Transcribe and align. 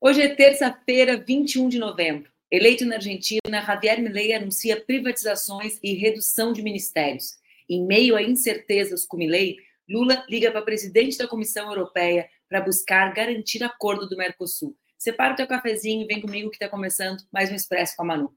Hoje 0.00 0.22
é 0.22 0.28
terça-feira, 0.28 1.16
21 1.16 1.68
de 1.68 1.76
novembro. 1.76 2.30
Eleito 2.52 2.86
na 2.86 2.94
Argentina, 2.94 3.60
Javier 3.66 4.00
Milei 4.00 4.32
anuncia 4.32 4.80
privatizações 4.80 5.76
e 5.82 5.92
redução 5.94 6.52
de 6.52 6.62
ministérios. 6.62 7.34
Em 7.68 7.84
meio 7.84 8.14
a 8.14 8.22
incertezas 8.22 9.04
com 9.04 9.16
Milei, 9.16 9.56
Lula 9.90 10.24
liga 10.28 10.52
para 10.52 10.60
o 10.60 10.64
presidente 10.64 11.18
da 11.18 11.26
Comissão 11.26 11.68
Europeia 11.68 12.28
para 12.48 12.60
buscar 12.60 13.12
garantir 13.12 13.64
acordo 13.64 14.08
do 14.08 14.16
Mercosul. 14.16 14.76
Separa 14.96 15.32
o 15.32 15.36
teu 15.36 15.48
cafezinho 15.48 16.04
e 16.04 16.06
vem 16.06 16.20
comigo 16.20 16.48
que 16.48 16.56
está 16.56 16.68
começando 16.68 17.20
mais 17.32 17.50
um 17.50 17.56
Expresso 17.56 17.96
com 17.96 18.04
a 18.04 18.06
Manu. 18.06 18.32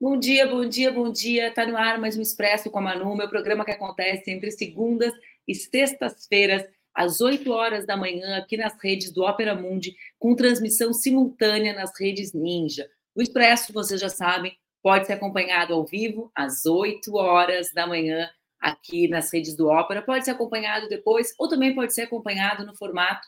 Bom 0.00 0.16
dia, 0.16 0.46
bom 0.46 0.64
dia, 0.64 0.92
bom 0.92 1.10
dia. 1.10 1.48
Está 1.48 1.66
no 1.66 1.76
ar 1.76 1.98
mais 1.98 2.16
um 2.16 2.22
Expresso 2.22 2.70
com 2.70 2.78
a 2.78 2.82
Manu, 2.82 3.16
meu 3.16 3.28
programa 3.28 3.64
que 3.64 3.72
acontece 3.72 4.30
entre 4.30 4.48
segundas 4.52 5.12
e 5.46 5.56
sextas-feiras, 5.56 6.64
às 6.94 7.20
8 7.20 7.50
horas 7.50 7.84
da 7.84 7.96
manhã, 7.96 8.36
aqui 8.36 8.56
nas 8.56 8.80
redes 8.80 9.10
do 9.10 9.24
Opera 9.24 9.56
Mundi, 9.56 9.96
com 10.16 10.36
transmissão 10.36 10.92
simultânea 10.92 11.74
nas 11.74 11.90
redes 11.98 12.32
Ninja. 12.32 12.88
O 13.12 13.20
Expresso, 13.20 13.72
vocês 13.72 14.00
já 14.00 14.08
sabem, 14.08 14.56
pode 14.80 15.04
ser 15.04 15.14
acompanhado 15.14 15.74
ao 15.74 15.84
vivo 15.84 16.30
às 16.32 16.64
8 16.64 17.16
horas 17.16 17.72
da 17.72 17.84
manhã, 17.84 18.30
aqui 18.60 19.08
nas 19.08 19.32
redes 19.32 19.56
do 19.56 19.66
Ópera. 19.66 20.00
Pode 20.00 20.24
ser 20.24 20.30
acompanhado 20.30 20.88
depois, 20.88 21.34
ou 21.36 21.48
também 21.48 21.74
pode 21.74 21.92
ser 21.92 22.02
acompanhado 22.02 22.64
no 22.64 22.76
formato 22.76 23.26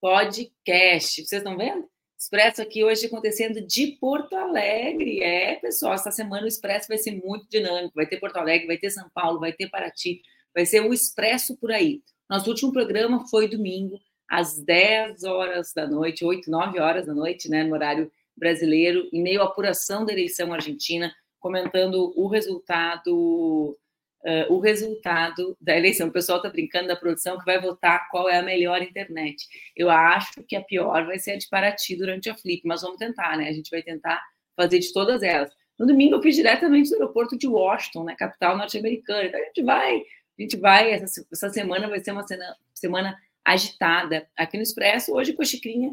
podcast. 0.00 1.24
Vocês 1.24 1.32
estão 1.32 1.56
vendo? 1.56 1.90
Expresso 2.22 2.62
aqui 2.62 2.84
hoje 2.84 3.06
acontecendo 3.06 3.60
de 3.66 3.98
Porto 4.00 4.34
Alegre. 4.34 5.20
É, 5.24 5.56
pessoal, 5.56 5.94
essa 5.94 6.12
semana 6.12 6.44
o 6.44 6.46
Expresso 6.46 6.86
vai 6.86 6.96
ser 6.96 7.20
muito 7.20 7.48
dinâmico. 7.50 7.96
Vai 7.96 8.06
ter 8.06 8.20
Porto 8.20 8.36
Alegre, 8.36 8.68
vai 8.68 8.78
ter 8.78 8.90
São 8.90 9.10
Paulo, 9.12 9.40
vai 9.40 9.52
ter 9.52 9.68
Paraty, 9.68 10.22
vai 10.54 10.64
ser 10.64 10.82
o 10.82 10.94
Expresso 10.94 11.56
por 11.56 11.72
aí. 11.72 12.00
Nosso 12.30 12.48
último 12.48 12.72
programa 12.72 13.26
foi 13.28 13.48
domingo, 13.48 13.98
às 14.30 14.56
10 14.62 15.24
horas 15.24 15.72
da 15.74 15.84
noite, 15.84 16.24
8, 16.24 16.48
9 16.48 16.78
horas 16.78 17.06
da 17.06 17.12
noite, 17.12 17.50
né, 17.50 17.64
no 17.64 17.74
horário 17.74 18.08
brasileiro, 18.36 19.08
em 19.12 19.20
meio 19.20 19.42
à 19.42 19.46
apuração 19.46 20.06
da 20.06 20.12
eleição 20.12 20.54
argentina, 20.54 21.12
comentando 21.40 22.12
o 22.16 22.28
resultado 22.28 23.76
uh, 24.24 24.52
o 24.52 24.60
resultado 24.60 25.56
da 25.60 25.76
eleição. 25.76 26.08
O 26.08 26.12
pessoal 26.12 26.38
está 26.38 26.48
brincando 26.48 26.88
da 26.88 26.96
produção 26.96 27.38
que 27.38 27.44
vai 27.44 27.60
votar 27.60 28.08
qual 28.10 28.28
é 28.28 28.38
a 28.38 28.42
melhor 28.42 28.82
internet. 28.82 29.46
Eu 29.76 29.90
acho 29.90 30.42
que 30.44 30.56
a 30.56 30.62
pior 30.62 31.06
vai 31.06 31.18
ser 31.18 31.32
a 31.32 31.38
de 31.38 31.48
Paraty 31.48 31.96
durante 31.96 32.30
a 32.30 32.34
Flip, 32.34 32.62
mas 32.64 32.82
vamos 32.82 32.98
tentar, 32.98 33.36
né? 33.36 33.48
A 33.48 33.52
gente 33.52 33.70
vai 33.70 33.82
tentar 33.82 34.22
fazer 34.56 34.78
de 34.78 34.92
todas 34.92 35.22
elas. 35.22 35.50
No 35.78 35.86
domingo 35.86 36.16
eu 36.16 36.22
fiz 36.22 36.36
diretamente 36.36 36.90
do 36.90 36.94
aeroporto 36.94 37.36
de 37.36 37.48
Washington, 37.48 38.04
né, 38.04 38.14
capital 38.16 38.56
norte-americana. 38.56 39.24
Então 39.24 39.40
a 39.40 39.44
gente 39.44 39.62
vai, 39.62 39.96
a 39.96 40.42
gente 40.42 40.56
vai, 40.56 40.90
essa, 40.92 41.26
essa 41.32 41.50
semana 41.50 41.88
vai 41.88 42.00
ser 42.00 42.12
uma 42.12 42.26
semana, 42.26 42.56
semana 42.74 43.18
agitada 43.44 44.28
aqui 44.36 44.56
no 44.56 44.62
Expresso, 44.62 45.12
hoje 45.12 45.32
com 45.32 45.42
a 45.42 45.44
xicrinha 45.44 45.92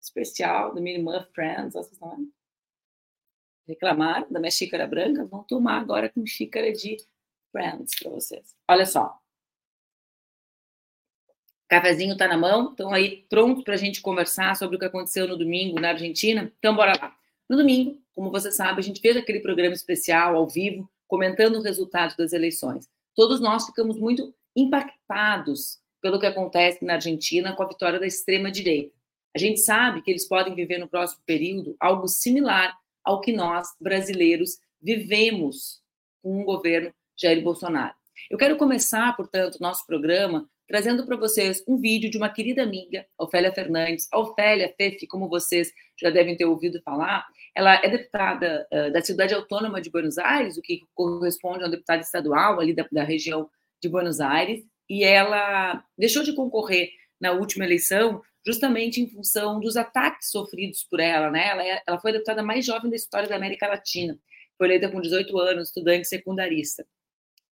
especial 0.00 0.74
do 0.74 0.80
minha 0.80 0.96
irmã 0.96 1.26
Friends, 1.34 1.72
vocês 1.72 1.98
reclamaram 3.66 4.30
da 4.30 4.38
minha 4.38 4.50
xícara 4.50 4.86
branca, 4.86 5.24
vão 5.24 5.42
tomar 5.42 5.80
agora 5.80 6.10
com 6.10 6.24
xícara 6.26 6.70
de 6.72 6.98
Friends 7.54 7.94
para 8.02 8.10
vocês. 8.10 8.56
Olha 8.68 8.84
só. 8.84 9.16
Cafezinho 11.68 12.14
está 12.14 12.26
na 12.26 12.36
mão, 12.36 12.70
estão 12.70 12.92
aí 12.92 13.24
prontos 13.28 13.62
para 13.62 13.74
a 13.74 13.76
gente 13.78 14.02
conversar 14.02 14.56
sobre 14.56 14.76
o 14.76 14.78
que 14.78 14.84
aconteceu 14.84 15.28
no 15.28 15.36
domingo 15.36 15.80
na 15.80 15.90
Argentina. 15.90 16.52
Então, 16.58 16.74
bora 16.74 16.92
lá. 17.00 17.16
No 17.48 17.56
domingo, 17.56 18.00
como 18.12 18.30
você 18.30 18.50
sabe, 18.50 18.80
a 18.80 18.82
gente 18.82 19.00
fez 19.00 19.16
aquele 19.16 19.38
programa 19.38 19.74
especial 19.74 20.34
ao 20.34 20.48
vivo, 20.48 20.90
comentando 21.06 21.56
o 21.56 21.62
resultado 21.62 22.16
das 22.16 22.32
eleições. 22.32 22.88
Todos 23.14 23.40
nós 23.40 23.66
ficamos 23.66 23.96
muito 23.96 24.34
impactados 24.56 25.78
pelo 26.02 26.18
que 26.18 26.26
acontece 26.26 26.84
na 26.84 26.94
Argentina 26.94 27.54
com 27.54 27.62
a 27.62 27.68
vitória 27.68 28.00
da 28.00 28.06
extrema-direita. 28.06 28.94
A 29.34 29.38
gente 29.38 29.60
sabe 29.60 30.02
que 30.02 30.10
eles 30.10 30.26
podem 30.26 30.54
viver 30.54 30.78
no 30.78 30.88
próximo 30.88 31.22
período 31.24 31.76
algo 31.80 32.08
similar 32.08 32.76
ao 33.02 33.20
que 33.20 33.32
nós, 33.32 33.68
brasileiros, 33.80 34.58
vivemos 34.80 35.82
com 36.22 36.40
um 36.40 36.44
governo 36.44 36.92
Jair 37.16 37.42
Bolsonaro. 37.42 37.94
Eu 38.30 38.38
quero 38.38 38.56
começar, 38.56 39.14
portanto, 39.16 39.58
nosso 39.60 39.86
programa 39.86 40.48
trazendo 40.66 41.04
para 41.04 41.16
vocês 41.16 41.62
um 41.68 41.76
vídeo 41.76 42.10
de 42.10 42.16
uma 42.16 42.28
querida 42.28 42.62
amiga, 42.62 43.06
Ofélia 43.18 43.52
Fernandes. 43.52 44.08
A 44.10 44.18
Ofélia 44.18 44.72
Fefe, 44.76 45.06
como 45.06 45.28
vocês 45.28 45.72
já 46.00 46.10
devem 46.10 46.36
ter 46.36 46.44
ouvido 46.44 46.80
falar, 46.82 47.26
ela 47.54 47.74
é 47.74 47.88
deputada 47.88 48.66
uh, 48.72 48.92
da 48.92 49.02
Cidade 49.02 49.34
Autônoma 49.34 49.80
de 49.80 49.90
Buenos 49.90 50.18
Aires, 50.18 50.56
o 50.56 50.62
que 50.62 50.80
corresponde 50.94 51.64
a 51.64 51.66
um 51.66 51.70
deputado 51.70 52.00
estadual 52.00 52.60
ali 52.60 52.74
da, 52.74 52.86
da 52.90 53.04
região 53.04 53.48
de 53.82 53.88
Buenos 53.88 54.20
Aires, 54.20 54.64
e 54.88 55.04
ela 55.04 55.84
deixou 55.96 56.22
de 56.22 56.34
concorrer 56.34 56.90
na 57.20 57.32
última 57.32 57.64
eleição 57.64 58.22
justamente 58.46 59.00
em 59.00 59.08
função 59.08 59.60
dos 59.60 59.76
ataques 59.76 60.30
sofridos 60.30 60.84
por 60.84 61.00
ela, 61.00 61.30
né? 61.30 61.48
Ela, 61.48 61.64
é, 61.66 61.82
ela 61.86 61.98
foi 61.98 62.10
a 62.10 62.14
deputada 62.14 62.42
mais 62.42 62.64
jovem 62.64 62.90
da 62.90 62.96
história 62.96 63.28
da 63.28 63.36
América 63.36 63.66
Latina, 63.66 64.18
foi 64.58 64.66
eleita 64.66 64.88
com 64.88 65.00
18 65.00 65.38
anos, 65.38 65.68
estudante 65.68 66.06
secundarista. 66.06 66.86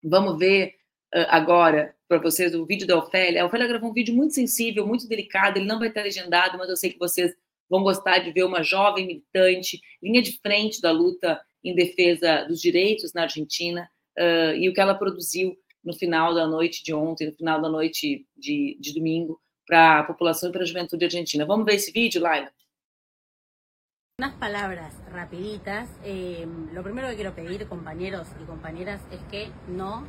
Vamos 0.03 0.39
ver 0.39 0.75
uh, 1.15 1.27
agora 1.29 1.95
para 2.09 2.19
vocês 2.19 2.55
o 2.55 2.67
vídeo 2.67 2.87
da 2.87 2.99
Ofélia. 2.99 3.43
A 3.43 3.47
Ofélia 3.47 3.67
gravou 3.67 3.91
um 3.91 3.95
vídeo 3.95 4.15
muito 4.15 4.35
sensível, 4.35 4.87
muito 4.87 5.07
delicado. 5.07 5.59
Ele 5.59 5.67
não 5.67 5.79
vai 5.79 5.89
estar 5.89 6.03
legendado, 6.03 6.59
mas 6.59 6.69
eu 6.69 6.77
sei 6.77 6.91
que 6.91 6.99
vocês 6.99 7.35
vão 7.69 7.83
gostar 7.83 8.19
de 8.19 8.33
ver 8.33 8.45
uma 8.45 8.63
jovem 8.63 9.07
militante, 9.07 9.81
linha 10.03 10.21
de 10.21 10.39
frente 10.41 10.81
da 10.81 10.91
luta 10.91 11.41
em 11.63 11.75
defesa 11.75 12.45
dos 12.45 12.61
direitos 12.61 13.13
na 13.13 13.23
Argentina 13.23 13.89
uh, 14.19 14.55
e 14.57 14.69
o 14.69 14.73
que 14.73 14.81
ela 14.81 14.95
produziu 14.95 15.57
no 15.85 15.95
final 15.95 16.35
da 16.35 16.47
noite 16.47 16.83
de 16.83 16.93
ontem, 16.93 17.29
no 17.29 17.35
final 17.35 17.61
da 17.61 17.69
noite 17.69 18.27
de, 18.37 18.77
de 18.81 18.93
domingo, 18.93 19.41
para 19.67 20.01
a 20.01 20.05
população 20.05 20.49
e 20.49 20.53
para 20.53 20.63
a 20.63 20.67
juventude 20.67 21.05
argentina. 21.05 21.47
Vamos 21.47 21.65
ver 21.65 21.75
esse 21.75 21.93
vídeo, 21.93 22.21
Laila? 22.21 22.51
Unas 24.21 24.35
palabras 24.35 24.93
rapiditas. 25.11 25.89
Eh, 26.05 26.47
lo 26.75 26.83
primero 26.83 27.09
que 27.09 27.15
quiero 27.15 27.35
pedir, 27.35 27.67
compañeros 27.69 28.29
y 28.39 28.45
compañeras, 28.45 29.01
es 29.11 29.19
que 29.31 29.51
no 29.67 30.05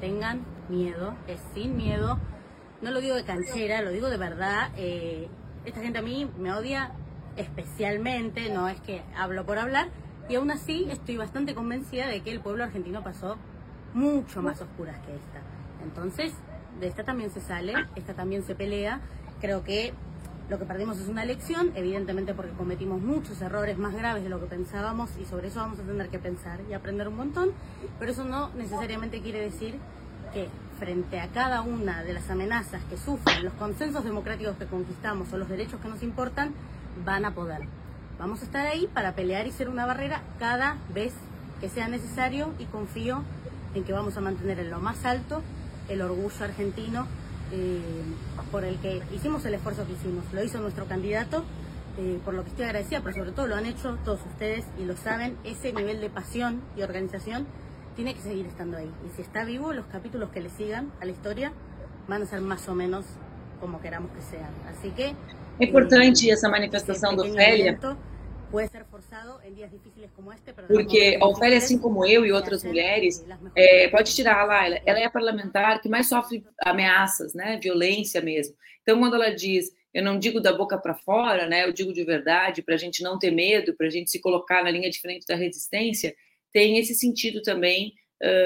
tengan 0.00 0.46
miedo, 0.70 1.14
es 1.26 1.42
sin 1.52 1.76
miedo. 1.76 2.18
No 2.80 2.90
lo 2.90 3.02
digo 3.02 3.16
de 3.16 3.24
canchera, 3.24 3.82
lo 3.82 3.90
digo 3.90 4.08
de 4.08 4.16
verdad. 4.16 4.70
Eh, 4.78 5.28
esta 5.66 5.82
gente 5.82 5.98
a 5.98 6.02
mí 6.02 6.26
me 6.38 6.54
odia 6.54 6.92
especialmente, 7.36 8.48
no 8.48 8.66
es 8.66 8.80
que 8.80 9.02
hablo 9.14 9.44
por 9.44 9.58
hablar, 9.58 9.88
y 10.30 10.36
aún 10.36 10.50
así 10.50 10.86
estoy 10.88 11.18
bastante 11.18 11.54
convencida 11.54 12.06
de 12.06 12.22
que 12.22 12.30
el 12.30 12.40
pueblo 12.40 12.64
argentino 12.64 13.04
pasó 13.04 13.36
mucho 13.92 14.40
más 14.40 14.62
oscuras 14.62 14.96
que 15.00 15.14
esta. 15.14 15.42
Entonces, 15.82 16.32
de 16.80 16.86
esta 16.86 17.04
también 17.04 17.30
se 17.30 17.42
sale, 17.42 17.74
esta 17.94 18.14
también 18.14 18.42
se 18.42 18.54
pelea. 18.54 19.02
Creo 19.38 19.64
que 19.64 19.92
lo 20.50 20.58
que 20.58 20.64
perdimos 20.64 20.98
es 20.98 21.06
una 21.06 21.24
lección, 21.24 21.70
evidentemente 21.76 22.34
porque 22.34 22.50
cometimos 22.50 23.00
muchos 23.00 23.40
errores 23.40 23.78
más 23.78 23.94
graves 23.94 24.24
de 24.24 24.28
lo 24.28 24.40
que 24.40 24.46
pensábamos 24.46 25.10
y 25.22 25.24
sobre 25.24 25.46
eso 25.46 25.60
vamos 25.60 25.78
a 25.78 25.82
tener 25.82 26.08
que 26.08 26.18
pensar 26.18 26.58
y 26.68 26.72
aprender 26.72 27.06
un 27.06 27.16
montón, 27.16 27.52
pero 28.00 28.10
eso 28.10 28.24
no 28.24 28.50
necesariamente 28.56 29.20
quiere 29.20 29.40
decir 29.40 29.76
que 30.34 30.48
frente 30.80 31.20
a 31.20 31.28
cada 31.28 31.62
una 31.62 32.02
de 32.02 32.14
las 32.14 32.28
amenazas 32.30 32.82
que 32.90 32.96
sufren 32.96 33.44
los 33.44 33.52
consensos 33.54 34.02
democráticos 34.02 34.56
que 34.56 34.66
conquistamos 34.66 35.32
o 35.32 35.38
los 35.38 35.48
derechos 35.48 35.80
que 35.80 35.88
nos 35.88 36.02
importan, 36.02 36.52
van 37.04 37.24
a 37.24 37.32
poder. 37.32 37.60
Vamos 38.18 38.42
a 38.42 38.44
estar 38.44 38.66
ahí 38.66 38.88
para 38.92 39.12
pelear 39.14 39.46
y 39.46 39.52
ser 39.52 39.68
una 39.68 39.86
barrera 39.86 40.20
cada 40.40 40.78
vez 40.92 41.14
que 41.60 41.68
sea 41.68 41.86
necesario 41.86 42.52
y 42.58 42.64
confío 42.64 43.22
en 43.76 43.84
que 43.84 43.92
vamos 43.92 44.16
a 44.16 44.20
mantener 44.20 44.58
en 44.58 44.70
lo 44.70 44.80
más 44.80 45.04
alto 45.04 45.42
el 45.88 46.02
orgullo 46.02 46.44
argentino 46.44 47.06
eh, 47.52 47.80
por 48.50 48.64
el 48.64 48.76
que 48.78 49.02
hicimos 49.14 49.44
el 49.44 49.54
esfuerzo 49.54 49.86
que 49.86 49.92
hicimos. 49.92 50.24
Lo 50.32 50.42
hizo 50.42 50.60
nuestro 50.60 50.86
candidato, 50.86 51.44
eh, 51.98 52.18
por 52.24 52.34
lo 52.34 52.42
que 52.44 52.50
estoy 52.50 52.66
agradecida, 52.66 53.00
pero 53.00 53.16
sobre 53.16 53.32
todo 53.32 53.46
lo 53.46 53.56
han 53.56 53.66
hecho 53.66 53.98
todos 54.04 54.20
ustedes 54.26 54.64
y 54.78 54.84
lo 54.84 54.96
saben, 54.96 55.36
ese 55.44 55.72
nivel 55.72 56.00
de 56.00 56.10
pasión 56.10 56.62
y 56.76 56.82
organización 56.82 57.46
tiene 57.96 58.14
que 58.14 58.20
seguir 58.20 58.46
estando 58.46 58.76
ahí. 58.76 58.90
Y 59.06 59.16
si 59.16 59.22
está 59.22 59.44
vivo, 59.44 59.72
los 59.72 59.86
capítulos 59.86 60.30
que 60.30 60.40
le 60.40 60.50
sigan 60.50 60.92
a 61.00 61.04
la 61.04 61.10
historia 61.10 61.52
van 62.08 62.22
a 62.22 62.26
ser 62.26 62.40
más 62.40 62.68
o 62.68 62.74
menos 62.74 63.04
como 63.60 63.80
queramos 63.80 64.10
que 64.12 64.22
sean. 64.22 64.50
Así 64.68 64.90
que... 64.90 65.14
É 65.58 65.64
importante 65.64 66.28
eh, 66.28 66.32
essa 66.32 66.48
manifestação 66.48 67.14
do 67.14 67.22
Ofélia, 67.22 67.78
porque 70.66 71.18
a 71.20 71.26
Ofélia, 71.26 71.58
assim 71.58 71.78
como 71.78 72.06
eu 72.06 72.24
e 72.24 72.32
outras 72.32 72.62
mulheres, 72.64 73.24
é, 73.54 73.88
pode 73.88 74.14
tirar 74.14 74.44
lá, 74.44 74.66
ela, 74.66 74.80
ela 74.84 74.98
é 74.98 75.04
a 75.04 75.10
parlamentar 75.10 75.80
que 75.80 75.88
mais 75.88 76.08
sofre 76.08 76.44
ameaças, 76.62 77.34
né, 77.34 77.58
violência 77.62 78.20
mesmo. 78.20 78.54
Então, 78.82 78.98
quando 78.98 79.14
ela 79.14 79.30
diz, 79.30 79.70
eu 79.92 80.02
não 80.02 80.18
digo 80.18 80.40
da 80.40 80.52
boca 80.52 80.78
para 80.78 80.94
fora, 80.94 81.46
né, 81.46 81.64
eu 81.64 81.72
digo 81.72 81.92
de 81.92 82.04
verdade, 82.04 82.62
para 82.62 82.74
a 82.74 82.78
gente 82.78 83.02
não 83.02 83.18
ter 83.18 83.30
medo, 83.30 83.74
para 83.74 83.86
a 83.86 83.90
gente 83.90 84.10
se 84.10 84.20
colocar 84.20 84.62
na 84.62 84.70
linha 84.70 84.90
de 84.90 85.00
frente 85.00 85.26
da 85.26 85.34
resistência, 85.34 86.14
tem 86.52 86.78
esse 86.78 86.94
sentido 86.94 87.42
também 87.42 87.94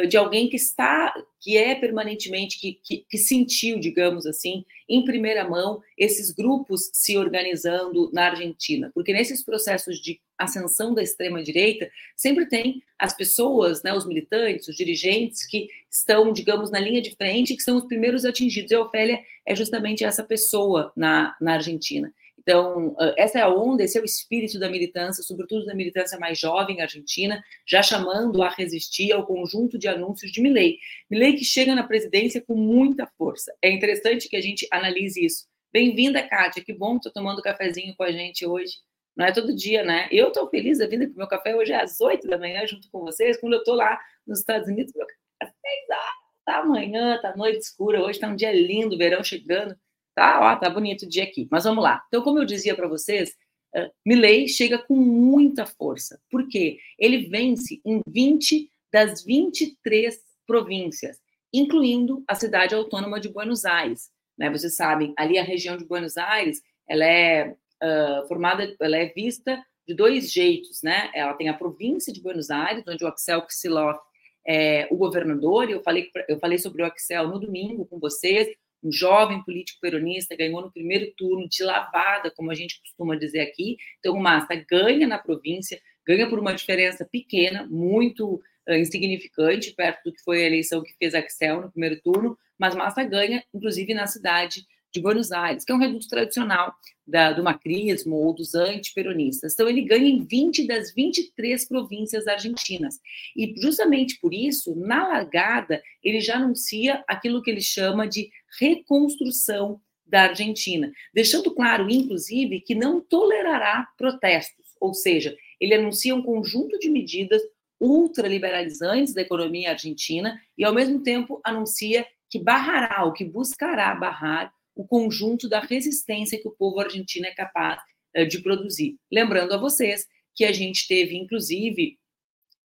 de 0.09 0.17
alguém 0.17 0.49
que 0.49 0.57
está, 0.57 1.13
que 1.41 1.57
é 1.57 1.75
permanentemente, 1.75 2.61
que, 2.61 2.79
que, 2.83 3.05
que, 3.09 3.19
sentiu, 3.19 3.81
digamos 3.81 4.25
assim, 4.25 4.65
em 4.89 5.05
primeira 5.05 5.49
mão 5.49 5.81
esses 5.99 6.31
grupos 6.31 6.91
se 6.93 7.19
organizando 7.19 8.09
na 8.13 8.27
Argentina, 8.27 8.93
porque 8.95 9.13
nesses 9.13 9.45
processos 9.45 10.01
de 10.01 10.21
ascensão 10.39 10.95
da 10.95 11.03
extrema 11.03 11.43
direita 11.43 11.91
sempre 12.17 12.47
tem 12.47 12.83
as 12.99 13.17
pessoas, 13.17 13.83
né, 13.83 13.93
os 13.93 14.07
militantes, 14.07 14.69
os 14.69 14.77
dirigentes 14.77 15.47
que 15.47 15.69
estão, 15.91 16.33
digamos, 16.33 16.71
na 16.71 16.79
linha 16.79 17.03
de 17.03 17.15
frente, 17.17 17.57
que 17.57 17.63
são 17.63 17.77
os 17.77 17.85
primeiros 17.85 18.25
atingidos. 18.25 18.71
E 18.71 18.75
a 18.75 18.81
Ofélia 18.81 19.21
é 19.47 19.55
justamente 19.55 20.05
essa 20.05 20.23
pessoa 20.23 20.93
na, 20.97 21.37
na 21.41 21.55
Argentina. 21.55 22.13
Então, 22.39 22.95
essa 23.17 23.39
é 23.39 23.43
a 23.43 23.49
onda, 23.49 23.83
esse 23.83 23.97
é 23.97 24.01
o 24.03 24.05
espírito 24.05 24.59
da 24.59 24.69
militância, 24.69 25.23
sobretudo 25.23 25.65
da 25.65 25.75
militância 25.75 26.19
mais 26.19 26.39
jovem 26.39 26.83
argentina, 26.83 27.43
já 27.67 27.83
chamando 27.83 28.43
a 28.43 28.51
resistir 28.51 29.13
ao 29.13 29.27
conjunto 29.27 29.79
de 29.79 29.89
anúncios 29.89 30.31
de 30.31 30.43
Milley. 30.43 30.79
Milley 31.09 31.37
que 31.37 31.45
chega 31.45 31.75
na 31.75 31.83
presidência 31.83 32.45
com 32.47 32.55
muita 32.55 33.07
força. 33.17 33.55
É 33.63 33.71
interessante 33.71 34.29
que 34.29 34.37
a 34.37 34.43
gente 34.43 34.67
analise 34.71 35.25
isso. 35.25 35.47
Bem-vinda, 35.73 36.23
Kátia, 36.23 36.63
que 36.63 36.73
bom 36.73 36.93
que 36.99 37.09
estou 37.09 37.13
tomando 37.13 37.41
cafezinho 37.41 37.95
com 37.97 38.03
a 38.03 38.13
gente 38.13 38.47
hoje. 38.47 38.75
Não 39.17 39.25
é 39.25 39.33
todo 39.33 39.55
dia, 39.55 39.83
né? 39.83 40.09
Eu 40.11 40.29
estou 40.29 40.49
feliz 40.51 40.79
da 40.79 40.87
vida, 40.87 41.05
porque 41.07 41.19
meu 41.19 41.29
café 41.29 41.57
hoje 41.57 41.73
é 41.73 41.81
às 41.81 42.01
8 42.01 42.29
da 42.29 42.37
manhã, 42.37 42.67
junto 42.67 42.91
com 42.91 43.01
vocês. 43.01 43.41
Quando 43.41 43.55
eu 43.55 43.61
estou 43.61 43.75
lá 43.75 43.99
nos 44.27 44.41
Estados 44.41 44.69
Unidos, 44.69 44.93
meu 44.95 45.07
café 45.07 45.21
é 45.41 45.45
às 45.47 45.51
6 45.51 45.63
horas 45.91 46.25
da 46.47 46.65
manhã, 46.65 47.19
tá 47.23 47.35
noite 47.37 47.61
escura. 47.61 48.03
Hoje 48.03 48.19
está 48.19 48.29
um 48.29 48.37
dia 48.37 48.53
lindo, 48.53 48.99
verão 48.99 49.25
chegando. 49.25 49.75
Tá, 50.15 50.41
ó, 50.41 50.57
tá 50.57 50.71
bonito 50.71 51.03
o 51.03 51.09
dia 51.09 51.25
aqui. 51.25 51.49
Mas 51.51 51.65
vamos 51.65 51.83
lá. 51.83 52.03
Então, 52.09 52.23
como 52.23 52.39
eu 52.39 52.45
dizia 52.45 52.75
para 52.75 52.87
vocês, 52.87 53.31
uh, 53.75 53.91
Milley 54.07 54.49
chega 54.49 54.79
com 54.79 54.95
muita 54.95 55.67
força. 55.67 56.21
Por 56.31 56.49
quê? 56.49 56.79
Ele 56.99 57.29
vence 57.29 57.81
em 57.85 58.01
20 58.07 58.71
das 58.93 59.25
23 59.25 60.17
províncias, 60.47 61.21
incluindo 61.53 62.23
a 62.29 62.35
cidade 62.35 62.75
autônoma 62.75 63.19
de 63.19 63.29
Buenos 63.29 63.65
Aires. 63.65 64.11
Né? 64.39 64.51
Vocês 64.51 64.77
sabem, 64.77 65.13
ali 65.17 65.39
a 65.39 65.43
região 65.43 65.77
de 65.77 65.85
Buenos 65.85 66.17
Aires, 66.17 66.63
ela 66.89 67.05
é 67.05 67.57
uh, 67.83 68.29
formada, 68.29 68.75
ela 68.81 68.97
é 68.97 69.07
vista 69.07 69.61
de 69.87 69.95
dois 69.95 70.33
jeitos, 70.33 70.83
né? 70.83 71.11
Ela 71.15 71.35
tem 71.35 71.49
a 71.49 71.55
província 71.55 72.13
de 72.13 72.21
Buenos 72.21 72.51
Aires, 72.51 72.85
onde 72.89 73.05
o 73.05 73.07
Axel 73.09 73.43
Kicillof 73.43 73.99
é 74.47 74.89
o 74.91 74.97
governador, 74.97 75.69
e 75.69 75.73
eu 75.73 75.83
falei, 75.83 76.11
eu 76.29 76.39
falei 76.39 76.59
sobre 76.59 76.83
o 76.83 76.87
Axel 76.87 77.29
no 77.29 77.39
domingo 77.39 77.85
com 77.87 77.99
vocês, 77.99 78.49
um 78.85 78.93
jovem 78.93 79.43
político 79.43 79.81
peronista, 79.81 80.37
ganhou 80.37 80.61
no 80.61 80.71
primeiro 80.71 81.11
turno 81.17 81.49
de 81.49 81.63
lavada, 81.65 82.31
como 82.31 82.51
a 82.51 82.55
gente 82.55 82.81
costuma 82.81 83.17
dizer 83.17 83.41
aqui. 83.41 83.77
Então, 83.99 84.15
o 84.15 84.21
Massa 84.21 84.55
ganha 84.55 85.07
na 85.07 85.19
província, 85.19 85.81
ganha 86.07 86.29
por 86.29 86.39
uma 86.39 86.53
diferença 86.53 87.09
pequena, 87.11 87.67
muito 87.71 88.35
uh, 88.69 88.75
insignificante, 88.75 89.73
perto 89.73 90.05
do 90.05 90.13
que 90.13 90.23
foi 90.23 90.43
a 90.43 90.47
eleição 90.47 90.83
que 90.83 90.95
fez 90.99 91.15
Axel 91.15 91.63
no 91.63 91.71
primeiro 91.71 92.01
turno, 92.03 92.37
mas 92.59 92.75
Massa 92.75 93.03
ganha, 93.03 93.43
inclusive, 93.55 93.95
na 93.95 94.07
cidade 94.07 94.67
de 94.95 95.01
Buenos 95.01 95.33
Aires, 95.33 95.65
que 95.65 95.73
é 95.73 95.75
um 95.75 95.79
reduto 95.79 96.09
tradicional 96.09 96.73
da, 97.05 97.33
do 97.33 97.43
macrismo 97.43 98.15
ou 98.15 98.33
dos 98.33 98.55
antiperonistas. 98.55 99.53
Então, 99.53 99.69
ele 99.69 99.83
ganha 99.83 100.09
em 100.09 100.25
20 100.25 100.67
das 100.67 100.95
23 100.95 101.67
províncias 101.67 102.27
argentinas. 102.29 103.01
E, 103.37 103.55
justamente 103.61 104.19
por 104.21 104.33
isso, 104.33 104.75
na 104.77 105.09
largada, 105.09 105.83
ele 106.03 106.21
já 106.21 106.37
anuncia 106.37 107.03
aquilo 107.09 107.43
que 107.43 107.51
ele 107.51 107.61
chama 107.61 108.07
de 108.07 108.31
reconstrução 108.61 109.81
da 110.07 110.23
Argentina, 110.23 110.93
deixando 111.13 111.53
claro, 111.53 111.91
inclusive, 111.91 112.61
que 112.61 112.75
não 112.75 113.01
tolerará 113.01 113.89
protestos, 113.99 114.67
ou 114.81 114.95
seja, 114.95 115.35
ele 115.59 115.75
anuncia 115.75 116.15
um 116.15 116.23
conjunto 116.23 116.79
de 116.79 116.89
medidas 116.89 117.43
ultraliberalizantes 117.81 119.13
da 119.13 119.23
economia 119.23 119.71
argentina 119.71 120.41
e, 120.57 120.65
ao 120.65 120.75
mesmo 120.75 121.03
tempo, 121.03 121.41
anuncia 121.43 122.07
que 122.31 122.39
barrará, 122.39 123.05
ou 123.05 123.13
que 123.13 123.25
buscará 123.25 123.95
barrar 123.95 124.53
o 124.75 124.87
conjunto 124.87 125.49
da 125.49 125.61
resistência 125.61 126.41
que 126.41 126.49
o 126.49 126.55
povo 126.57 126.81
argentino 126.81 127.27
é 127.27 127.35
capaz 127.35 127.81
uh, 128.17 128.27
de 128.27 128.41
produzir. 128.41 128.97
Lembrando 129.11 129.53
a 129.53 129.59
vocês 129.59 130.07
que 130.35 130.45
a 130.45 130.53
gente 130.53 130.89
teve, 130.89 131.17
inclusive, 131.17 131.99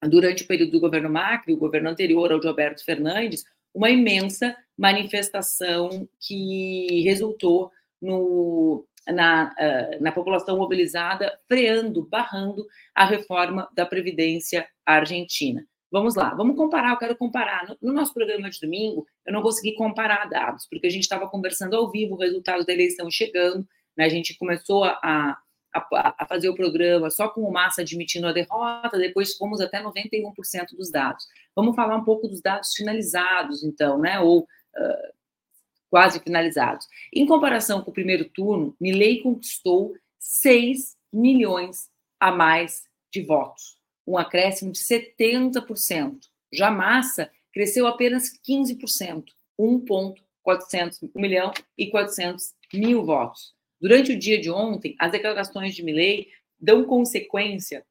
durante 0.03 0.43
o 0.43 0.47
período 0.47 0.71
do 0.71 0.79
governo 0.79 1.09
Macri, 1.09 1.53
o 1.53 1.57
governo 1.57 1.89
anterior 1.89 2.31
ao 2.31 2.39
de 2.39 2.47
Alberto 2.47 2.83
Fernandes, 2.83 3.43
uma 3.73 3.89
imensa 3.89 4.55
manifestação 4.77 6.07
que 6.19 7.01
resultou 7.03 7.71
no, 8.01 8.87
na, 9.07 9.53
uh, 9.53 10.03
na 10.03 10.11
população 10.11 10.57
mobilizada, 10.57 11.37
freando, 11.47 12.07
barrando 12.07 12.65
a 12.95 13.05
reforma 13.05 13.69
da 13.75 13.85
Previdência 13.85 14.67
argentina. 14.85 15.65
Vamos 15.91 16.15
lá, 16.15 16.35
vamos 16.35 16.55
comparar. 16.55 16.91
Eu 16.91 16.97
quero 16.97 17.15
comparar. 17.15 17.75
No, 17.81 17.91
nosso 17.91 18.13
programa 18.13 18.49
de 18.49 18.59
domingo, 18.59 19.07
eu 19.25 19.33
não 19.33 19.41
consegui 19.41 19.73
comparar 19.73 20.29
dados, 20.29 20.67
porque 20.69 20.87
a 20.87 20.89
gente 20.89 21.03
estava 21.03 21.27
conversando 21.27 21.75
ao 21.75 21.89
vivo, 21.89 22.13
o 22.13 22.19
resultado 22.19 22.63
da 22.65 22.73
eleição 22.73 23.09
chegando, 23.09 23.67
né? 23.97 24.05
a 24.05 24.09
gente 24.09 24.37
começou 24.37 24.83
a, 24.83 24.99
a, 25.73 26.15
a, 26.19 26.25
fazer 26.27 26.47
o 26.49 26.55
programa 26.55 27.09
só 27.09 27.27
com 27.27 27.41
o 27.41 27.51
Massa 27.51 27.81
admitindo 27.81 28.27
a 28.27 28.31
derrota, 28.31 28.99
depois 28.99 29.35
fomos 29.35 29.61
até 29.61 29.81
91% 29.81 30.75
dos 30.77 30.91
dados. 30.91 31.25
Vamos 31.55 31.75
falar 31.75 31.95
um 31.95 32.03
pouco 32.03 32.27
dos 32.27 32.41
dados 32.41 32.73
finalizados, 32.75 33.63
então, 33.63 33.97
né? 33.97 34.19
Ou 34.19 34.41
uh, 34.41 35.13
quase 35.89 36.19
finalizados. 36.19 36.85
Em 37.11 37.25
comparação 37.25 37.81
com 37.81 37.89
o 37.89 37.93
primeiro 37.93 38.29
turno, 38.29 38.75
Milley 38.79 39.23
conquistou 39.23 39.95
6 40.19 40.95
milhões 41.11 41.89
a 42.19 42.31
mais 42.31 42.83
de 43.11 43.23
votos 43.23 43.78
um 44.09 44.17
acréscimo 44.17 44.71
de 44.71 44.79
70%. 44.79 46.17
Já 46.51 46.71
Massa 46.71 47.29
cresceu 47.53 47.85
apenas 47.85 48.31
15%, 48.47 49.25
1,400 49.57 50.99
milhão 51.15 51.51
e 51.77 51.87
400 51.87 52.53
mil 52.73 53.05
votos. 53.05 53.53
Durante 53.79 54.11
o 54.11 54.19
dia 54.19 54.41
de 54.41 54.49
ontem, 54.49 54.95
as 54.99 55.11
declarações 55.11 55.75
de 55.75 55.83
Milley 55.83 56.27
dão 56.59 56.83
consequência 56.85 57.85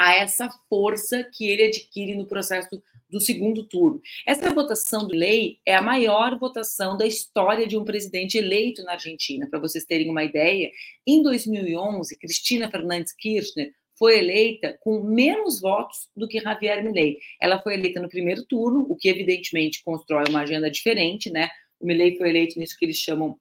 a 0.00 0.14
essa 0.14 0.48
força 0.68 1.22
que 1.22 1.46
ele 1.46 1.64
adquire 1.64 2.16
no 2.16 2.26
processo 2.26 2.82
do 3.08 3.20
segundo 3.20 3.62
turno. 3.64 4.00
Essa 4.26 4.52
votação 4.52 5.06
do 5.06 5.14
lei 5.14 5.58
é 5.64 5.76
a 5.76 5.82
maior 5.82 6.36
votação 6.38 6.96
da 6.96 7.06
história 7.06 7.66
de 7.66 7.76
um 7.76 7.84
presidente 7.84 8.38
eleito 8.38 8.82
na 8.82 8.92
Argentina. 8.92 9.46
Para 9.48 9.60
vocês 9.60 9.84
terem 9.84 10.10
uma 10.10 10.24
ideia, 10.24 10.72
em 11.06 11.22
2011, 11.22 12.16
Cristina 12.18 12.68
Fernandes 12.68 13.12
Kirchner 13.12 13.72
foi 13.96 14.18
eleita 14.18 14.76
com 14.80 15.00
menos 15.02 15.60
votos 15.60 16.08
do 16.16 16.26
que 16.26 16.40
Javier 16.40 16.82
Milei. 16.82 17.18
Ela 17.40 17.60
foi 17.60 17.74
eleita 17.74 18.00
no 18.00 18.08
primeiro 18.08 18.44
turno, 18.44 18.86
o 18.88 18.96
que 18.96 19.08
evidentemente 19.08 19.82
constrói 19.84 20.24
uma 20.28 20.40
agenda 20.40 20.70
diferente, 20.70 21.30
né? 21.30 21.48
O 21.80 21.86
Milei 21.86 22.16
foi 22.16 22.28
eleito 22.28 22.58
nisso 22.58 22.76
que 22.78 22.84
eles 22.84 22.96
chamam 22.96 23.38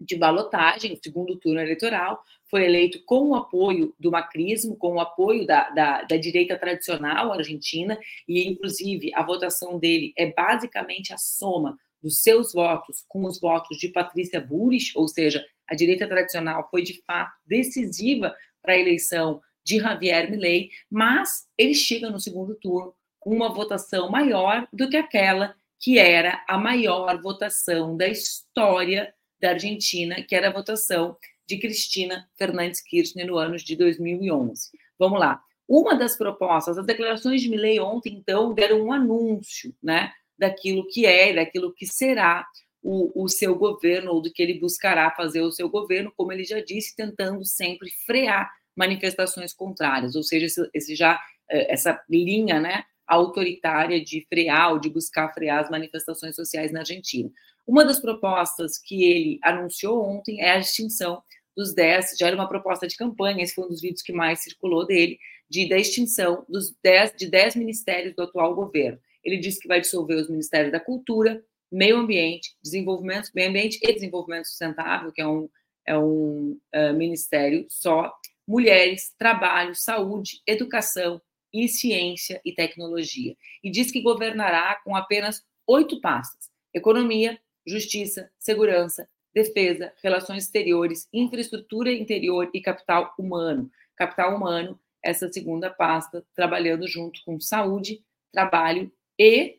de 0.00 0.16
balotagem, 0.16 0.98
segundo 1.02 1.36
turno 1.36 1.60
eleitoral, 1.60 2.22
foi 2.48 2.64
eleito 2.64 3.02
com 3.04 3.28
o 3.28 3.34
apoio 3.34 3.94
do 4.00 4.10
macrismo, 4.10 4.74
com 4.76 4.94
o 4.94 5.00
apoio 5.00 5.46
da, 5.46 5.68
da, 5.70 6.02
da, 6.02 6.16
direita 6.16 6.58
tradicional 6.58 7.32
argentina, 7.32 7.98
e 8.26 8.48
inclusive 8.48 9.12
a 9.14 9.22
votação 9.22 9.78
dele 9.78 10.12
é 10.16 10.32
basicamente 10.32 11.12
a 11.12 11.18
soma 11.18 11.78
dos 12.02 12.22
seus 12.22 12.54
votos 12.54 13.04
com 13.06 13.24
os 13.26 13.38
votos 13.38 13.76
de 13.76 13.88
Patrícia 13.88 14.40
Bullrich, 14.40 14.92
ou 14.96 15.06
seja, 15.06 15.44
a 15.68 15.74
direita 15.74 16.08
tradicional 16.08 16.66
foi 16.70 16.82
de 16.82 17.02
fato 17.04 17.32
decisiva 17.46 18.34
para 18.62 18.72
a 18.72 18.78
eleição 18.78 19.40
de 19.64 19.78
Javier 19.78 20.30
Milei, 20.30 20.70
mas 20.90 21.46
ele 21.56 21.74
chega 21.74 22.10
no 22.10 22.20
segundo 22.20 22.54
turno 22.54 22.94
com 23.18 23.34
uma 23.34 23.52
votação 23.52 24.10
maior 24.10 24.66
do 24.72 24.88
que 24.88 24.96
aquela 24.96 25.54
que 25.78 25.98
era 25.98 26.44
a 26.46 26.58
maior 26.58 27.20
votação 27.20 27.96
da 27.96 28.06
história 28.06 29.14
da 29.40 29.50
Argentina, 29.50 30.22
que 30.22 30.34
era 30.34 30.48
a 30.48 30.52
votação 30.52 31.16
de 31.46 31.58
Cristina 31.58 32.28
Fernandes 32.36 32.80
Kirchner 32.80 33.26
no 33.26 33.38
ano 33.38 33.56
de 33.56 33.74
2011. 33.74 34.70
Vamos 34.98 35.18
lá. 35.18 35.42
Uma 35.66 35.96
das 35.96 36.16
propostas, 36.16 36.76
as 36.76 36.86
declarações 36.86 37.40
de 37.40 37.48
Milley 37.48 37.80
ontem, 37.80 38.14
então, 38.14 38.52
deram 38.52 38.82
um 38.82 38.92
anúncio, 38.92 39.74
né, 39.82 40.12
daquilo 40.38 40.86
que 40.86 41.06
é, 41.06 41.32
daquilo 41.32 41.72
que 41.72 41.86
será 41.86 42.46
o, 42.82 43.24
o 43.24 43.28
seu 43.28 43.54
governo, 43.54 44.12
ou 44.12 44.20
do 44.20 44.32
que 44.32 44.42
ele 44.42 44.58
buscará 44.58 45.10
fazer 45.12 45.40
o 45.42 45.52
seu 45.52 45.68
governo, 45.68 46.12
como 46.16 46.32
ele 46.32 46.44
já 46.44 46.60
disse, 46.60 46.96
tentando 46.96 47.44
sempre 47.44 47.90
frear 48.04 48.50
manifestações 48.80 49.52
contrárias, 49.52 50.16
ou 50.16 50.22
seja, 50.22 50.46
esse, 50.46 50.70
esse 50.72 50.96
já 50.96 51.20
eh, 51.50 51.70
essa 51.70 52.02
linha, 52.08 52.58
né, 52.58 52.84
autoritária 53.06 54.02
de 54.02 54.24
frear 54.26 54.72
ou 54.72 54.78
de 54.78 54.88
buscar 54.88 55.34
frear 55.34 55.60
as 55.60 55.70
manifestações 55.70 56.34
sociais 56.34 56.72
na 56.72 56.80
Argentina. 56.80 57.30
Uma 57.66 57.84
das 57.84 58.00
propostas 58.00 58.78
que 58.78 59.04
ele 59.04 59.38
anunciou 59.42 60.02
ontem 60.02 60.40
é 60.40 60.52
a 60.52 60.58
extinção 60.58 61.22
dos 61.54 61.74
10, 61.74 62.16
já 62.18 62.28
era 62.28 62.36
uma 62.36 62.48
proposta 62.48 62.86
de 62.88 62.96
campanha, 62.96 63.42
esse 63.42 63.54
foi 63.54 63.64
um 63.64 63.68
dos 63.68 63.82
vídeos 63.82 64.00
que 64.00 64.12
mais 64.12 64.40
circulou 64.40 64.86
dele, 64.86 65.18
de 65.48 65.68
da 65.68 65.76
extinção 65.76 66.44
dos 66.48 66.74
10, 66.82 67.16
de 67.18 67.26
10 67.28 67.56
ministérios 67.56 68.14
do 68.14 68.22
atual 68.22 68.54
governo. 68.54 68.98
Ele 69.22 69.36
disse 69.36 69.60
que 69.60 69.68
vai 69.68 69.80
dissolver 69.80 70.16
os 70.16 70.30
ministérios 70.30 70.72
da 70.72 70.80
Cultura, 70.80 71.44
Meio 71.70 71.98
Ambiente, 71.98 72.56
Desenvolvimento, 72.62 73.30
Meio 73.34 73.50
Ambiente 73.50 73.78
e 73.82 73.92
Desenvolvimento 73.92 74.46
Sustentável, 74.46 75.12
que 75.12 75.20
é 75.20 75.26
um, 75.26 75.50
é 75.84 75.98
um 75.98 76.58
uh, 76.74 76.94
ministério 76.94 77.66
só, 77.68 78.10
mulheres, 78.46 79.14
trabalho, 79.18 79.74
saúde, 79.74 80.40
educação, 80.46 81.20
e 81.52 81.68
ciência 81.68 82.40
e 82.44 82.52
tecnologia. 82.52 83.36
E 83.62 83.70
diz 83.70 83.90
que 83.90 84.02
governará 84.02 84.80
com 84.84 84.94
apenas 84.94 85.44
oito 85.66 86.00
pastas: 86.00 86.50
economia, 86.72 87.40
justiça, 87.66 88.30
segurança, 88.38 89.08
defesa, 89.34 89.92
relações 90.02 90.44
exteriores, 90.44 91.08
infraestrutura 91.12 91.92
interior 91.92 92.50
e 92.54 92.60
capital 92.60 93.14
humano. 93.18 93.70
Capital 93.96 94.36
humano, 94.36 94.80
essa 95.02 95.30
segunda 95.30 95.70
pasta, 95.70 96.24
trabalhando 96.34 96.86
junto 96.88 97.20
com 97.24 97.40
saúde, 97.40 98.02
trabalho 98.32 98.90
e 99.18 99.58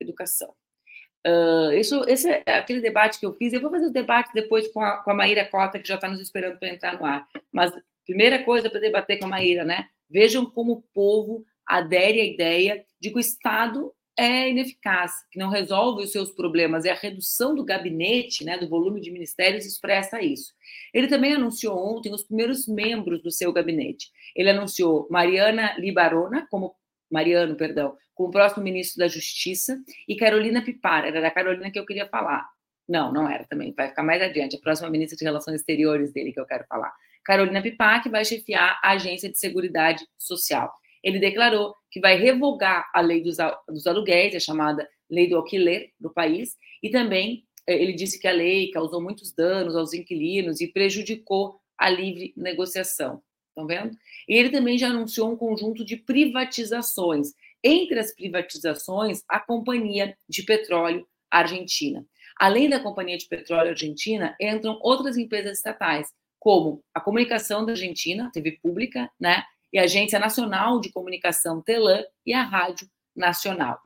educação. 0.00 0.54
Uh, 1.26 1.72
isso, 1.72 2.04
esse 2.06 2.28
é 2.46 2.54
aquele 2.54 2.80
debate 2.80 3.18
que 3.18 3.26
eu 3.26 3.34
fiz. 3.34 3.52
Eu 3.52 3.60
vou 3.60 3.70
fazer 3.70 3.86
o 3.86 3.92
debate 3.92 4.30
depois 4.32 4.68
com 4.68 4.80
a, 4.80 4.98
com 4.98 5.10
a 5.10 5.14
Maíra 5.14 5.44
Cota, 5.44 5.78
que 5.78 5.88
já 5.88 5.96
está 5.96 6.08
nos 6.08 6.20
esperando 6.20 6.58
para 6.58 6.68
entrar 6.68 6.98
no 6.98 7.04
ar. 7.04 7.26
Mas 7.52 7.72
primeira 8.06 8.44
coisa 8.44 8.70
para 8.70 8.78
debater 8.78 9.18
com 9.18 9.26
a 9.26 9.30
Maíra, 9.30 9.64
né? 9.64 9.86
Vejam 10.08 10.46
como 10.46 10.72
o 10.72 10.82
povo 10.94 11.44
adere 11.66 12.20
à 12.20 12.24
ideia 12.24 12.84
de 13.00 13.10
que 13.10 13.16
o 13.16 13.20
Estado 13.20 13.92
é 14.16 14.48
ineficaz, 14.48 15.12
que 15.30 15.38
não 15.38 15.50
resolve 15.50 16.04
os 16.04 16.12
seus 16.12 16.30
problemas. 16.30 16.84
E 16.84 16.88
a 16.88 16.94
redução 16.94 17.54
do 17.54 17.64
gabinete, 17.64 18.44
né, 18.44 18.56
do 18.56 18.68
volume 18.68 19.00
de 19.00 19.10
ministérios, 19.10 19.66
expressa 19.66 20.22
isso. 20.22 20.54
Ele 20.94 21.08
também 21.08 21.34
anunciou 21.34 21.76
ontem 21.76 22.14
os 22.14 22.22
primeiros 22.22 22.66
membros 22.66 23.20
do 23.20 23.30
seu 23.30 23.52
gabinete. 23.52 24.10
Ele 24.34 24.50
anunciou 24.50 25.06
Mariana 25.10 25.76
Libarona 25.76 26.46
como 26.50 26.74
Mariano, 27.10 27.56
perdão, 27.56 27.96
como 28.14 28.30
próximo 28.30 28.64
ministro 28.64 28.98
da 28.98 29.08
Justiça 29.08 29.78
e 30.08 30.16
Carolina 30.16 30.62
Pipar, 30.62 31.04
era 31.04 31.20
da 31.20 31.30
Carolina 31.30 31.70
que 31.70 31.78
eu 31.78 31.86
queria 31.86 32.06
falar. 32.06 32.48
Não, 32.88 33.12
não 33.12 33.28
era 33.28 33.44
também, 33.44 33.74
vai 33.76 33.88
ficar 33.88 34.02
mais 34.02 34.22
adiante, 34.22 34.56
a 34.56 34.60
próxima 34.60 34.88
ministra 34.90 35.16
de 35.16 35.24
Relações 35.24 35.56
Exteriores 35.56 36.12
dele 36.12 36.32
que 36.32 36.40
eu 36.40 36.46
quero 36.46 36.64
falar. 36.68 36.92
Carolina 37.24 37.60
Pipar, 37.60 38.02
que 38.02 38.08
vai 38.08 38.24
chefiar 38.24 38.78
a 38.82 38.92
Agência 38.92 39.28
de 39.28 39.38
Seguridade 39.38 40.06
Social 40.16 40.72
ele 41.06 41.20
declarou 41.20 41.72
que 41.88 42.00
vai 42.00 42.16
revogar 42.16 42.90
a 42.92 43.00
lei 43.00 43.22
dos, 43.22 43.36
dos 43.68 43.86
aluguéis, 43.86 44.34
a 44.34 44.40
chamada 44.40 44.88
lei 45.08 45.28
do 45.28 45.36
alquiler 45.36 45.92
do 46.00 46.12
país, 46.12 46.56
e 46.82 46.90
também 46.90 47.44
eh, 47.64 47.80
ele 47.80 47.92
disse 47.92 48.18
que 48.18 48.26
a 48.26 48.32
lei 48.32 48.72
causou 48.72 49.00
muitos 49.00 49.32
danos 49.32 49.76
aos 49.76 49.92
inquilinos 49.92 50.60
e 50.60 50.66
prejudicou 50.66 51.60
a 51.78 51.88
livre 51.88 52.34
negociação. 52.36 53.22
Estão 53.56 53.66
vendo? 53.66 53.96
Ele 54.28 54.50
também 54.50 54.76
já 54.76 54.88
anunciou 54.88 55.32
um 55.32 55.36
conjunto 55.36 55.82
de 55.82 55.96
privatizações. 55.96 57.32
Entre 57.64 57.98
as 57.98 58.14
privatizações, 58.14 59.22
a 59.26 59.40
Companhia 59.40 60.16
de 60.28 60.42
Petróleo 60.42 61.08
Argentina. 61.30 62.06
Além 62.38 62.68
da 62.68 62.78
Companhia 62.78 63.16
de 63.16 63.26
Petróleo 63.26 63.70
Argentina, 63.70 64.36
entram 64.38 64.78
outras 64.82 65.16
empresas 65.16 65.56
estatais, 65.56 66.12
como 66.38 66.84
a 66.92 67.00
Comunicação 67.00 67.64
da 67.64 67.72
Argentina, 67.72 68.30
TV 68.30 68.58
Pública, 68.62 69.10
né? 69.18 69.42
e 69.72 69.78
a 69.78 69.84
Agência 69.84 70.18
Nacional 70.18 70.80
de 70.80 70.92
Comunicação 70.92 71.62
Telam 71.62 72.04
e 72.24 72.32
a 72.32 72.42
Rádio 72.42 72.88
Nacional. 73.14 73.80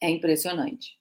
É 0.00 0.10
impressionante. 0.10 0.98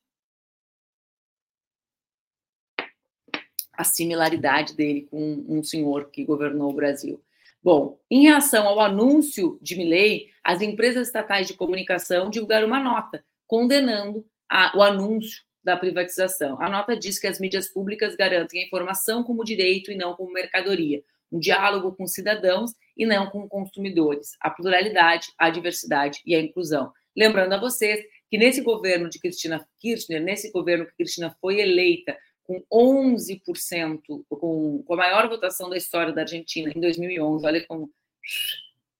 A 3.74 3.84
similaridade 3.84 4.74
dele 4.74 5.08
com 5.12 5.46
um 5.50 5.62
senhor 5.62 6.10
que 6.10 6.24
governou 6.24 6.72
o 6.72 6.76
Brasil. 6.76 7.22
Bom, 7.66 8.00
em 8.12 8.22
reação 8.22 8.68
ao 8.68 8.80
anúncio 8.80 9.58
de 9.60 9.76
Milley, 9.76 10.28
as 10.44 10.62
empresas 10.62 11.08
estatais 11.08 11.48
de 11.48 11.56
comunicação 11.56 12.30
divulgaram 12.30 12.68
uma 12.68 12.80
nota 12.80 13.26
condenando 13.48 14.24
a, 14.48 14.78
o 14.78 14.84
anúncio 14.84 15.42
da 15.64 15.76
privatização. 15.76 16.62
A 16.62 16.70
nota 16.70 16.96
diz 16.96 17.18
que 17.18 17.26
as 17.26 17.40
mídias 17.40 17.68
públicas 17.68 18.16
garantem 18.16 18.62
a 18.62 18.68
informação 18.68 19.24
como 19.24 19.44
direito 19.44 19.92
e 19.92 19.96
não 19.96 20.14
como 20.14 20.32
mercadoria, 20.32 21.02
um 21.32 21.40
diálogo 21.40 21.96
com 21.96 22.06
cidadãos 22.06 22.70
e 22.96 23.04
não 23.04 23.32
com 23.32 23.50
consumidores, 23.50 24.38
a 24.40 24.52
pluralidade, 24.52 25.30
a 25.36 25.50
diversidade 25.50 26.22
e 26.24 26.36
a 26.36 26.40
inclusão. 26.40 26.94
Lembrando 27.18 27.54
a 27.54 27.60
vocês 27.60 28.00
que 28.30 28.38
nesse 28.38 28.62
governo 28.62 29.10
de 29.10 29.18
Cristina 29.18 29.68
Kirchner, 29.80 30.22
nesse 30.22 30.52
governo 30.52 30.86
que 30.86 30.96
Cristina 30.98 31.36
foi 31.42 31.60
eleita 31.60 32.16
com 32.46 32.64
11%, 32.72 34.02
com, 34.30 34.84
com 34.84 34.94
a 34.94 34.98
maior 34.98 35.28
votação 35.28 35.70
da 35.70 35.76
história 35.76 36.14
da 36.14 36.22
Argentina 36.22 36.72
em 36.74 36.80
2011, 36.80 37.46
olha 37.46 37.66
como, 37.66 37.92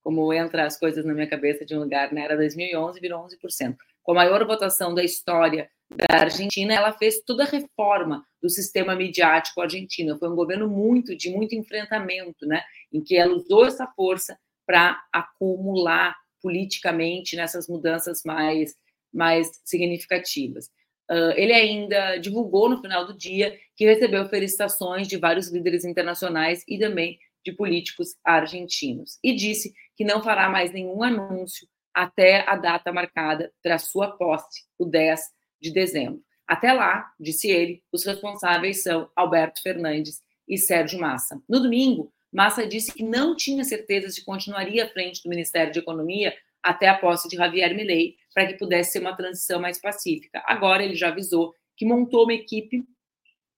como 0.02 0.34
entra 0.34 0.66
as 0.66 0.78
coisas 0.78 1.06
na 1.06 1.14
minha 1.14 1.30
cabeça 1.30 1.64
de 1.64 1.76
um 1.76 1.80
lugar, 1.80 2.12
né? 2.12 2.26
Era 2.26 2.36
2011, 2.36 3.00
virou 3.00 3.24
11%. 3.26 3.78
Com 4.04 4.12
a 4.12 4.16
maior 4.16 4.46
votação 4.46 4.94
da 4.94 5.04
história 5.04 5.70
da 5.90 6.22
Argentina, 6.22 6.74
ela 6.74 6.92
fez 6.94 7.22
toda 7.22 7.44
a 7.44 7.48
reforma 7.48 8.26
do 8.42 8.50
sistema 8.50 8.96
midiático 8.96 9.62
argentino. 9.62 10.18
Foi 10.18 10.30
um 10.30 10.36
governo 10.36 10.68
muito 10.68 11.16
de 11.16 11.30
muito 11.30 11.56
enfrentamento, 11.56 12.46
né? 12.48 12.64
Em 12.92 13.02
que 13.02 13.16
ela 13.16 13.36
usou 13.36 13.66
essa 13.66 13.86
força 13.88 14.38
para 14.66 15.00
acumular 15.14 16.16
politicamente 16.42 17.36
nessas 17.36 17.68
mudanças 17.68 18.24
mais 18.24 18.76
mais 19.14 19.50
significativas. 19.64 20.70
Uh, 21.10 21.32
ele 21.36 21.54
ainda 21.54 22.18
divulgou 22.18 22.68
no 22.68 22.82
final 22.82 23.06
do 23.06 23.16
dia 23.16 23.56
que 23.76 23.86
recebeu 23.86 24.28
felicitações 24.28 25.08
de 25.08 25.18
vários 25.18 25.52
líderes 25.52 25.86
internacionais 25.86 26.64
e 26.68 26.80
também 26.80 27.20
de 27.46 27.52
políticos 27.52 28.16
argentinos 28.24 29.20
e 29.24 29.36
disse 29.36 29.72
que 29.96 30.04
não 30.04 30.24
fará 30.24 30.50
mais 30.50 30.74
nenhum 30.74 31.04
anúncio 31.04 31.68
até 31.94 32.48
a 32.50 32.56
data 32.56 32.92
marcada 32.92 33.54
para 33.64 33.78
sua 33.78 34.18
posse, 34.18 34.66
o 34.78 34.86
10 34.86 35.22
de 35.62 35.72
dezembro. 35.72 36.22
Até 36.48 36.74
lá, 36.74 37.10
disse 37.20 37.50
ele, 37.50 37.82
os 37.92 38.04
responsáveis 38.04 38.84
são 38.84 39.10
Alberto 39.16 39.62
Fernandes 39.62 40.22
e 40.48 40.58
Sérgio 40.58 41.00
Massa. 41.00 41.42
No 41.48 41.60
domingo, 41.60 42.12
Massa 42.32 42.68
disse 42.68 42.94
que 42.94 43.02
não 43.02 43.36
tinha 43.36 43.64
certeza 43.64 44.10
de 44.10 44.24
continuaria 44.24 44.84
à 44.84 44.90
frente 44.90 45.24
do 45.24 45.30
Ministério 45.30 45.72
de 45.72 45.80
Economia 45.80 46.36
até 46.66 46.88
a 46.88 46.98
posse 46.98 47.30
de 47.30 47.36
Javier 47.36 47.76
Milei, 47.76 48.16
para 48.34 48.48
que 48.48 48.58
pudesse 48.58 48.94
ser 48.94 49.00
uma 49.00 49.16
transição 49.16 49.62
mais 49.62 49.80
pacífica. 49.80 50.42
Agora 50.48 50.84
ele 50.84 50.96
já 50.96 51.10
avisou 51.10 51.54
que 51.78 51.86
montou 51.86 52.24
uma 52.24 52.34
equipe 52.34 52.84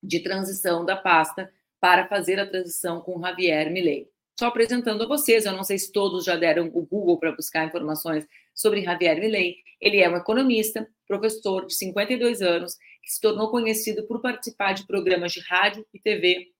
de 0.03 0.19
transição 0.19 0.83
da 0.83 0.97
pasta 0.97 1.49
para 1.79 2.05
fazer 2.07 2.37
a 2.37 2.45
transição 2.45 2.99
com 2.99 3.21
Javier 3.21 3.71
Milei. 3.71 4.09
Só 4.37 4.47
apresentando 4.47 5.03
a 5.03 5.07
vocês, 5.07 5.45
eu 5.45 5.53
não 5.53 5.63
sei 5.63 5.79
se 5.79 5.89
todos 5.89 6.25
já 6.25 6.35
deram 6.35 6.69
o 6.73 6.85
Google 6.85 7.17
para 7.17 7.31
buscar 7.31 7.65
informações 7.65 8.27
sobre 8.53 8.83
Javier 8.83 9.19
Milei. 9.21 9.55
Ele 9.79 10.01
é 10.01 10.09
um 10.09 10.17
economista, 10.17 10.85
professor 11.07 11.65
de 11.65 11.75
52 11.75 12.41
anos, 12.41 12.75
que 13.01 13.09
se 13.09 13.21
tornou 13.21 13.49
conhecido 13.49 14.05
por 14.05 14.21
participar 14.21 14.73
de 14.73 14.85
programas 14.85 15.31
de 15.31 15.39
rádio 15.39 15.85
e 15.93 15.99
TV 15.99 16.51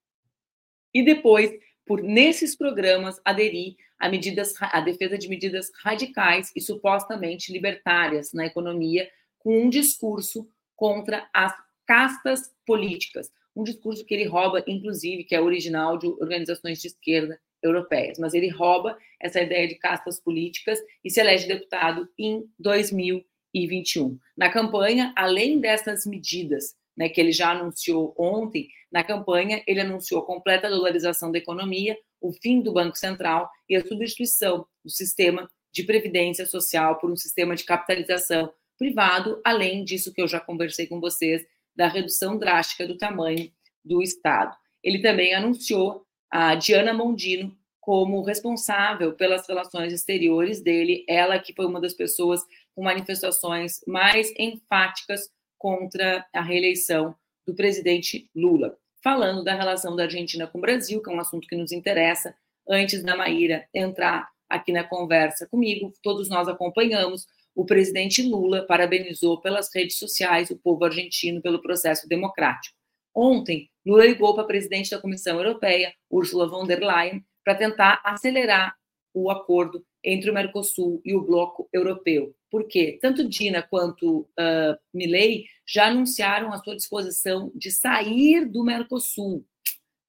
e 0.93 1.03
depois 1.03 1.51
por 1.87 2.03
nesses 2.03 2.55
programas 2.55 3.19
aderir 3.23 3.75
a 3.97 4.09
medidas 4.09 4.53
a 4.59 4.81
defesa 4.81 5.17
de 5.17 5.27
medidas 5.27 5.71
radicais 5.81 6.51
e 6.55 6.61
supostamente 6.61 7.51
libertárias 7.51 8.33
na 8.33 8.45
economia 8.45 9.09
com 9.39 9.63
um 9.63 9.69
discurso 9.69 10.47
contra 10.75 11.27
as 11.33 11.53
castas 11.87 12.53
políticas, 12.65 13.31
um 13.55 13.63
discurso 13.63 14.05
que 14.05 14.13
ele 14.13 14.25
rouba 14.25 14.63
inclusive 14.67 15.23
que 15.23 15.33
é 15.33 15.41
original 15.41 15.97
de 15.97 16.07
organizações 16.07 16.79
de 16.79 16.87
esquerda 16.87 17.39
europeias, 17.63 18.19
mas 18.19 18.33
ele 18.33 18.49
rouba 18.49 18.97
essa 19.19 19.41
ideia 19.41 19.67
de 19.67 19.75
castas 19.75 20.19
políticas 20.19 20.79
e 21.03 21.09
se 21.09 21.19
elege 21.19 21.47
deputado 21.47 22.07
em 22.17 22.45
2021. 22.59 24.19
Na 24.37 24.51
campanha, 24.51 25.11
além 25.15 25.59
dessas 25.59 26.05
medidas 26.05 26.75
né, 26.97 27.07
que 27.07 27.21
ele 27.21 27.31
já 27.31 27.51
anunciou 27.51 28.15
ontem, 28.17 28.67
na 28.91 29.03
campanha 29.03 29.61
ele 29.67 29.81
anunciou 29.81 30.21
a 30.21 30.25
completa 30.25 30.69
dolarização 30.69 31.31
da 31.31 31.37
economia, 31.37 31.97
o 32.19 32.31
fim 32.31 32.61
do 32.61 32.73
Banco 32.73 32.97
Central 32.97 33.49
e 33.69 33.75
a 33.75 33.85
substituição 33.85 34.65
do 34.83 34.89
sistema 34.89 35.49
de 35.71 35.83
previdência 35.83 36.45
social 36.45 36.97
por 36.97 37.11
um 37.11 37.15
sistema 37.15 37.55
de 37.55 37.63
capitalização 37.63 38.51
privado, 38.77 39.39
além 39.43 39.83
disso 39.83 40.13
que 40.13 40.21
eu 40.21 40.27
já 40.27 40.39
conversei 40.39 40.87
com 40.87 40.99
vocês, 40.99 41.45
da 41.75 41.87
redução 41.87 42.37
drástica 42.37 42.87
do 42.87 42.97
tamanho 42.97 43.51
do 43.85 44.01
Estado. 44.01 44.55
Ele 44.83 44.99
também 44.99 45.35
anunciou 45.35 46.05
a 46.31 46.55
Diana 46.55 46.93
Mondino 46.93 47.55
como 47.79 48.21
responsável 48.21 49.13
pelas 49.13 49.47
relações 49.47 49.93
exteriores 49.93 50.61
dele, 50.61 51.05
ela 51.07 51.39
que 51.39 51.53
foi 51.53 51.65
uma 51.65 51.79
das 51.79 51.93
pessoas 51.93 52.41
com 52.75 52.83
manifestações 52.83 53.81
mais 53.87 54.33
enfáticas 54.37 55.29
contra 55.57 56.25
a 56.33 56.41
reeleição 56.41 57.15
do 57.45 57.55
presidente 57.55 58.29
Lula. 58.35 58.77
Falando 59.03 59.43
da 59.43 59.53
relação 59.53 59.95
da 59.95 60.03
Argentina 60.03 60.47
com 60.47 60.57
o 60.57 60.61
Brasil, 60.61 61.01
que 61.01 61.09
é 61.09 61.13
um 61.13 61.19
assunto 61.19 61.47
que 61.47 61.55
nos 61.55 61.71
interessa, 61.71 62.35
antes 62.67 63.03
da 63.03 63.15
Maíra 63.15 63.67
entrar 63.73 64.27
aqui 64.49 64.71
na 64.71 64.83
conversa 64.83 65.47
comigo, 65.47 65.93
todos 66.03 66.29
nós 66.29 66.47
acompanhamos. 66.47 67.25
O 67.55 67.65
presidente 67.65 68.21
Lula 68.21 68.65
parabenizou 68.65 69.41
pelas 69.41 69.73
redes 69.73 69.97
sociais 69.97 70.49
o 70.51 70.57
povo 70.57 70.85
argentino 70.85 71.41
pelo 71.41 71.61
processo 71.61 72.07
democrático. 72.07 72.75
Ontem, 73.15 73.69
Lula 73.85 74.05
ligou 74.05 74.33
para 74.35 74.43
a 74.43 74.47
presidente 74.47 74.91
da 74.91 75.01
Comissão 75.01 75.37
Europeia, 75.37 75.93
Ursula 76.09 76.47
von 76.47 76.67
der 76.67 76.79
Leyen, 76.79 77.25
para 77.43 77.55
tentar 77.55 77.99
acelerar 78.03 78.75
o 79.23 79.29
acordo 79.31 79.83
entre 80.03 80.29
o 80.29 80.33
Mercosul 80.33 81.01
e 81.03 81.15
o 81.15 81.21
bloco 81.21 81.67
europeu. 81.73 82.35
Por 82.49 82.67
quê? 82.67 82.97
Tanto 83.01 83.27
Dina 83.27 83.61
quanto 83.61 84.21
uh, 84.21 84.77
Milley 84.93 85.45
já 85.65 85.87
anunciaram 85.87 86.53
a 86.53 86.57
sua 86.57 86.75
disposição 86.75 87.51
de 87.55 87.71
sair 87.71 88.45
do 88.45 88.63
Mercosul. 88.63 89.45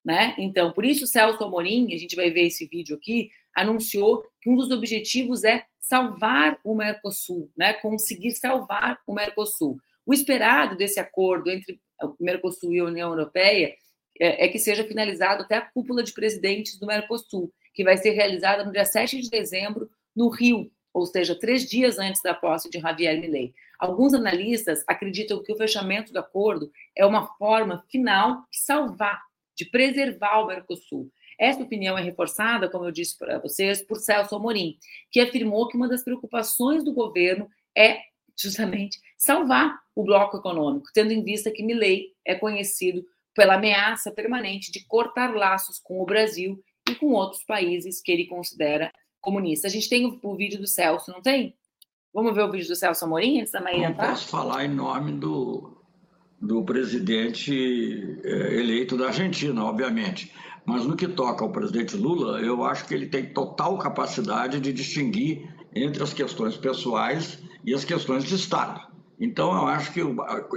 né? 0.05 0.35
Então, 0.37 0.71
por 0.71 0.85
isso, 0.85 1.07
Celso 1.07 1.43
Amorim, 1.43 1.93
a 1.93 1.97
gente 1.97 2.15
vai 2.15 2.29
ver 2.29 2.45
esse 2.47 2.65
vídeo 2.67 2.95
aqui, 2.95 3.29
anunciou 3.55 4.23
que 4.41 4.49
um 4.49 4.55
dos 4.55 4.71
objetivos 4.71 5.43
é 5.43 5.65
salvar 5.79 6.59
o 6.63 6.75
Mercosul, 6.75 7.51
né? 7.57 7.73
Conseguir 7.73 8.31
salvar 8.31 8.99
o 9.07 9.13
Mercosul. 9.13 9.77
O 10.05 10.13
esperado 10.13 10.77
desse 10.77 10.99
acordo 10.99 11.49
entre 11.49 11.79
o 12.01 12.15
Mercosul 12.19 12.73
e 12.73 12.79
a 12.79 12.85
União 12.85 13.09
Europeia 13.09 13.75
é, 14.19 14.45
é 14.45 14.47
que 14.47 14.59
seja 14.59 14.83
finalizado 14.83 15.43
até 15.43 15.55
a 15.55 15.61
cúpula 15.61 16.03
de 16.03 16.13
presidentes 16.13 16.77
do 16.77 16.85
Mercosul, 16.85 17.51
que 17.73 17.83
vai 17.83 17.97
ser 17.97 18.11
realizada 18.11 18.63
no 18.63 18.71
dia 18.71 18.85
7 18.85 19.21
de 19.21 19.29
dezembro 19.29 19.89
no 20.15 20.29
Rio, 20.29 20.71
ou 20.93 21.05
seja, 21.05 21.37
três 21.37 21.69
dias 21.69 21.99
antes 21.99 22.21
da 22.21 22.33
posse 22.33 22.69
de 22.69 22.79
Javier 22.79 23.19
Milei. 23.19 23.53
Alguns 23.79 24.13
analistas 24.13 24.83
acreditam 24.87 25.41
que 25.41 25.53
o 25.53 25.57
fechamento 25.57 26.11
do 26.11 26.19
acordo 26.19 26.71
é 26.95 27.05
uma 27.05 27.27
forma 27.37 27.85
final 27.89 28.43
de 28.51 28.59
salvar, 28.59 29.21
de 29.55 29.65
preservar 29.65 30.39
o 30.39 30.47
Mercosul. 30.47 31.09
Essa 31.39 31.63
opinião 31.63 31.97
é 31.97 32.01
reforçada, 32.01 32.69
como 32.69 32.83
eu 32.83 32.91
disse 32.91 33.17
para 33.17 33.39
vocês, 33.39 33.81
por 33.81 33.97
Celso 33.97 34.35
Amorim, 34.35 34.77
que 35.09 35.21
afirmou 35.21 35.69
que 35.69 35.77
uma 35.77 35.87
das 35.87 36.03
preocupações 36.03 36.83
do 36.83 36.93
governo 36.93 37.49
é 37.75 37.99
justamente 38.37 38.99
salvar 39.17 39.79
o 39.95 40.03
bloco 40.03 40.37
econômico, 40.37 40.89
tendo 40.93 41.13
em 41.13 41.23
vista 41.23 41.51
que 41.51 41.63
Milei 41.63 42.13
é 42.25 42.35
conhecido 42.35 43.05
pela 43.33 43.55
ameaça 43.55 44.11
permanente 44.11 44.71
de 44.71 44.85
cortar 44.85 45.33
laços 45.33 45.79
com 45.79 46.01
o 46.01 46.05
Brasil 46.05 46.61
e 46.89 46.95
com 46.95 47.11
outros 47.13 47.43
países 47.43 48.01
que 48.01 48.11
ele 48.11 48.25
considera 48.25 48.91
comunistas. 49.21 49.71
A 49.71 49.73
gente 49.73 49.89
tem 49.89 50.05
o, 50.05 50.19
o 50.21 50.35
vídeo 50.35 50.59
do 50.59 50.67
Celso, 50.67 51.11
não 51.11 51.21
tem? 51.21 51.55
Vamos 52.13 52.33
ver 52.33 52.43
o 52.43 52.51
vídeo 52.51 52.67
do 52.67 52.75
Celso 52.75 53.05
Amorim 53.05 53.39
antes 53.39 53.51
da 53.51 53.61
Maíra 53.61 53.89
Não 53.89 53.95
posso 53.95 54.27
falar 54.27 54.65
em 54.65 54.69
nome 54.69 55.11
do, 55.13 55.77
do 56.41 56.63
presidente 56.63 58.19
é, 58.23 58.59
eleito 58.59 58.97
da 58.97 59.07
Argentina, 59.07 59.63
obviamente. 59.63 60.33
Mas 60.65 60.85
no 60.85 60.95
que 60.95 61.07
toca 61.07 61.43
ao 61.43 61.51
presidente 61.51 61.95
Lula, 61.95 62.41
eu 62.41 62.63
acho 62.63 62.85
que 62.87 62.93
ele 62.93 63.07
tem 63.07 63.33
total 63.33 63.77
capacidade 63.77 64.59
de 64.59 64.73
distinguir 64.73 65.49
entre 65.73 66.01
as 66.01 66.13
questões 66.13 66.57
pessoais 66.57 67.39
e 67.63 67.73
as 67.73 67.85
questões 67.85 68.23
de 68.23 68.35
Estado. 68.35 68.81
Então, 69.19 69.51
eu 69.51 69.67
acho 69.67 69.91
que 69.91 69.99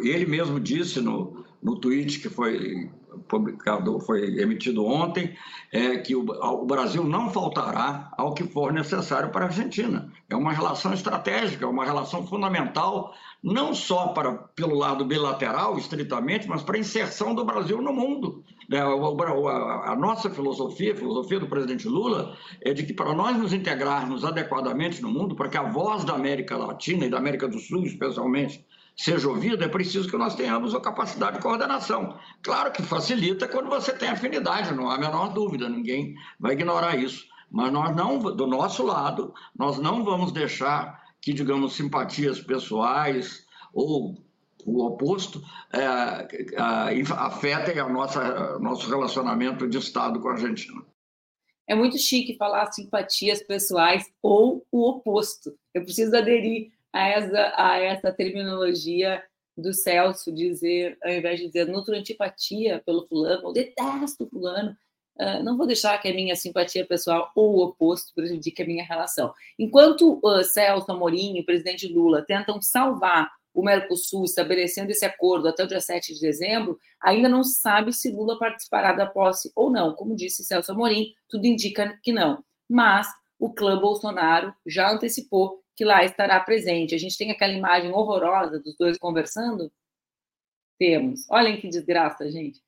ele 0.06 0.26
mesmo 0.26 0.60
disse 0.60 1.00
no, 1.00 1.44
no 1.62 1.76
tweet 1.76 2.18
que 2.18 2.28
foi 2.28 2.90
publicado, 3.28 4.00
foi 4.00 4.40
emitido 4.40 4.84
ontem, 4.84 5.36
é 5.70 5.96
que 5.98 6.14
o, 6.14 6.64
Brasil 6.64 7.04
não 7.04 7.30
faltará 7.30 8.10
ao 8.16 8.34
que 8.34 8.44
for 8.44 8.72
necessário 8.72 9.30
para 9.30 9.44
a 9.44 9.48
Argentina. 9.48 10.10
É 10.28 10.36
uma 10.36 10.52
relação 10.52 10.92
estratégica, 10.92 11.64
é 11.64 11.68
uma 11.68 11.84
relação 11.84 12.26
fundamental, 12.26 13.14
não 13.42 13.74
só 13.74 14.08
para 14.08 14.32
pelo 14.32 14.76
lado 14.76 15.04
bilateral, 15.04 15.78
estritamente, 15.78 16.48
mas 16.48 16.62
para 16.62 16.76
a 16.76 16.80
inserção 16.80 17.34
do 17.34 17.44
Brasil 17.44 17.80
no 17.80 17.92
mundo. 17.92 18.42
É, 18.70 18.78
a 18.78 19.96
nossa 19.96 20.30
filosofia, 20.30 20.92
a 20.92 20.96
filosofia 20.96 21.38
do 21.38 21.48
presidente 21.48 21.88
Lula, 21.88 22.36
é 22.60 22.72
de 22.72 22.84
que 22.84 22.94
para 22.94 23.14
nós 23.14 23.36
nos 23.36 23.52
integrarmos 23.52 24.24
adequadamente 24.24 25.02
no 25.02 25.10
mundo, 25.10 25.34
para 25.34 25.48
que 25.48 25.58
a 25.58 25.62
voz 25.62 26.04
da 26.04 26.14
América 26.14 26.56
Latina 26.56 27.06
e 27.06 27.10
da 27.10 27.18
América 27.18 27.48
do 27.48 27.58
Sul, 27.58 27.84
especialmente, 27.84 28.64
seja 28.96 29.28
ouvida, 29.28 29.64
é 29.64 29.68
preciso 29.68 30.08
que 30.08 30.16
nós 30.16 30.34
tenhamos 30.34 30.74
a 30.74 30.80
capacidade 30.80 31.36
de 31.36 31.42
coordenação. 31.42 32.18
Claro 32.42 32.72
que 32.72 32.82
facilita 32.82 33.48
quando 33.48 33.68
você 33.68 33.92
tem 33.92 34.08
afinidade, 34.08 34.74
não 34.74 34.88
há 34.88 34.96
a 34.96 35.00
menor 35.00 35.32
dúvida, 35.32 35.68
ninguém 35.68 36.14
vai 36.38 36.52
ignorar 36.52 36.96
isso. 36.96 37.26
Mas 37.50 37.72
nós 37.72 37.94
não, 37.94 38.18
do 38.18 38.46
nosso 38.46 38.82
lado, 38.82 39.34
nós 39.56 39.78
não 39.78 40.04
vamos 40.04 40.32
deixar 40.32 41.02
que, 41.20 41.32
digamos, 41.32 41.74
simpatias 41.74 42.40
pessoais 42.40 43.46
ou 43.72 44.16
o 44.64 44.84
oposto 44.84 45.42
é, 45.72 46.56
afetem 47.16 47.78
a 47.78 47.88
nossa 47.88 48.58
nosso 48.58 48.88
relacionamento 48.88 49.68
de 49.68 49.78
Estado 49.78 50.20
com 50.20 50.28
a 50.28 50.32
Argentina. 50.32 50.82
É 51.68 51.74
muito 51.74 51.98
chique 51.98 52.36
falar 52.36 52.70
simpatias 52.72 53.42
pessoais 53.42 54.10
ou 54.22 54.66
o 54.70 54.88
oposto. 54.88 55.54
Eu 55.72 55.82
preciso 55.82 56.16
aderir 56.16 56.72
a 56.92 57.08
essa, 57.08 57.54
a 57.56 57.78
essa 57.78 58.12
terminologia 58.12 59.22
do 59.56 59.72
Celso 59.72 60.32
dizer, 60.32 60.98
ao 61.02 61.10
invés 61.10 61.40
de 61.40 61.46
dizer 61.46 61.66
nutro 61.66 61.94
antipatia 61.94 62.82
pelo 62.84 63.06
fulano, 63.06 63.46
ou 63.46 63.52
detesto 63.52 64.26
fulano, 64.28 64.76
uh, 65.20 65.42
não 65.42 65.56
vou 65.56 65.66
deixar 65.66 65.98
que 65.98 66.08
a 66.08 66.14
minha 66.14 66.36
simpatia 66.36 66.86
pessoal 66.86 67.30
ou 67.34 67.56
o 67.56 67.64
oposto 67.64 68.14
prejudique 68.14 68.62
a 68.62 68.66
minha 68.66 68.84
relação. 68.84 69.32
Enquanto 69.58 70.20
uh, 70.24 70.42
Celso 70.44 70.90
Amorim 70.90 71.36
e 71.36 71.40
o 71.40 71.44
presidente 71.44 71.86
Lula 71.86 72.22
tentam 72.22 72.60
salvar 72.60 73.30
o 73.54 73.62
Mercosul, 73.62 74.24
estabelecendo 74.24 74.90
esse 74.90 75.04
acordo 75.04 75.46
até 75.46 75.62
o 75.62 75.66
dia 75.66 75.80
7 75.80 76.14
de 76.14 76.20
dezembro, 76.20 76.78
ainda 77.00 77.28
não 77.28 77.44
se 77.44 77.60
sabe 77.60 77.92
se 77.92 78.10
Lula 78.10 78.38
participará 78.38 78.92
da 78.92 79.06
posse 79.06 79.52
ou 79.54 79.70
não. 79.70 79.94
Como 79.94 80.16
disse 80.16 80.44
Celso 80.44 80.72
Amorim, 80.72 81.12
tudo 81.28 81.46
indica 81.46 81.98
que 82.02 82.12
não. 82.12 82.42
Mas 82.66 83.06
o 83.38 83.52
clã 83.52 83.78
Bolsonaro 83.78 84.54
já 84.66 84.90
antecipou 84.90 85.61
que 85.76 85.84
lá 85.84 86.04
estará 86.04 86.38
presente. 86.40 86.94
A 86.94 86.98
gente 86.98 87.16
tem 87.16 87.30
aquela 87.30 87.52
imagem 87.52 87.92
horrorosa 87.92 88.60
dos 88.60 88.76
dois 88.76 88.98
conversando? 88.98 89.72
Temos. 90.78 91.26
Olhem 91.30 91.60
que 91.60 91.68
desgraça, 91.68 92.30
gente. 92.30 92.60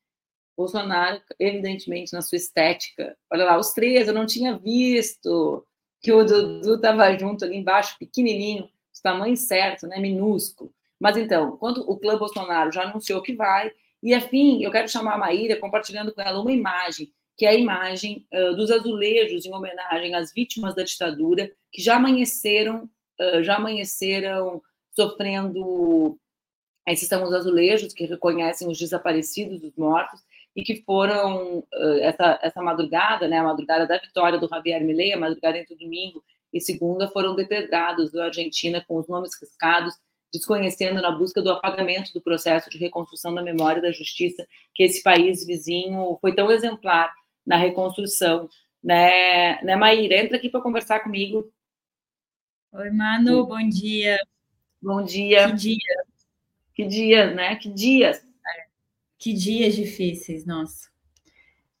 Bolsonaro, 0.57 1.21
evidentemente, 1.37 2.13
na 2.13 2.21
sua 2.21 2.37
estética. 2.37 3.17
Olha 3.31 3.45
lá, 3.45 3.57
os 3.57 3.71
três, 3.71 4.07
eu 4.07 4.13
não 4.13 4.25
tinha 4.25 4.57
visto 4.57 5.65
que 6.01 6.11
o 6.11 6.23
Dudu 6.23 6.75
estava 6.75 7.17
junto 7.17 7.43
ali 7.43 7.57
embaixo, 7.57 7.97
pequenininho, 7.99 8.69
os 8.93 9.01
tamanhos 9.01 9.41
certos, 9.41 9.89
né, 9.89 9.99
minúsculo. 9.99 10.73
Mas 10.99 11.17
então, 11.17 11.57
quando 11.57 11.81
o 11.89 11.97
clã 11.97 12.17
Bolsonaro 12.17 12.71
já 12.71 12.83
anunciou 12.83 13.21
que 13.21 13.35
vai, 13.35 13.71
e 14.01 14.13
afim, 14.13 14.63
eu 14.63 14.71
quero 14.71 14.87
chamar 14.87 15.15
a 15.15 15.17
Maíra, 15.17 15.59
compartilhando 15.59 16.13
com 16.13 16.21
ela 16.21 16.39
uma 16.39 16.51
imagem 16.51 17.11
que 17.37 17.45
é 17.45 17.49
a 17.49 17.53
imagem 17.53 18.25
uh, 18.33 18.55
dos 18.55 18.71
azulejos 18.71 19.45
em 19.45 19.53
homenagem 19.53 20.15
às 20.15 20.33
vítimas 20.33 20.73
da 20.73 20.83
ditadura 20.83 21.51
que 21.71 21.81
já 21.81 21.97
amanheceram, 21.97 22.89
já 23.43 23.55
amanheceram 23.55 24.61
sofrendo. 24.95 26.17
Esses 26.87 27.07
são 27.07 27.23
os 27.23 27.33
azulejos 27.33 27.93
que 27.93 28.05
reconhecem 28.05 28.67
os 28.67 28.77
desaparecidos, 28.77 29.63
os 29.63 29.75
mortos, 29.75 30.21
e 30.55 30.63
que 30.63 30.83
foram 30.83 31.59
uh, 31.59 31.99
essa, 32.01 32.39
essa 32.41 32.61
madrugada, 32.61 33.27
né, 33.27 33.39
a 33.39 33.43
madrugada 33.43 33.85
da 33.85 33.97
vitória 33.97 34.39
do 34.39 34.47
Javier 34.47 34.83
Milei, 34.83 35.11
a 35.11 35.19
madrugada 35.19 35.57
entre 35.57 35.75
domingo 35.75 36.23
e 36.53 36.61
segunda, 36.61 37.09
foram 37.09 37.35
depredados 37.35 38.11
da 38.11 38.25
Argentina 38.25 38.83
com 38.87 38.97
os 38.97 39.07
nomes 39.07 39.31
riscados, 39.39 39.93
desconhecendo 40.31 41.01
na 41.01 41.11
busca 41.11 41.41
do 41.41 41.51
apagamento 41.51 42.13
do 42.13 42.21
processo 42.21 42.69
de 42.69 42.77
reconstrução 42.77 43.33
da 43.33 43.41
memória 43.41 43.81
da 43.81 43.91
justiça 43.91 44.47
que 44.73 44.83
esse 44.83 45.03
país 45.03 45.45
vizinho 45.45 46.17
foi 46.21 46.33
tão 46.33 46.49
exemplar 46.49 47.11
na 47.45 47.57
reconstrução. 47.57 48.49
Né, 48.83 49.61
né 49.61 49.75
Maíra? 49.75 50.17
Entra 50.17 50.37
aqui 50.37 50.49
para 50.49 50.61
conversar 50.61 51.01
comigo. 51.01 51.51
Oi, 52.77 52.89
Manu, 52.89 53.47
bom 53.47 53.69
dia. 53.69 54.19
Bom 54.81 55.01
dia. 55.01 55.47
Que 55.47 55.55
dia. 55.55 56.03
Que 56.73 56.85
dia, 56.85 57.33
né? 57.33 57.55
Que 57.55 57.69
dias. 57.69 58.21
Que 59.17 59.31
dias 59.31 59.73
difíceis, 59.75 60.45
nossa. 60.45 60.89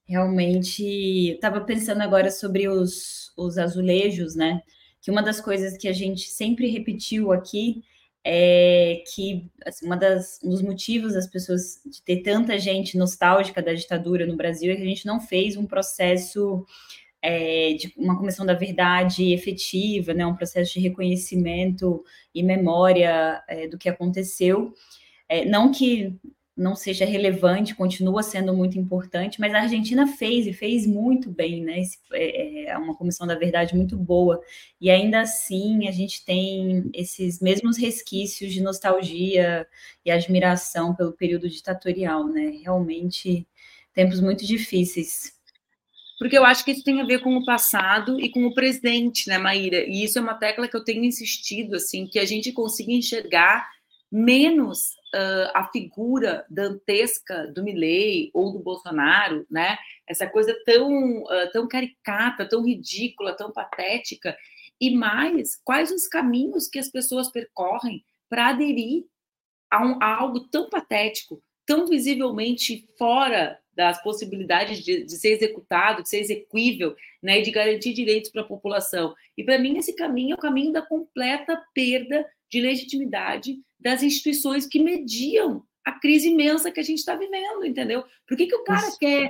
Realmente, 0.05 1.33
estava 1.33 1.59
pensando 1.59 1.99
agora 1.99 2.31
sobre 2.31 2.69
os, 2.69 3.33
os 3.35 3.57
azulejos, 3.57 4.35
né? 4.35 4.61
Que 5.01 5.11
uma 5.11 5.21
das 5.21 5.41
coisas 5.41 5.77
que 5.77 5.89
a 5.89 5.91
gente 5.91 6.29
sempre 6.29 6.69
repetiu 6.69 7.33
aqui 7.33 7.83
é 8.23 9.03
que 9.13 9.51
assim, 9.65 9.85
uma 9.85 9.97
das, 9.97 10.39
um 10.41 10.49
dos 10.49 10.61
motivos 10.61 11.11
das 11.13 11.27
pessoas 11.27 11.81
de 11.85 12.01
ter 12.03 12.21
tanta 12.21 12.57
gente 12.57 12.97
nostálgica 12.97 13.61
da 13.61 13.73
ditadura 13.73 14.25
no 14.25 14.37
Brasil 14.37 14.71
é 14.71 14.77
que 14.77 14.81
a 14.81 14.87
gente 14.87 15.05
não 15.05 15.19
fez 15.19 15.57
um 15.57 15.65
processo 15.65 16.65
é, 17.25 17.73
de 17.73 17.91
uma 17.97 18.15
comissão 18.17 18.45
da 18.45 18.53
verdade 18.53 19.33
efetiva, 19.33 20.13
né, 20.13 20.23
um 20.25 20.35
processo 20.35 20.73
de 20.73 20.79
reconhecimento 20.79 22.03
e 22.33 22.43
memória 22.43 23.43
é, 23.47 23.67
do 23.67 23.79
que 23.79 23.89
aconteceu. 23.89 24.71
É, 25.27 25.43
não 25.43 25.71
que 25.71 26.15
não 26.55 26.75
seja 26.75 27.03
relevante, 27.03 27.75
continua 27.75 28.23
sendo 28.23 28.55
muito 28.55 28.77
importante, 28.77 29.41
mas 29.41 29.53
a 29.53 29.61
Argentina 29.61 30.07
fez 30.07 30.47
e 30.47 30.53
fez 30.53 30.87
muito 30.87 31.29
bem, 31.29 31.61
né? 31.61 31.81
É, 32.13 32.65
é 32.67 32.77
uma 32.77 32.95
comissão 32.95 33.27
da 33.27 33.35
verdade 33.35 33.75
muito 33.75 33.97
boa. 33.97 34.39
E 34.79 34.89
ainda 34.89 35.21
assim 35.21 35.87
a 35.87 35.91
gente 35.91 36.23
tem 36.23 36.89
esses 36.93 37.41
mesmos 37.41 37.77
resquícios 37.77 38.53
de 38.53 38.61
nostalgia 38.61 39.67
e 40.05 40.11
admiração 40.11 40.95
pelo 40.95 41.11
período 41.11 41.49
ditatorial, 41.49 42.27
né? 42.27 42.59
Realmente 42.63 43.47
tempos 43.93 44.21
muito 44.21 44.45
difíceis. 44.45 45.34
Porque 46.17 46.37
eu 46.37 46.45
acho 46.45 46.63
que 46.63 46.71
isso 46.71 46.83
tem 46.83 47.01
a 47.01 47.05
ver 47.05 47.19
com 47.19 47.35
o 47.35 47.45
passado 47.45 48.19
e 48.19 48.29
com 48.29 48.45
o 48.45 48.53
presente, 48.53 49.27
né, 49.27 49.37
Maíra? 49.37 49.83
E 49.85 50.03
isso 50.03 50.17
é 50.17 50.21
uma 50.21 50.35
tecla 50.35 50.67
que 50.67 50.75
eu 50.75 50.83
tenho 50.83 51.03
insistido, 51.03 51.75
assim, 51.75 52.07
que 52.07 52.19
a 52.19 52.25
gente 52.25 52.51
consiga 52.53 52.91
enxergar 52.91 53.69
menos 54.11 54.91
uh, 55.13 55.51
a 55.53 55.69
figura 55.71 56.45
dantesca 56.49 57.47
do 57.47 57.63
Milley 57.63 58.31
ou 58.33 58.53
do 58.53 58.59
Bolsonaro, 58.59 59.45
né? 59.51 59.77
Essa 60.07 60.25
coisa 60.27 60.55
tão, 60.65 61.23
uh, 61.23 61.51
tão 61.51 61.67
caricata, 61.67 62.47
tão 62.47 62.63
ridícula, 62.63 63.35
tão 63.35 63.51
patética, 63.51 64.37
e 64.79 64.95
mais, 64.95 65.59
quais 65.63 65.91
os 65.91 66.07
caminhos 66.07 66.67
que 66.67 66.79
as 66.79 66.89
pessoas 66.89 67.29
percorrem 67.29 68.03
para 68.29 68.49
aderir 68.49 69.05
a, 69.69 69.85
um, 69.85 69.97
a 70.01 70.15
algo 70.15 70.41
tão 70.47 70.69
patético, 70.69 71.41
tão 71.65 71.87
visivelmente 71.87 72.87
fora 72.97 73.59
das 73.75 74.01
possibilidades 74.01 74.83
de, 74.83 75.03
de, 75.03 75.17
ser 75.17 75.33
executado, 75.33 76.01
de 76.01 76.09
ser 76.09 76.19
exequível, 76.19 76.95
né, 77.21 77.39
e 77.39 77.43
de 77.43 77.51
garantir 77.51 77.93
direitos 77.93 78.31
para 78.31 78.41
a 78.41 78.45
população. 78.45 79.13
E 79.37 79.43
para 79.43 79.59
mim 79.59 79.77
esse 79.77 79.93
caminho 79.93 80.33
é 80.33 80.35
o 80.35 80.41
caminho 80.41 80.71
da 80.71 80.81
completa 80.81 81.61
perda 81.73 82.25
de 82.49 82.61
legitimidade 82.61 83.57
das 83.79 84.01
instituições 84.01 84.65
que 84.65 84.81
mediam 84.81 85.63
a 85.83 85.91
crise 85.91 86.29
imensa 86.29 86.71
que 86.71 86.79
a 86.79 86.83
gente 86.83 86.99
está 86.99 87.15
vivendo, 87.15 87.65
entendeu? 87.65 88.03
Por 88.27 88.37
que, 88.37 88.47
que 88.47 88.55
o 88.55 88.63
cara 88.63 88.87
Isso. 88.87 88.97
quer 88.97 89.29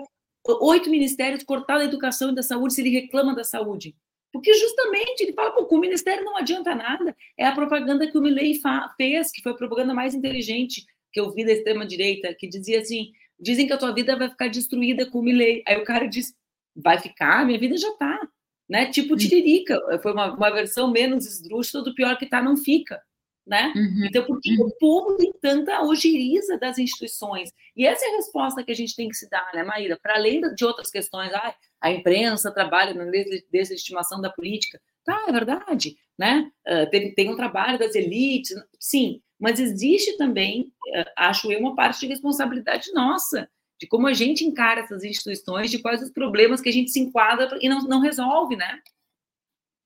oito 0.62 0.90
ministérios 0.90 1.44
cortar 1.44 1.80
da 1.80 1.86
educação 1.86 2.32
e 2.32 2.36
da 2.36 2.44
saúde 2.44 2.74
se 2.74 2.82
ele 2.82 2.92
reclama 2.92 3.36
da 3.36 3.44
saúde? 3.44 3.96
Porque 4.32 4.54
justamente 4.54 5.22
ele 5.22 5.34
fala, 5.34 5.52
pô, 5.52 5.66
com 5.66 5.76
o 5.76 5.80
ministério 5.80 6.24
não 6.24 6.38
adianta 6.38 6.76
nada. 6.76 7.16
É 7.38 7.46
a 7.46 7.54
propaganda 7.54 8.10
que 8.10 8.18
o 8.18 8.22
Milley 8.22 8.60
fez, 8.98 9.32
que 9.32 9.42
foi 9.42 9.54
a 9.54 9.56
propaganda 9.56 9.94
mais 9.94 10.14
inteligente 10.14 10.86
que 11.12 11.22
eu 11.22 11.32
vi 11.32 11.46
da 11.46 11.54
extrema-direita, 11.54 12.36
que 12.38 12.46
dizia 12.46 12.82
assim, 12.82 13.14
dizem 13.40 13.68
que 13.68 13.74
a 13.74 13.78
tua 13.78 13.94
vida 13.94 14.16
vai 14.18 14.30
ficar 14.30 14.48
destruída 14.48 15.10
com 15.10 15.20
o 15.20 15.24
Milley. 15.24 15.64
Aí 15.68 15.78
o 15.78 15.86
cara 15.86 16.06
diz, 16.06 16.34
vai 16.76 17.00
ficar? 17.00 17.46
Minha 17.46 17.60
vida 17.60 17.78
já 17.78 17.90
está. 17.90 18.20
Né? 18.68 18.88
Tipo 18.88 19.14
hum. 19.14 19.18
Tiririca, 19.18 19.80
foi 20.02 20.14
uma, 20.14 20.34
uma 20.34 20.50
versão 20.52 20.92
menos 20.92 21.26
esdrúxula 21.26 21.84
do 21.84 21.94
pior 21.94 22.18
que 22.18 22.26
tá, 22.26 22.42
não 22.42 22.58
fica 22.58 23.00
né? 23.46 23.72
Uhum. 23.76 24.06
Então, 24.06 24.26
porque 24.26 24.56
uhum. 24.58 24.68
o 24.68 24.72
povo 24.78 25.18
tem 25.18 25.32
tanta 25.40 25.84
ojeriza 25.84 26.58
das 26.58 26.78
instituições? 26.80 27.52
E 27.76 27.86
essa 27.86 28.04
é 28.04 28.10
a 28.10 28.16
resposta 28.16 28.64
que 28.64 28.72
a 28.72 28.76
gente 28.76 28.96
tem 28.96 29.08
que 29.08 29.16
se 29.16 29.30
dar, 29.30 29.52
né, 29.54 29.64
Maíra? 29.64 30.00
Para 30.02 30.16
além 30.16 30.42
de 30.56 30.66
outras 30.66 30.90
questões, 30.90 31.32
ah, 31.34 31.54
a 31.80 31.92
imprensa 31.92 32.52
trabalha 32.52 32.94
na 32.94 33.06
desestimação 33.52 34.20
da 34.20 34.32
política. 34.32 34.82
Tá, 35.04 35.26
é 35.28 35.32
verdade, 35.32 35.96
né? 36.18 36.50
Uh, 36.68 36.90
tem, 36.90 37.14
tem 37.14 37.30
um 37.30 37.36
trabalho 37.36 37.78
das 37.78 37.94
elites, 37.94 38.56
sim, 38.80 39.22
mas 39.40 39.60
existe 39.60 40.18
também, 40.18 40.72
uh, 40.88 41.12
acho 41.18 41.52
eu, 41.52 41.60
uma 41.60 41.76
parte 41.76 42.00
de 42.00 42.08
responsabilidade 42.08 42.92
nossa, 42.94 43.50
de 43.80 43.88
como 43.88 44.08
a 44.08 44.14
gente 44.14 44.46
encara 44.46 44.82
essas 44.82 45.04
instituições, 45.04 45.70
de 45.70 45.80
quais 45.80 46.02
os 46.02 46.12
problemas 46.12 46.62
que 46.62 46.70
a 46.70 46.74
gente 46.74 46.92
se 46.92 47.00
enquadra 47.00 47.58
e 47.62 47.68
não, 47.68 47.82
não 47.84 48.00
resolve, 48.00 48.56
né? 48.56 48.80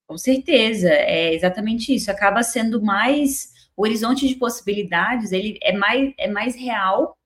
Com 0.08 0.18
certeza, 0.18 0.90
é 0.90 1.34
exatamente 1.34 1.94
isso. 1.94 2.10
Acaba 2.10 2.44
sendo 2.44 2.82
mais 2.82 3.54
o 3.76 3.84
horizonte 3.84 4.28
de 4.28 4.36
possibilidades, 4.36 5.32
ele 5.32 5.58
é 5.62 5.72
mais, 5.72 6.14
é 6.18 6.28
mais 6.28 6.56
real, 6.56 7.18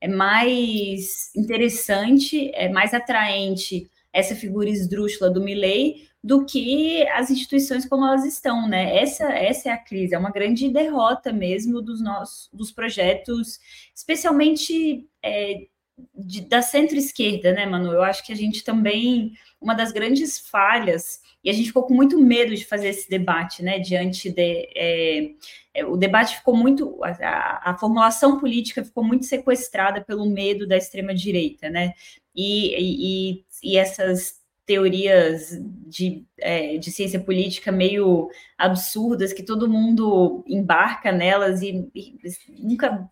é 0.00 0.08
mais 0.08 1.34
interessante, 1.34 2.50
é 2.54 2.68
mais 2.68 2.92
atraente 2.92 3.88
essa 4.12 4.34
figura 4.34 4.68
esdrúxula 4.68 5.30
do 5.30 5.40
Milley 5.40 6.08
do 6.22 6.44
que 6.44 7.06
as 7.08 7.30
instituições 7.30 7.84
como 7.84 8.06
elas 8.06 8.24
estão, 8.24 8.68
né? 8.68 8.96
Essa, 8.96 9.24
essa 9.32 9.68
é 9.68 9.72
a 9.72 9.78
crise, 9.78 10.14
é 10.14 10.18
uma 10.18 10.30
grande 10.30 10.68
derrota 10.68 11.32
mesmo 11.32 11.82
dos 11.82 12.00
nossos 12.00 12.48
dos 12.52 12.70
projetos, 12.70 13.58
especialmente 13.94 15.08
é, 15.22 15.66
de, 16.14 16.42
da 16.42 16.62
centro-esquerda, 16.62 17.52
né, 17.52 17.66
Manu? 17.66 17.92
Eu 17.92 18.02
acho 18.02 18.24
que 18.24 18.32
a 18.32 18.36
gente 18.36 18.62
também, 18.62 19.32
uma 19.60 19.74
das 19.74 19.90
grandes 19.92 20.38
falhas 20.38 21.20
e 21.44 21.50
a 21.50 21.52
gente 21.52 21.66
ficou 21.66 21.82
com 21.82 21.94
muito 21.94 22.18
medo 22.20 22.54
de 22.54 22.64
fazer 22.64 22.88
esse 22.88 23.10
debate, 23.10 23.62
né? 23.62 23.78
Diante 23.80 24.30
de. 24.30 24.68
É, 24.76 25.30
é, 25.74 25.84
o 25.84 25.96
debate 25.96 26.36
ficou 26.36 26.56
muito. 26.56 27.02
A, 27.02 27.70
a, 27.70 27.78
formulação 27.78 28.38
política 28.38 28.84
ficou 28.84 29.02
muito 29.02 29.26
sequestrada 29.26 30.00
pelo 30.00 30.24
medo 30.26 30.68
da 30.68 30.76
extrema-direita, 30.76 31.68
né? 31.68 31.94
E, 32.34 33.34
e, 33.34 33.44
e, 33.62 33.76
essas 33.76 34.40
teorias 34.66 35.58
de, 35.86 36.24
é, 36.38 36.76
de 36.76 36.90
ciência 36.90 37.20
política 37.20 37.72
meio 37.72 38.30
absurdas 38.56 39.32
que 39.32 39.42
todo 39.42 39.68
mundo 39.68 40.44
embarca 40.46 41.10
nelas 41.10 41.62
e, 41.62 41.88
e 41.94 42.16
nunca 42.58 43.10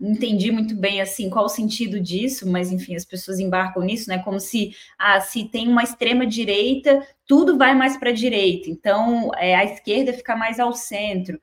entendi 0.00 0.50
muito 0.50 0.74
bem 0.74 1.00
assim 1.00 1.28
qual 1.28 1.44
o 1.44 1.48
sentido 1.48 2.00
disso, 2.00 2.50
mas 2.50 2.72
enfim, 2.72 2.96
as 2.96 3.04
pessoas 3.04 3.38
embarcam 3.38 3.82
nisso, 3.82 4.08
né? 4.08 4.18
Como 4.18 4.40
se 4.40 4.74
ah, 4.98 5.20
se 5.20 5.44
tem 5.44 5.68
uma 5.68 5.82
extrema 5.82 6.26
direita, 6.26 7.06
tudo 7.26 7.58
vai 7.58 7.74
mais 7.74 7.98
para 7.98 8.10
a 8.10 8.14
direita, 8.14 8.70
então 8.70 9.30
é, 9.36 9.54
a 9.54 9.64
esquerda 9.64 10.12
fica 10.12 10.34
mais 10.34 10.58
ao 10.58 10.72
centro. 10.72 11.38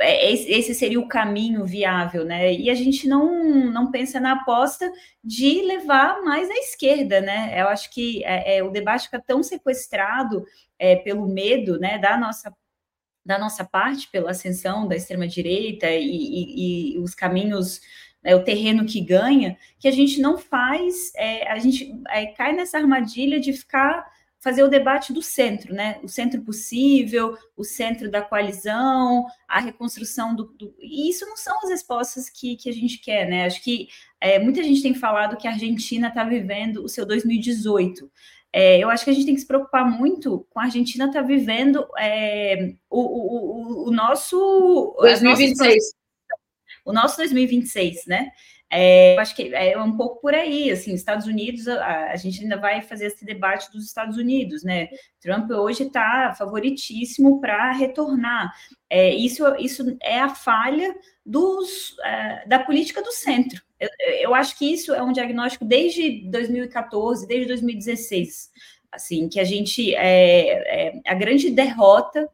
É, 0.00 0.32
esse 0.32 0.74
seria 0.74 0.98
o 0.98 1.08
caminho 1.08 1.64
viável, 1.64 2.24
né? 2.24 2.52
E 2.52 2.70
a 2.70 2.74
gente 2.74 3.06
não, 3.06 3.70
não 3.70 3.90
pensa 3.90 4.18
na 4.18 4.32
aposta 4.32 4.90
de 5.22 5.62
levar 5.62 6.22
mais 6.22 6.50
à 6.50 6.54
esquerda, 6.54 7.20
né? 7.20 7.60
Eu 7.60 7.68
acho 7.68 7.90
que 7.90 8.24
é, 8.24 8.58
é 8.58 8.62
o 8.62 8.70
debate 8.70 9.04
fica 9.04 9.20
tão 9.20 9.42
sequestrado 9.42 10.44
é, 10.78 10.96
pelo 10.96 11.28
medo, 11.28 11.78
né, 11.78 11.98
da 11.98 12.16
nossa 12.16 12.52
da 13.24 13.38
nossa 13.38 13.64
parte 13.64 14.10
pela 14.10 14.32
ascensão 14.32 14.86
da 14.86 14.94
extrema-direita 14.94 15.90
e, 15.90 16.04
e, 16.04 16.94
e, 16.94 16.98
os 16.98 17.14
caminhos, 17.14 17.80
é, 18.22 18.36
o 18.36 18.44
terreno 18.44 18.84
que 18.84 19.00
ganha, 19.00 19.56
que 19.78 19.88
a 19.88 19.90
gente 19.90 20.20
não 20.20 20.36
faz, 20.36 21.10
é, 21.16 21.50
a 21.50 21.58
gente 21.58 21.90
é, 22.10 22.26
cai 22.26 22.52
nessa 22.52 22.76
armadilha 22.76 23.40
de 23.40 23.52
ficar 23.52 24.06
fazer 24.44 24.62
o 24.62 24.68
debate 24.68 25.10
do 25.10 25.22
centro, 25.22 25.72
né? 25.72 25.98
O 26.02 26.08
centro 26.08 26.42
possível, 26.42 27.34
o 27.56 27.64
centro 27.64 28.10
da 28.10 28.20
coalizão, 28.20 29.24
a 29.48 29.58
reconstrução 29.58 30.36
do. 30.36 30.44
do... 30.44 30.74
E 30.78 31.08
isso 31.08 31.24
não 31.24 31.34
são 31.34 31.58
as 31.62 31.70
respostas 31.70 32.28
que, 32.28 32.54
que 32.54 32.68
a 32.68 32.72
gente 32.72 32.98
quer, 32.98 33.26
né? 33.26 33.46
Acho 33.46 33.62
que 33.62 33.88
é, 34.20 34.38
muita 34.38 34.62
gente 34.62 34.82
tem 34.82 34.94
falado 34.94 35.38
que 35.38 35.48
a 35.48 35.52
Argentina 35.52 36.08
está 36.08 36.24
vivendo 36.24 36.84
o 36.84 36.88
seu 36.90 37.06
2018. 37.06 38.10
É, 38.52 38.78
eu 38.78 38.90
acho 38.90 39.02
que 39.02 39.10
a 39.10 39.14
gente 39.14 39.24
tem 39.24 39.34
que 39.34 39.40
se 39.40 39.46
preocupar 39.46 39.90
muito 39.90 40.46
com 40.50 40.60
a 40.60 40.64
Argentina 40.64 41.06
estar 41.06 41.22
tá 41.22 41.26
vivendo 41.26 41.84
é, 41.98 42.74
o, 42.90 43.00
o, 43.00 43.88
o, 43.88 43.90
nosso 43.90 44.94
2026. 45.00 45.58
Nossas, 45.58 45.94
o 46.84 46.92
nosso 46.92 47.16
2026, 47.16 48.06
né? 48.06 48.30
É, 48.76 49.16
acho 49.20 49.36
que 49.36 49.54
é 49.54 49.80
um 49.80 49.96
pouco 49.96 50.20
por 50.20 50.34
aí, 50.34 50.68
assim, 50.68 50.94
Estados 50.94 51.28
Unidos, 51.28 51.68
a, 51.68 52.10
a 52.10 52.16
gente 52.16 52.42
ainda 52.42 52.56
vai 52.56 52.82
fazer 52.82 53.06
esse 53.06 53.24
debate 53.24 53.70
dos 53.70 53.86
Estados 53.86 54.16
Unidos, 54.16 54.64
né? 54.64 54.88
Trump 55.20 55.48
hoje 55.52 55.84
está 55.84 56.34
favoritíssimo 56.36 57.40
para 57.40 57.70
retornar. 57.70 58.52
É, 58.90 59.14
isso, 59.14 59.44
isso 59.60 59.96
é 60.02 60.18
a 60.18 60.28
falha 60.28 60.92
dos, 61.24 61.96
é, 62.02 62.48
da 62.48 62.58
política 62.58 63.00
do 63.00 63.12
centro. 63.12 63.62
Eu, 63.78 63.88
eu, 64.00 64.34
acho 64.34 64.58
que 64.58 64.72
isso 64.72 64.92
é 64.92 65.00
um 65.00 65.12
diagnóstico 65.12 65.64
desde 65.64 66.28
2014, 66.28 67.28
desde 67.28 67.46
2016, 67.46 68.50
assim, 68.90 69.28
que 69.28 69.38
a 69.38 69.44
gente 69.44 69.94
é, 69.94 70.88
é 70.88 71.00
a 71.06 71.14
grande 71.14 71.48
derrota, 71.48 72.28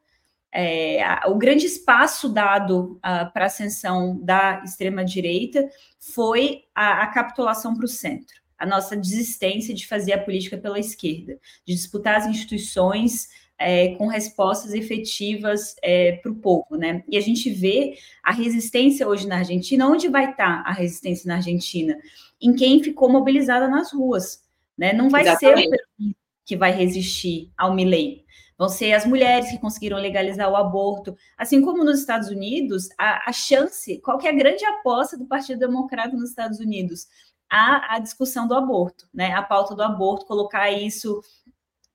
é, 0.52 1.02
a, 1.02 1.24
o 1.28 1.36
grande 1.36 1.66
espaço 1.66 2.28
dado 2.28 2.98
para 3.02 3.44
a 3.44 3.46
ascensão 3.46 4.18
da 4.22 4.62
extrema 4.64 5.04
direita 5.04 5.68
foi 5.98 6.64
a, 6.74 7.02
a 7.02 7.06
capitulação 7.08 7.74
para 7.74 7.84
o 7.84 7.88
centro, 7.88 8.40
a 8.58 8.66
nossa 8.66 8.96
desistência 8.96 9.74
de 9.74 9.86
fazer 9.86 10.12
a 10.12 10.22
política 10.22 10.58
pela 10.58 10.78
esquerda, 10.78 11.38
de 11.64 11.74
disputar 11.74 12.16
as 12.16 12.26
instituições 12.26 13.28
é, 13.60 13.94
com 13.96 14.06
respostas 14.06 14.72
efetivas 14.72 15.76
é, 15.82 16.12
para 16.12 16.32
o 16.32 16.36
povo, 16.36 16.76
né? 16.76 17.04
E 17.06 17.18
a 17.18 17.20
gente 17.20 17.50
vê 17.50 17.94
a 18.22 18.32
resistência 18.32 19.06
hoje 19.06 19.28
na 19.28 19.36
Argentina, 19.36 19.86
onde 19.86 20.08
vai 20.08 20.30
estar 20.30 20.64
tá 20.64 20.70
a 20.70 20.72
resistência 20.72 21.28
na 21.28 21.36
Argentina? 21.36 21.94
Em 22.40 22.54
quem 22.54 22.82
ficou 22.82 23.10
mobilizada 23.10 23.68
nas 23.68 23.92
ruas, 23.92 24.42
né? 24.78 24.94
Não 24.94 25.10
vai 25.10 25.22
Exatamente. 25.22 25.68
ser 25.68 25.76
o 26.00 26.14
que 26.46 26.56
vai 26.56 26.72
resistir 26.72 27.52
ao 27.56 27.74
Milley. 27.74 28.24
Vão 28.60 28.68
ser 28.68 28.92
as 28.92 29.06
mulheres 29.06 29.50
que 29.50 29.58
conseguiram 29.58 29.96
legalizar 29.96 30.46
o 30.50 30.54
aborto. 30.54 31.16
Assim 31.38 31.62
como 31.62 31.82
nos 31.82 31.98
Estados 31.98 32.28
Unidos, 32.28 32.90
a, 32.98 33.30
a 33.30 33.32
chance, 33.32 33.98
qual 34.02 34.18
que 34.18 34.26
é 34.26 34.30
a 34.30 34.34
grande 34.34 34.62
aposta 34.66 35.16
do 35.16 35.24
Partido 35.24 35.60
Democrata 35.60 36.14
nos 36.14 36.28
Estados 36.28 36.60
Unidos? 36.60 37.06
A, 37.48 37.94
a 37.94 37.98
discussão 37.98 38.46
do 38.46 38.52
aborto, 38.52 39.08
né? 39.14 39.32
A 39.32 39.42
pauta 39.42 39.74
do 39.74 39.82
aborto, 39.82 40.26
colocar 40.26 40.70
isso 40.70 41.22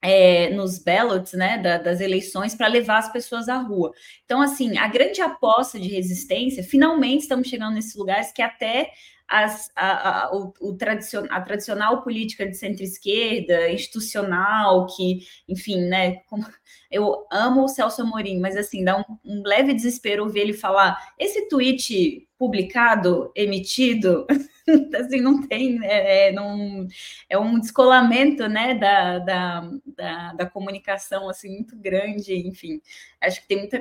é, 0.01 0.49
nos 0.55 0.79
ballots, 0.79 1.33
né, 1.33 1.59
da, 1.59 1.77
das 1.77 2.01
eleições 2.01 2.55
para 2.55 2.65
levar 2.65 2.97
as 2.97 3.11
pessoas 3.11 3.47
à 3.47 3.57
rua. 3.57 3.91
Então, 4.25 4.41
assim, 4.41 4.75
a 4.79 4.87
grande 4.87 5.21
aposta 5.21 5.79
de 5.79 5.87
resistência, 5.87 6.63
finalmente 6.63 7.21
estamos 7.21 7.47
chegando 7.47 7.75
nesses 7.75 7.95
lugares 7.95 8.31
que 8.31 8.41
até 8.41 8.91
as, 9.27 9.71
a, 9.75 10.25
a, 10.25 10.35
o, 10.35 10.53
o 10.61 10.73
tradicion, 10.73 11.25
a 11.29 11.41
tradicional 11.41 12.01
política 12.03 12.45
de 12.45 12.55
centro-esquerda, 12.55 13.69
institucional, 13.69 14.85
que, 14.87 15.19
enfim, 15.47 15.81
né, 15.81 16.17
como, 16.27 16.45
eu 16.91 17.25
amo 17.31 17.63
o 17.63 17.67
Celso 17.67 18.01
Amorim, 18.01 18.39
mas 18.39 18.55
assim, 18.55 18.83
dá 18.83 18.97
um, 18.97 19.17
um 19.25 19.43
leve 19.45 19.73
desespero 19.73 20.23
ouvir 20.23 20.41
ele 20.41 20.53
falar, 20.53 21.13
esse 21.17 21.47
tweet 21.49 22.27
publicado, 22.37 23.31
emitido, 23.35 24.27
assim, 24.99 25.21
não 25.21 25.47
tem, 25.47 25.79
é, 25.83 26.27
é, 26.27 26.31
não, 26.31 26.87
é 27.29 27.37
um 27.37 27.59
descolamento, 27.59 28.47
né, 28.47 28.75
da, 28.75 29.19
da, 29.19 29.71
da, 29.85 30.33
da, 30.33 30.45
comunicação, 30.49 31.29
assim, 31.29 31.49
muito 31.49 31.75
grande, 31.77 32.35
enfim, 32.47 32.81
acho 33.21 33.41
que 33.41 33.47
tem 33.47 33.57
muita, 33.59 33.77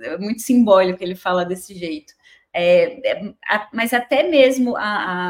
é 0.00 0.18
muito 0.18 0.40
simbólico 0.40 1.02
ele 1.02 1.14
fala 1.14 1.44
desse 1.44 1.74
jeito. 1.74 2.14
É, 2.58 3.06
é, 3.06 3.34
a, 3.46 3.68
mas 3.70 3.92
até 3.92 4.22
mesmo 4.22 4.78
a, 4.78 4.82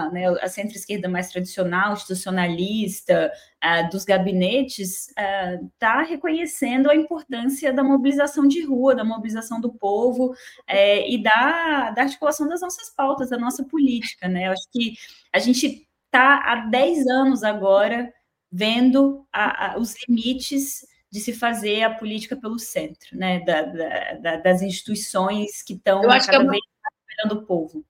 a, 0.04 0.10
né, 0.12 0.28
a 0.40 0.48
centro-esquerda 0.48 1.08
mais 1.08 1.28
tradicional, 1.28 1.94
institucionalista, 1.94 3.32
dos 3.90 4.04
gabinetes, 4.04 5.08
está 5.72 6.02
reconhecendo 6.02 6.88
a 6.88 6.94
importância 6.94 7.72
da 7.72 7.82
mobilização 7.82 8.46
de 8.46 8.64
rua, 8.64 8.94
da 8.94 9.02
mobilização 9.02 9.60
do 9.60 9.72
povo 9.72 10.32
é, 10.68 11.10
e 11.10 11.20
da, 11.20 11.90
da 11.90 12.02
articulação 12.02 12.46
das 12.46 12.60
nossas 12.60 12.90
pautas, 12.90 13.30
da 13.30 13.36
nossa 13.36 13.64
política. 13.64 14.28
Né? 14.28 14.46
Eu 14.46 14.52
acho 14.52 14.68
que 14.70 14.94
a 15.32 15.40
gente 15.40 15.84
está 16.04 16.36
há 16.44 16.66
10 16.70 17.08
anos 17.08 17.42
agora 17.42 18.12
vendo 18.52 19.26
a, 19.32 19.72
a, 19.72 19.78
os 19.78 19.96
limites 20.06 20.86
de 21.10 21.20
se 21.20 21.32
fazer 21.32 21.82
a 21.82 21.94
política 21.94 22.36
pelo 22.36 22.58
centro, 22.58 23.16
né? 23.16 23.40
Da, 23.40 23.62
da, 23.62 24.36
das 24.36 24.62
instituições 24.62 25.62
que 25.62 25.74
estão 25.74 26.02
cada 26.02 26.20
que 26.20 26.34
é 26.34 26.38
uma... 26.38 26.50
vez 26.50 26.62
mais 27.22 27.32
o 27.32 27.42
povo. 27.46 27.84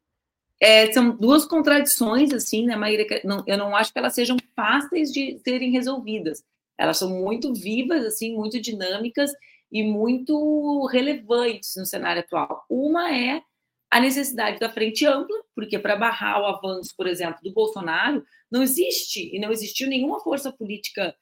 É, 0.60 0.90
são 0.92 1.14
duas 1.16 1.44
contradições, 1.44 2.32
assim, 2.32 2.64
né, 2.64 2.76
Maíra? 2.76 3.04
Não, 3.24 3.44
eu 3.46 3.58
não 3.58 3.76
acho 3.76 3.92
que 3.92 3.98
elas 3.98 4.14
sejam 4.14 4.36
fáceis 4.54 5.12
de 5.12 5.38
serem 5.44 5.70
resolvidas. 5.70 6.42
Elas 6.78 6.98
são 6.98 7.10
muito 7.10 7.52
vivas, 7.54 8.04
assim, 8.04 8.34
muito 8.34 8.60
dinâmicas 8.60 9.30
e 9.70 9.82
muito 9.82 10.86
relevantes 10.86 11.74
no 11.76 11.84
cenário 11.84 12.22
atual. 12.22 12.64
Uma 12.70 13.14
é 13.14 13.42
a 13.90 14.00
necessidade 14.00 14.58
da 14.58 14.70
frente 14.70 15.06
ampla, 15.06 15.36
porque 15.54 15.78
para 15.78 15.96
barrar 15.96 16.40
o 16.40 16.46
avanço, 16.46 16.94
por 16.96 17.06
exemplo, 17.06 17.40
do 17.42 17.52
Bolsonaro, 17.52 18.24
não 18.50 18.62
existe 18.62 19.34
e 19.34 19.38
não 19.38 19.50
existiu 19.50 19.88
nenhuma 19.88 20.20
força 20.20 20.52
política 20.52 21.14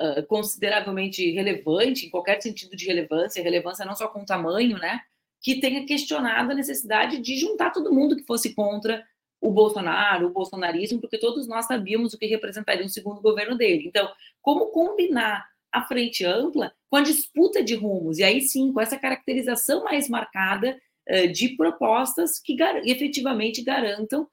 uh, 0.00 0.26
consideravelmente 0.26 1.30
relevante, 1.32 2.06
em 2.06 2.10
qualquer 2.10 2.40
sentido 2.40 2.76
de 2.76 2.86
relevância, 2.86 3.42
relevância 3.42 3.84
não 3.84 3.94
só 3.94 4.08
com 4.08 4.24
tamanho, 4.24 4.78
né, 4.78 5.00
que 5.42 5.60
tenha 5.60 5.84
questionado 5.84 6.52
a 6.52 6.54
necessidade 6.54 7.18
de 7.18 7.36
juntar 7.36 7.70
todo 7.70 7.92
mundo 7.92 8.16
que 8.16 8.22
fosse 8.22 8.54
contra 8.54 9.04
o 9.40 9.50
Bolsonaro, 9.50 10.28
o 10.28 10.30
bolsonarismo, 10.30 11.00
porque 11.00 11.18
todos 11.18 11.48
nós 11.48 11.66
sabíamos 11.66 12.14
o 12.14 12.18
que 12.18 12.26
representaria 12.26 12.84
um 12.86 12.88
segundo 12.88 13.20
governo 13.20 13.56
dele. 13.56 13.88
Então, 13.88 14.08
como 14.40 14.68
combinar 14.68 15.44
a 15.72 15.82
frente 15.82 16.24
ampla 16.24 16.72
com 16.88 16.96
a 16.96 17.00
disputa 17.02 17.62
de 17.62 17.74
rumos, 17.74 18.18
e 18.18 18.22
aí 18.22 18.40
sim, 18.40 18.72
com 18.72 18.80
essa 18.80 18.96
caracterização 18.96 19.82
mais 19.82 20.08
marcada 20.08 20.80
uh, 21.08 21.32
de 21.32 21.56
propostas 21.56 22.38
que 22.38 22.56
efetivamente 22.84 23.62
garantam 23.62 24.28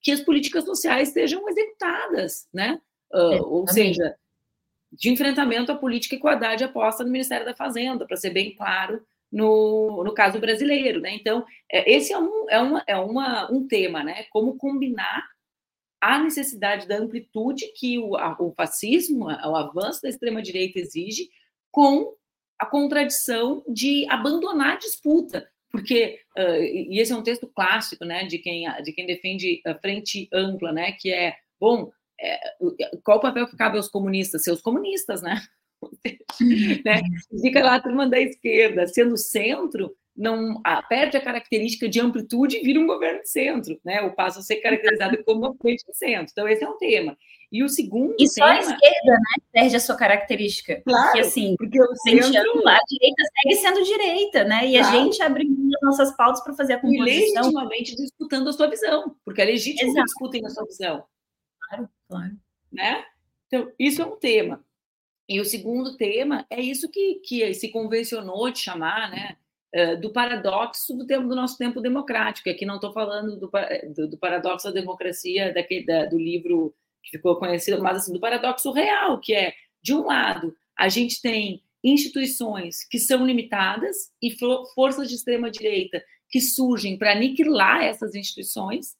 que 0.00 0.12
as 0.12 0.20
políticas 0.20 0.64
sociais 0.64 1.08
sejam 1.08 1.48
executadas, 1.48 2.48
né? 2.52 2.80
É, 3.12 3.18
ou 3.40 3.66
seja, 3.68 4.16
de 4.92 5.08
enfrentamento 5.08 5.70
à 5.70 5.76
política 5.76 6.16
igualdade 6.16 6.64
aposta 6.64 7.04
no 7.04 7.10
Ministério 7.10 7.46
da 7.46 7.54
Fazenda, 7.54 8.04
para 8.04 8.16
ser 8.16 8.30
bem 8.30 8.54
claro 8.54 9.00
no, 9.30 10.02
no 10.04 10.12
caso 10.14 10.38
brasileiro, 10.40 11.00
né? 11.00 11.14
Então, 11.14 11.44
é, 11.70 11.90
esse 11.92 12.12
é, 12.12 12.18
um, 12.18 12.46
é, 12.48 12.58
uma, 12.60 12.84
é 12.86 12.96
uma, 12.96 13.52
um 13.52 13.66
tema, 13.66 14.02
né? 14.02 14.24
Como 14.30 14.56
combinar 14.56 15.26
a 16.00 16.18
necessidade 16.18 16.86
da 16.86 16.96
amplitude 16.96 17.72
que 17.76 17.98
o, 17.98 18.16
a, 18.16 18.36
o 18.40 18.52
fascismo, 18.52 19.26
o 19.26 19.56
avanço 19.56 20.02
da 20.02 20.08
extrema-direita 20.08 20.78
exige, 20.78 21.28
com 21.70 22.14
a 22.58 22.66
contradição 22.66 23.62
de 23.68 24.06
abandonar 24.08 24.74
a 24.74 24.78
disputa, 24.78 25.48
porque 25.70 26.20
uh, 26.36 26.62
e 26.62 26.98
esse 26.98 27.12
é 27.12 27.16
um 27.16 27.22
texto 27.22 27.46
clássico, 27.46 28.04
né, 28.04 28.24
de 28.24 28.38
quem 28.38 28.66
de 28.82 28.92
quem 28.92 29.06
defende 29.06 29.60
a 29.66 29.74
frente 29.74 30.28
ampla, 30.32 30.72
né, 30.72 30.92
que 30.92 31.12
é 31.12 31.36
bom, 31.60 31.90
é, 32.20 32.38
qual 33.04 33.18
o 33.18 33.20
papel 33.20 33.46
que 33.46 33.56
cabe 33.56 33.76
aos 33.76 33.88
comunistas? 33.88 34.42
Seus 34.42 34.60
comunistas, 34.60 35.22
né? 35.22 35.40
né? 36.84 37.00
Fica 37.40 37.62
lá 37.62 37.76
a 37.76 37.80
turma 37.80 38.08
da 38.08 38.20
esquerda, 38.20 38.86
sendo 38.86 39.16
centro, 39.16 39.94
não 40.18 40.60
ah, 40.64 40.82
perde 40.82 41.16
a 41.16 41.20
característica 41.20 41.88
de 41.88 42.00
amplitude 42.00 42.56
e 42.56 42.62
vira 42.62 42.80
um 42.80 42.86
governo 42.86 43.22
de 43.22 43.30
centro, 43.30 43.78
né? 43.84 44.02
Ou 44.02 44.10
passa 44.10 44.40
a 44.40 44.42
ser 44.42 44.56
caracterizado 44.56 45.16
como 45.24 45.46
uma 45.46 45.56
frente 45.56 45.84
de 45.86 45.96
centro. 45.96 46.28
Então, 46.32 46.48
esse 46.48 46.64
é 46.64 46.68
um 46.68 46.76
tema. 46.76 47.16
E 47.50 47.62
o 47.62 47.68
segundo 47.68 48.14
e 48.18 48.28
só 48.28 48.44
tema... 48.44 48.56
a 48.56 48.60
esquerda, 48.60 49.12
né, 49.12 49.44
perde 49.52 49.76
a 49.76 49.80
sua 49.80 49.96
característica. 49.96 50.82
Claro, 50.84 51.04
porque 51.04 51.20
assim, 51.20 51.54
porque 51.56 51.80
o 51.80 51.94
centro... 51.96 52.68
a 52.68 52.78
direita 52.88 53.22
segue 53.42 53.56
sendo 53.56 53.84
direita, 53.84 54.44
né? 54.44 54.66
E 54.66 54.78
claro. 54.78 54.86
a 54.86 54.90
gente 55.00 55.22
abre 55.22 55.44
as 55.44 55.82
nossas 55.82 56.16
pautas 56.16 56.42
para 56.42 56.52
fazer 56.52 56.74
a 56.74 56.80
composição. 56.80 57.06
E 57.06 57.24
legitimamente 57.24 57.94
disputando 57.94 58.48
a 58.48 58.52
sua 58.52 58.68
visão, 58.68 59.14
porque 59.24 59.40
é 59.40 59.44
legítimo 59.44 59.90
Exato. 59.90 60.04
que 60.04 60.04
discutem 60.04 60.44
a 60.44 60.50
sua 60.50 60.66
visão. 60.66 61.04
Claro, 61.60 61.88
claro. 62.08 62.36
Né? 62.72 63.04
Então, 63.46 63.72
isso 63.78 64.02
é 64.02 64.04
um 64.04 64.16
tema. 64.16 64.62
E 65.28 65.40
o 65.40 65.44
segundo 65.44 65.96
tema 65.96 66.46
é 66.48 66.60
isso 66.60 66.88
que, 66.90 67.16
que 67.16 67.52
se 67.54 67.68
convencionou 67.68 68.50
de 68.50 68.60
chamar, 68.60 69.10
né? 69.10 69.36
do 70.00 70.10
paradoxo 70.10 70.96
do 70.96 71.06
tempo 71.06 71.28
do 71.28 71.36
nosso 71.36 71.58
tempo 71.58 71.80
democrático. 71.80 72.48
Aqui 72.48 72.64
não 72.64 72.76
estou 72.76 72.90
falando 72.90 73.36
do, 73.36 73.50
do, 73.94 74.08
do, 74.08 74.16
paradoxo 74.16 74.66
da 74.66 74.72
democracia 74.72 75.52
daquele, 75.52 75.84
da, 75.84 76.06
do 76.06 76.18
livro 76.18 76.74
que 77.02 77.10
ficou 77.10 77.36
conhecido, 77.36 77.82
mas 77.82 77.98
assim, 77.98 78.12
do 78.12 78.20
paradoxo 78.20 78.72
real, 78.72 79.20
que 79.20 79.34
é, 79.34 79.54
de 79.82 79.94
um 79.94 80.06
lado, 80.06 80.56
a 80.76 80.88
gente 80.88 81.20
tem 81.20 81.62
instituições 81.82 82.84
que 82.84 82.98
são 82.98 83.24
limitadas 83.24 84.10
e 84.22 84.34
forças 84.74 85.08
de 85.08 85.14
extrema 85.14 85.50
direita 85.50 86.02
que 86.30 86.40
surgem 86.40 86.96
para 86.96 87.12
aniquilar 87.12 87.84
essas 87.84 88.14
instituições, 88.14 88.96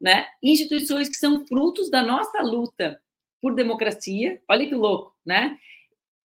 né? 0.00 0.26
Instituições 0.42 1.08
que 1.08 1.16
são 1.16 1.46
frutos 1.46 1.90
da 1.90 2.02
nossa 2.02 2.40
luta 2.42 3.00
por 3.40 3.54
democracia. 3.54 4.40
Olha 4.48 4.66
que 4.66 4.74
louco, 4.74 5.14
né? 5.24 5.58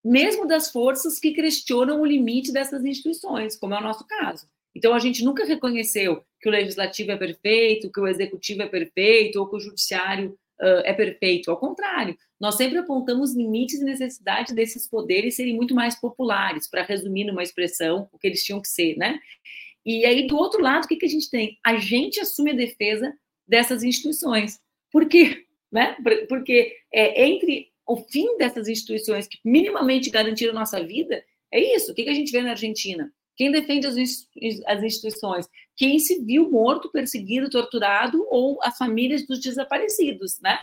Mesmo 0.06 0.46
das 0.48 0.72
forças 0.72 1.20
que 1.20 1.32
questionam 1.32 2.00
o 2.00 2.06
limite 2.06 2.54
dessas 2.54 2.86
instituições, 2.86 3.56
como 3.56 3.74
é 3.74 3.80
o 3.80 3.84
nosso 3.84 4.06
caso. 4.06 4.48
Então, 4.76 4.94
a 4.94 5.00
gente 5.00 5.24
nunca 5.24 5.44
reconheceu 5.44 6.24
que 6.39 6.48
o 6.48 6.52
legislativo 6.52 7.12
é 7.12 7.18
perfeito, 7.18 7.91
que 7.91 8.00
o 8.00 8.08
executivo 8.08 8.62
é 8.62 8.68
perfeito, 8.68 9.39
ou 9.39 9.50
que 9.50 9.56
o 9.56 9.60
judiciário 9.60 10.38
uh, 10.62 10.84
é 10.84 10.94
perfeito. 10.94 11.50
Ao 11.50 11.58
contrário, 11.58 12.15
nós 12.39 12.56
sempre 12.56 12.78
apontamos 12.78 13.34
limites 13.34 13.82
e 13.82 13.84
necessidade 13.84 14.54
desses 14.54 14.88
poderes 14.88 15.36
serem 15.36 15.56
muito 15.56 15.74
mais 15.74 16.00
populares, 16.00 16.70
para 16.70 16.84
resumir 16.84 17.24
numa 17.24 17.41
expressão 17.41 18.08
o 18.12 18.20
que 18.20 18.28
eles 18.28 18.44
tinham 18.44 18.62
que 18.62 18.68
ser, 18.68 18.96
né? 18.98 19.20
E 19.84 20.06
aí, 20.06 20.28
do 20.28 20.38
outro 20.38 20.62
lado, 20.62 20.86
o 20.86 20.88
que, 20.88 20.98
que 20.98 21.06
a 21.06 21.10
gente 21.10 21.32
tem? 21.32 21.58
A 21.65 21.78
gente 21.78 22.20
assume 22.20 22.52
a 22.52 22.56
defesa 22.56 23.12
dessas 23.48 23.82
instituições. 23.82 24.60
Por 24.91 25.08
quê? 25.08 25.46
Né? 25.72 25.96
Porque 26.28 26.76
é, 26.91 27.26
entre 27.28 27.72
o 27.86 27.98
fim 27.98 28.38
dessas 28.38 28.67
instituições 28.67 29.28
que 29.28 29.39
minimamente 29.43 30.10
garantiram 30.10 30.52
a 30.52 30.60
nossa 30.60 30.84
vida, 30.84 31.24
é 31.52 31.76
isso. 31.76 31.91
O 31.91 31.95
que, 31.95 32.04
que 32.04 32.10
a 32.10 32.13
gente 32.13 32.32
vê 32.32 32.41
na 32.41 32.52
Argentina? 32.52 33.12
Quem 33.36 33.52
defende 33.52 33.86
as, 33.86 33.95
as 34.65 34.84
instituições? 34.84 35.48
Quem 35.76 36.00
se 36.00 36.24
viu 36.24 36.50
morto, 36.50 36.91
perseguido, 36.91 37.50
torturado 37.50 38.26
ou 38.30 38.60
as 38.63 38.78
famílias 38.78 39.28
dos 39.28 39.39
desaparecidos, 39.39 40.39
né? 40.41 40.58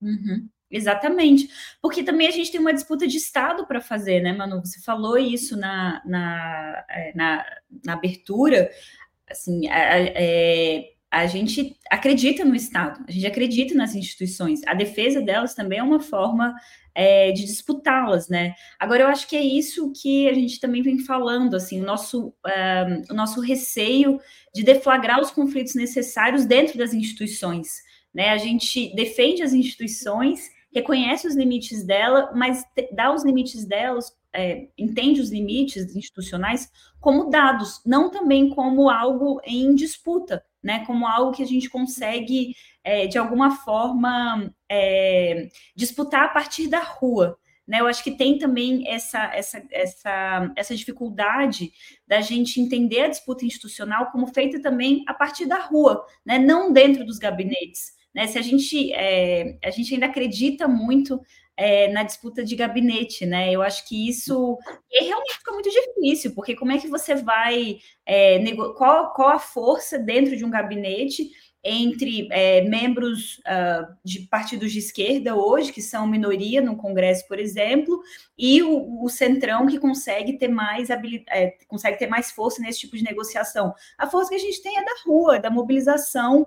Uhum. 0.00 0.48
Exatamente, 0.68 1.48
porque 1.80 2.02
também 2.02 2.26
a 2.26 2.32
gente 2.32 2.50
tem 2.50 2.60
uma 2.60 2.74
disputa 2.74 3.06
de 3.06 3.16
Estado 3.16 3.64
para 3.66 3.80
fazer, 3.80 4.20
né, 4.20 4.32
Manu? 4.32 4.64
Você 4.64 4.82
falou 4.82 5.16
isso 5.16 5.56
na, 5.56 6.02
na, 6.04 6.84
é, 6.90 7.12
na, 7.14 7.46
na 7.84 7.92
abertura, 7.92 8.68
assim, 9.30 9.68
é, 9.68 10.92
a 11.10 11.26
gente 11.26 11.76
acredita 11.90 12.44
no 12.44 12.54
Estado, 12.54 13.04
a 13.06 13.10
gente 13.10 13.26
acredita 13.26 13.74
nas 13.74 13.94
instituições. 13.94 14.60
A 14.66 14.74
defesa 14.74 15.20
delas 15.20 15.54
também 15.54 15.78
é 15.78 15.82
uma 15.82 16.00
forma 16.00 16.54
é, 16.94 17.30
de 17.30 17.44
disputá-las, 17.44 18.28
né? 18.28 18.54
Agora, 18.78 19.02
eu 19.02 19.08
acho 19.08 19.28
que 19.28 19.36
é 19.36 19.42
isso 19.42 19.92
que 19.92 20.28
a 20.28 20.32
gente 20.32 20.58
também 20.58 20.82
vem 20.82 20.98
falando, 20.98 21.54
assim, 21.54 21.80
o 21.80 21.84
nosso, 21.84 22.34
o 23.10 23.14
nosso 23.14 23.40
receio 23.40 24.18
de 24.54 24.64
deflagrar 24.64 25.20
os 25.20 25.30
conflitos 25.30 25.74
necessários 25.74 26.46
dentro 26.46 26.78
das 26.78 26.94
instituições, 26.94 27.82
né? 28.14 28.30
A 28.30 28.38
gente 28.38 28.94
defende 28.94 29.42
as 29.42 29.52
instituições, 29.52 30.50
reconhece 30.74 31.28
os 31.28 31.36
limites 31.36 31.84
dela, 31.84 32.32
mas 32.34 32.64
dá 32.92 33.12
os 33.12 33.24
limites 33.24 33.64
delas, 33.64 34.12
é, 34.32 34.68
entende 34.76 35.20
os 35.20 35.30
limites 35.30 35.94
institucionais 35.94 36.70
como 36.98 37.30
dados, 37.30 37.80
não 37.86 38.10
também 38.10 38.50
como 38.50 38.90
algo 38.90 39.40
em 39.44 39.74
disputa, 39.74 40.44
né, 40.62 40.84
como 40.86 41.06
algo 41.06 41.32
que 41.32 41.42
a 41.42 41.46
gente 41.46 41.68
consegue, 41.68 42.54
é, 42.82 43.06
de 43.06 43.18
alguma 43.18 43.56
forma, 43.56 44.52
é, 44.70 45.48
disputar 45.74 46.24
a 46.24 46.28
partir 46.28 46.68
da 46.68 46.80
rua. 46.80 47.38
Né? 47.66 47.80
Eu 47.80 47.86
acho 47.86 48.02
que 48.02 48.12
tem 48.12 48.38
também 48.38 48.88
essa, 48.88 49.24
essa, 49.34 49.62
essa, 49.70 50.52
essa 50.56 50.76
dificuldade 50.76 51.72
da 52.06 52.20
gente 52.20 52.60
entender 52.60 53.00
a 53.00 53.08
disputa 53.08 53.44
institucional 53.44 54.10
como 54.10 54.28
feita 54.28 54.60
também 54.60 55.04
a 55.06 55.14
partir 55.14 55.46
da 55.46 55.58
rua, 55.58 56.04
né? 56.24 56.38
não 56.38 56.72
dentro 56.72 57.04
dos 57.04 57.18
gabinetes. 57.18 57.96
Né? 58.14 58.26
Se 58.26 58.38
a 58.38 58.42
gente, 58.42 58.92
é, 58.92 59.58
a 59.64 59.70
gente 59.70 59.92
ainda 59.92 60.06
acredita 60.06 60.68
muito 60.68 61.20
é, 61.56 61.88
na 61.88 62.02
disputa 62.02 62.44
de 62.44 62.54
gabinete, 62.54 63.24
né? 63.24 63.50
Eu 63.50 63.62
acho 63.62 63.88
que 63.88 64.08
isso 64.08 64.58
realmente 64.92 65.38
fica 65.38 65.52
muito 65.52 65.70
difícil, 65.70 66.34
porque 66.34 66.54
como 66.54 66.72
é 66.72 66.78
que 66.78 66.88
você 66.88 67.14
vai 67.14 67.78
é, 68.04 68.38
qual, 68.76 69.12
qual 69.14 69.30
a 69.30 69.38
força 69.38 69.98
dentro 69.98 70.36
de 70.36 70.44
um 70.44 70.50
gabinete 70.50 71.30
entre 71.68 72.28
é, 72.30 72.60
membros 72.62 73.38
uh, 73.38 73.92
de 74.04 74.20
partidos 74.20 74.70
de 74.70 74.78
esquerda 74.78 75.34
hoje, 75.34 75.72
que 75.72 75.82
são 75.82 76.06
minoria 76.06 76.60
no 76.60 76.76
Congresso, 76.76 77.26
por 77.26 77.40
exemplo, 77.40 78.00
e 78.38 78.62
o, 78.62 79.02
o 79.02 79.08
Centrão 79.08 79.66
que 79.66 79.78
consegue 79.78 80.34
ter 80.34 80.46
mais 80.46 80.90
é, 80.90 81.56
consegue 81.66 81.98
ter 81.98 82.06
mais 82.06 82.30
força 82.30 82.62
nesse 82.62 82.80
tipo 82.80 82.96
de 82.96 83.02
negociação. 83.02 83.74
A 83.98 84.06
força 84.06 84.30
que 84.30 84.36
a 84.36 84.40
gente 84.40 84.62
tem 84.62 84.78
é 84.78 84.84
da 84.84 84.94
rua, 85.04 85.40
da 85.40 85.50
mobilização 85.50 86.46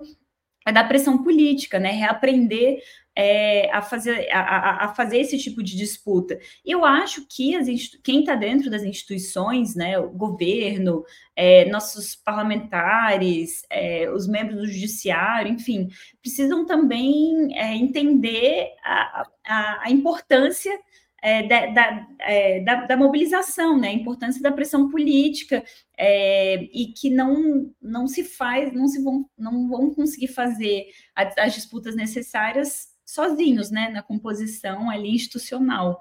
é 0.66 0.72
da 0.72 0.84
pressão 0.84 1.22
política, 1.22 1.78
né? 1.78 1.90
Reaprender 1.90 2.82
é, 3.16 3.70
a, 3.72 3.82
fazer, 3.82 4.30
a, 4.30 4.84
a, 4.84 4.94
fazer 4.94 5.18
esse 5.18 5.36
tipo 5.38 5.62
de 5.62 5.76
disputa. 5.76 6.38
Eu 6.64 6.84
acho 6.84 7.26
que 7.28 7.54
as, 7.54 7.66
quem 8.02 8.20
está 8.20 8.34
dentro 8.34 8.70
das 8.70 8.82
instituições, 8.82 9.74
né, 9.74 9.98
o 9.98 10.10
governo, 10.10 11.04
é, 11.34 11.64
nossos 11.66 12.14
parlamentares, 12.14 13.62
é, 13.70 14.10
os 14.10 14.26
membros 14.28 14.60
do 14.60 14.66
judiciário, 14.66 15.52
enfim, 15.52 15.88
precisam 16.22 16.64
também 16.64 17.56
é, 17.58 17.74
entender 17.74 18.68
a, 18.84 19.26
a, 19.46 19.80
a 19.86 19.90
importância 19.90 20.78
é, 21.22 21.46
da, 21.46 21.66
da, 21.66 22.06
é, 22.20 22.60
da, 22.60 22.86
da, 22.86 22.96
mobilização, 22.96 23.78
né? 23.78 23.88
A 23.88 23.92
importância 23.92 24.40
da 24.40 24.50
pressão 24.50 24.88
política 24.88 25.62
é, 25.98 26.62
e 26.72 26.94
que 26.94 27.10
não, 27.10 27.70
não 27.80 28.08
se 28.08 28.24
faz, 28.24 28.72
não 28.72 28.88
se 28.88 29.02
vão, 29.02 29.28
não 29.36 29.68
vão 29.68 29.92
conseguir 29.92 30.28
fazer 30.28 30.86
as, 31.14 31.36
as 31.36 31.52
disputas 31.52 31.94
necessárias 31.94 32.89
sozinhos, 33.12 33.70
né? 33.70 33.88
Na 33.90 34.02
composição 34.02 34.90
ali 34.90 35.10
institucional. 35.10 36.00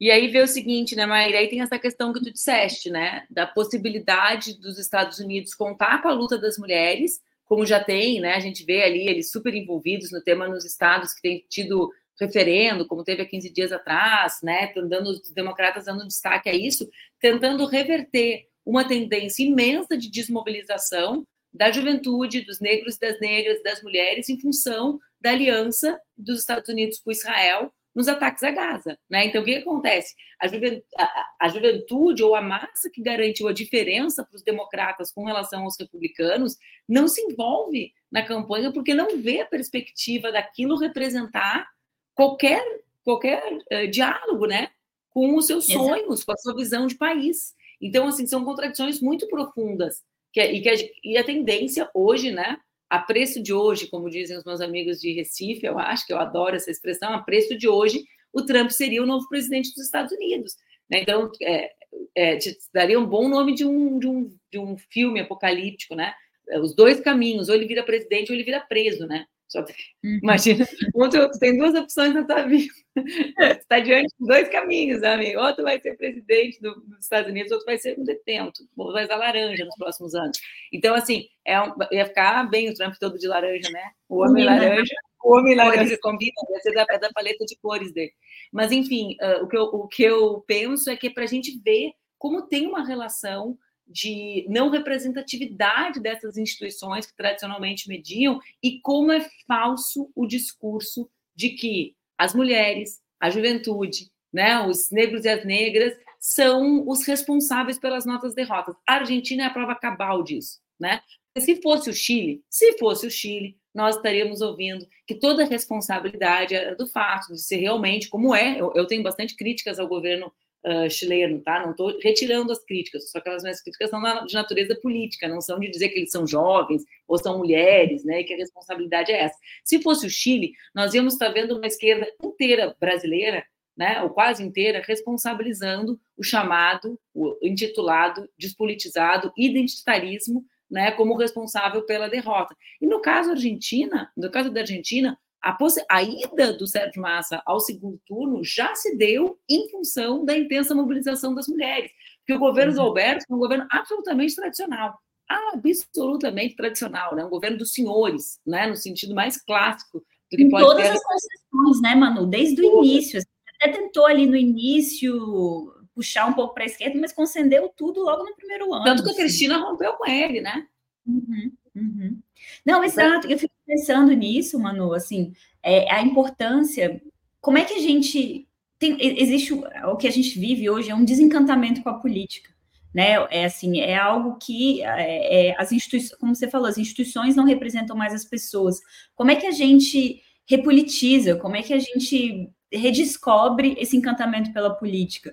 E 0.00 0.10
aí 0.10 0.28
vê 0.28 0.42
o 0.42 0.48
seguinte, 0.48 0.96
né, 0.96 1.06
Maíra? 1.06 1.38
Aí 1.38 1.48
tem 1.48 1.60
essa 1.60 1.78
questão 1.78 2.12
que 2.12 2.20
tu 2.20 2.32
disseste, 2.32 2.90
né? 2.90 3.24
Da 3.30 3.46
possibilidade 3.46 4.58
dos 4.58 4.78
Estados 4.78 5.18
Unidos 5.18 5.54
contar 5.54 6.02
com 6.02 6.08
a 6.08 6.12
luta 6.12 6.36
das 6.36 6.58
mulheres, 6.58 7.20
como 7.44 7.64
já 7.64 7.82
tem, 7.82 8.20
né? 8.20 8.34
A 8.34 8.40
gente 8.40 8.64
vê 8.64 8.82
ali 8.82 9.06
eles 9.08 9.30
super 9.30 9.54
envolvidos 9.54 10.10
no 10.10 10.22
tema 10.22 10.48
nos 10.48 10.64
estados 10.64 11.14
que 11.14 11.22
têm 11.22 11.46
tido 11.48 11.90
referendo, 12.20 12.86
como 12.86 13.04
teve 13.04 13.22
há 13.22 13.26
15 13.26 13.52
dias 13.52 13.72
atrás, 13.72 14.38
né, 14.42 14.72
dando, 14.88 15.10
os 15.10 15.32
democratas 15.32 15.86
dando 15.86 16.06
destaque 16.06 16.48
a 16.48 16.54
isso, 16.54 16.88
tentando 17.18 17.66
reverter 17.66 18.46
uma 18.64 18.86
tendência 18.86 19.42
imensa 19.42 19.96
de 19.96 20.10
desmobilização 20.10 21.26
da 21.52 21.70
juventude, 21.70 22.42
dos 22.42 22.60
negros 22.60 22.96
e 22.96 23.00
das 23.00 23.20
negras, 23.20 23.62
das 23.62 23.82
mulheres, 23.82 24.28
em 24.28 24.40
função 24.40 24.98
da 25.22 25.30
aliança 25.30 26.00
dos 26.16 26.40
Estados 26.40 26.68
Unidos 26.68 26.98
com 26.98 27.10
Israel 27.10 27.72
nos 27.94 28.08
ataques 28.08 28.42
a 28.42 28.50
Gaza. 28.50 28.98
Né? 29.08 29.26
Então, 29.26 29.42
o 29.42 29.44
que 29.44 29.56
acontece? 29.56 30.14
A 30.40 30.48
juventude, 30.48 30.84
a, 30.96 31.26
a 31.40 31.48
juventude, 31.48 32.22
ou 32.22 32.34
a 32.34 32.40
massa 32.40 32.90
que 32.90 33.02
garantiu 33.02 33.48
a 33.48 33.52
diferença 33.52 34.24
para 34.24 34.36
os 34.36 34.42
democratas 34.42 35.12
com 35.12 35.24
relação 35.24 35.64
aos 35.64 35.78
republicanos 35.78 36.56
não 36.88 37.06
se 37.06 37.20
envolve 37.20 37.92
na 38.10 38.24
campanha 38.24 38.72
porque 38.72 38.94
não 38.94 39.18
vê 39.18 39.40
a 39.40 39.46
perspectiva 39.46 40.32
daquilo 40.32 40.78
representar 40.78 41.68
qualquer, 42.14 42.62
qualquer 43.04 43.42
uh, 43.52 43.90
diálogo, 43.90 44.46
né? 44.46 44.70
Com 45.10 45.36
os 45.36 45.46
seus 45.46 45.68
Exato. 45.68 45.84
sonhos, 45.84 46.24
com 46.24 46.32
a 46.32 46.36
sua 46.36 46.56
visão 46.56 46.86
de 46.86 46.96
país. 46.96 47.54
Então, 47.80 48.06
assim, 48.06 48.26
são 48.26 48.44
contradições 48.44 49.00
muito 49.00 49.28
profundas. 49.28 50.02
Que, 50.32 50.42
e, 50.42 50.62
que 50.62 50.68
a, 50.70 50.74
e 51.04 51.18
a 51.18 51.24
tendência 51.24 51.90
hoje, 51.92 52.30
né? 52.30 52.58
A 52.92 52.98
preço 52.98 53.42
de 53.42 53.54
hoje, 53.54 53.86
como 53.86 54.10
dizem 54.10 54.36
os 54.36 54.44
meus 54.44 54.60
amigos 54.60 55.00
de 55.00 55.14
Recife, 55.14 55.64
eu 55.64 55.78
acho 55.78 56.06
que 56.06 56.12
eu 56.12 56.18
adoro 56.18 56.56
essa 56.56 56.70
expressão, 56.70 57.14
a 57.14 57.22
preço 57.22 57.56
de 57.56 57.66
hoje, 57.66 58.04
o 58.30 58.42
Trump 58.42 58.68
seria 58.68 59.02
o 59.02 59.06
novo 59.06 59.26
presidente 59.30 59.70
dos 59.70 59.86
Estados 59.86 60.12
Unidos. 60.12 60.54
Né? 60.90 61.00
Então, 61.00 61.32
é, 61.40 61.70
é, 62.14 62.38
daria 62.70 63.00
um 63.00 63.06
bom 63.06 63.30
nome 63.30 63.54
de 63.54 63.64
um, 63.64 63.98
de, 63.98 64.06
um, 64.06 64.36
de 64.50 64.58
um 64.58 64.76
filme 64.76 65.20
apocalíptico, 65.20 65.94
né? 65.94 66.12
Os 66.60 66.74
dois 66.74 67.00
caminhos, 67.00 67.48
ou 67.48 67.54
ele 67.54 67.64
vira 67.64 67.82
presidente 67.82 68.30
ou 68.30 68.36
ele 68.36 68.44
vira 68.44 68.60
preso, 68.60 69.06
né? 69.06 69.24
Só, 69.52 69.60
uhum. 69.60 70.18
Imagina, 70.22 70.66
tu 70.66 71.38
tem 71.38 71.58
duas 71.58 71.74
opções 71.74 72.14
na 72.14 72.24
tua 72.24 72.44
vida. 72.48 72.72
Você 72.96 73.52
está 73.52 73.80
diante 73.80 74.08
de 74.18 74.26
dois 74.26 74.48
caminhos, 74.48 75.02
amigo. 75.02 75.38
Ou 75.42 75.54
tu 75.54 75.62
vai 75.62 75.78
ser 75.78 75.94
presidente 75.94 76.58
do, 76.58 76.74
dos 76.86 77.00
Estados 77.00 77.30
Unidos, 77.30 77.52
ou 77.52 77.58
tu 77.58 77.66
vai 77.66 77.76
ser 77.76 77.98
um 77.98 78.02
detento, 78.02 78.62
ou 78.74 78.94
vai 78.94 79.04
usar 79.04 79.16
laranja 79.16 79.66
nos 79.66 79.76
próximos 79.76 80.14
anos. 80.14 80.40
Então, 80.72 80.94
assim, 80.94 81.26
é 81.44 81.60
um, 81.60 81.70
ia 81.90 82.06
ficar 82.06 82.48
bem 82.48 82.70
o 82.70 82.74
Trump 82.74 82.94
todo 82.98 83.18
de 83.18 83.28
laranja, 83.28 83.70
né? 83.70 83.90
O 84.08 84.22
homem 84.24 84.42
laranja, 84.42 84.94
o 85.22 85.36
homem 85.36 85.54
laranja 85.54 85.98
combina, 86.00 86.32
vai 86.48 86.60
ser 86.60 86.72
da, 86.72 86.86
da 86.86 87.12
paleta 87.12 87.44
de 87.44 87.56
cores 87.56 87.92
dele. 87.92 88.12
Mas, 88.50 88.72
enfim, 88.72 89.16
uh, 89.20 89.44
o, 89.44 89.48
que 89.48 89.56
eu, 89.58 89.64
o 89.64 89.86
que 89.86 90.02
eu 90.02 90.42
penso 90.46 90.88
é 90.88 90.96
que 90.96 91.08
é 91.08 91.10
para 91.10 91.24
a 91.24 91.28
gente 91.28 91.60
ver 91.62 91.92
como 92.18 92.48
tem 92.48 92.66
uma 92.66 92.86
relação 92.86 93.58
de 93.92 94.46
não 94.48 94.70
representatividade 94.70 96.00
dessas 96.00 96.36
instituições 96.36 97.06
que 97.06 97.16
tradicionalmente 97.16 97.88
mediam 97.88 98.40
e 98.62 98.80
como 98.80 99.12
é 99.12 99.28
falso 99.46 100.10
o 100.14 100.26
discurso 100.26 101.08
de 101.34 101.50
que 101.50 101.94
as 102.16 102.34
mulheres, 102.34 103.00
a 103.20 103.30
juventude, 103.30 104.10
né, 104.32 104.60
os 104.66 104.90
negros 104.90 105.24
e 105.24 105.28
as 105.28 105.44
negras 105.44 105.94
são 106.18 106.88
os 106.88 107.04
responsáveis 107.06 107.78
pelas 107.78 108.06
nossas 108.06 108.34
derrotas. 108.34 108.74
A 108.88 108.94
Argentina 108.94 109.42
é 109.42 109.46
a 109.46 109.50
prova 109.50 109.74
cabal 109.74 110.22
disso, 110.22 110.60
né? 110.78 111.00
Se 111.38 111.60
fosse 111.60 111.90
o 111.90 111.94
Chile, 111.94 112.44
se 112.48 112.78
fosse 112.78 113.06
o 113.06 113.10
Chile, 113.10 113.56
nós 113.74 113.96
estaríamos 113.96 114.40
ouvindo 114.42 114.86
que 115.06 115.14
toda 115.14 115.42
a 115.42 115.46
responsabilidade 115.46 116.54
era 116.54 116.76
do 116.76 116.86
fato 116.86 117.32
de 117.32 117.40
ser 117.40 117.56
realmente 117.56 118.08
como 118.08 118.34
é. 118.34 118.60
Eu, 118.60 118.72
eu 118.74 118.86
tenho 118.86 119.02
bastante 119.02 119.34
críticas 119.34 119.78
ao 119.78 119.88
governo 119.88 120.32
uh, 120.66 120.90
chileno, 120.90 121.40
tá? 121.40 121.60
Não 121.60 121.72
estou 121.72 121.98
retirando 122.00 122.52
as 122.52 122.64
críticas, 122.64 123.10
só 123.10 123.20
que 123.20 123.28
as 123.28 123.42
minhas 123.42 123.62
críticas 123.62 123.90
são 123.90 124.00
de 124.26 124.34
natureza 124.34 124.74
política, 124.80 125.28
não 125.28 125.40
são 125.40 125.58
de 125.58 125.70
dizer 125.70 125.88
que 125.90 125.98
eles 125.98 126.10
são 126.10 126.26
jovens 126.26 126.82
ou 127.06 127.18
são 127.18 127.38
mulheres, 127.38 128.04
né? 128.04 128.20
E 128.20 128.24
que 128.24 128.34
a 128.34 128.36
responsabilidade 128.36 129.12
é 129.12 129.22
essa. 129.22 129.36
Se 129.64 129.82
fosse 129.82 130.06
o 130.06 130.10
Chile, 130.10 130.52
nós 130.74 130.94
íamos 130.94 131.14
estar 131.14 131.28
vendo 131.28 131.56
uma 131.56 131.66
esquerda 131.66 132.06
inteira 132.22 132.76
brasileira 132.80 133.44
né, 133.76 134.02
ou 134.02 134.10
quase 134.10 134.42
inteira, 134.42 134.82
responsabilizando 134.86 135.98
o 136.16 136.22
chamado, 136.22 136.98
o 137.14 137.36
intitulado, 137.42 138.28
despolitizado 138.38 139.32
identitarismo, 139.36 140.44
né, 140.70 140.90
como 140.92 141.16
responsável 141.16 141.82
pela 141.84 142.08
derrota. 142.08 142.54
E 142.80 142.86
no 142.86 143.00
caso 143.00 143.30
Argentina, 143.30 144.10
no 144.16 144.30
caso 144.30 144.50
da 144.50 144.60
Argentina, 144.60 145.18
a, 145.42 145.56
a, 145.90 146.02
ida 146.02 146.52
do 146.52 146.66
Sérgio 146.66 147.02
Massa 147.02 147.42
ao 147.44 147.58
segundo 147.58 148.00
turno 148.06 148.44
já 148.44 148.74
se 148.74 148.96
deu 148.96 149.38
em 149.48 149.68
função 149.70 150.24
da 150.24 150.36
intensa 150.36 150.74
mobilização 150.74 151.34
das 151.34 151.48
mulheres. 151.48 151.90
Porque 152.18 152.34
o 152.34 152.38
governo 152.38 152.72
do 152.72 152.78
uhum. 152.78 152.86
Alberto 152.86 153.24
foi 153.26 153.36
um 153.36 153.40
governo 153.40 153.66
absolutamente 153.70 154.36
tradicional, 154.36 154.96
absolutamente 155.28 156.54
tradicional, 156.54 157.16
né? 157.16 157.24
um 157.24 157.30
governo 157.30 157.58
dos 157.58 157.72
senhores, 157.72 158.38
né? 158.46 158.66
no 158.68 158.76
sentido 158.76 159.14
mais 159.14 159.36
clássico. 159.36 159.98
Do 160.30 160.36
que 160.36 160.44
em 160.44 160.48
pode 160.48 160.64
todas 160.64 160.84
ter... 160.84 160.92
as 160.92 161.02
concessões, 161.02 161.82
né, 161.82 161.94
Manu? 161.94 162.26
Desde 162.26 162.62
o 162.62 162.84
início. 162.84 163.18
Assim, 163.18 163.28
até 163.60 163.72
tentou 163.72 164.06
ali 164.06 164.26
no 164.26 164.36
início 164.36 165.74
puxar 165.94 166.26
um 166.26 166.32
pouco 166.32 166.54
para 166.54 166.62
a 166.62 166.66
esquerda, 166.66 166.98
mas 166.98 167.12
concedeu 167.12 167.68
tudo 167.76 168.02
logo 168.02 168.24
no 168.24 168.34
primeiro 168.34 168.72
ano. 168.72 168.84
Tanto 168.84 169.02
que 169.02 169.08
a 169.08 169.12
assim. 169.12 169.20
Cristina 169.20 169.58
rompeu 169.58 169.92
com 169.94 170.08
ele, 170.08 170.40
né? 170.40 170.66
Uhum, 171.06 171.52
uhum. 171.74 172.18
Não, 172.64 172.82
exato. 172.82 173.30
Eu 173.30 173.38
fico 173.38 173.51
pensando 173.66 174.12
nisso, 174.12 174.58
Manu, 174.58 174.92
assim, 174.92 175.32
é, 175.62 175.92
a 175.92 176.02
importância, 176.02 177.00
como 177.40 177.58
é 177.58 177.64
que 177.64 177.74
a 177.74 177.80
gente 177.80 178.48
tem, 178.78 178.96
existe 179.00 179.54
o 179.54 179.96
que 179.96 180.08
a 180.08 180.10
gente 180.10 180.38
vive 180.38 180.68
hoje 180.68 180.90
é 180.90 180.94
um 180.94 181.04
desencantamento 181.04 181.82
com 181.82 181.88
a 181.88 181.98
política, 182.00 182.50
né? 182.92 183.12
É 183.30 183.44
assim, 183.44 183.80
é 183.80 183.96
algo 183.96 184.36
que 184.38 184.82
é, 184.82 185.50
é, 185.50 185.56
as 185.56 185.70
instituições, 185.70 186.18
como 186.18 186.34
você 186.34 186.48
falou, 186.48 186.66
as 186.66 186.78
instituições 186.78 187.36
não 187.36 187.44
representam 187.44 187.96
mais 187.96 188.12
as 188.12 188.24
pessoas. 188.24 188.80
Como 189.14 189.30
é 189.30 189.36
que 189.36 189.46
a 189.46 189.52
gente 189.52 190.20
repolitiza? 190.46 191.36
Como 191.36 191.54
é 191.54 191.62
que 191.62 191.72
a 191.72 191.78
gente 191.78 192.50
redescobre 192.72 193.76
esse 193.78 193.96
encantamento 193.96 194.52
pela 194.52 194.74
política? 194.74 195.32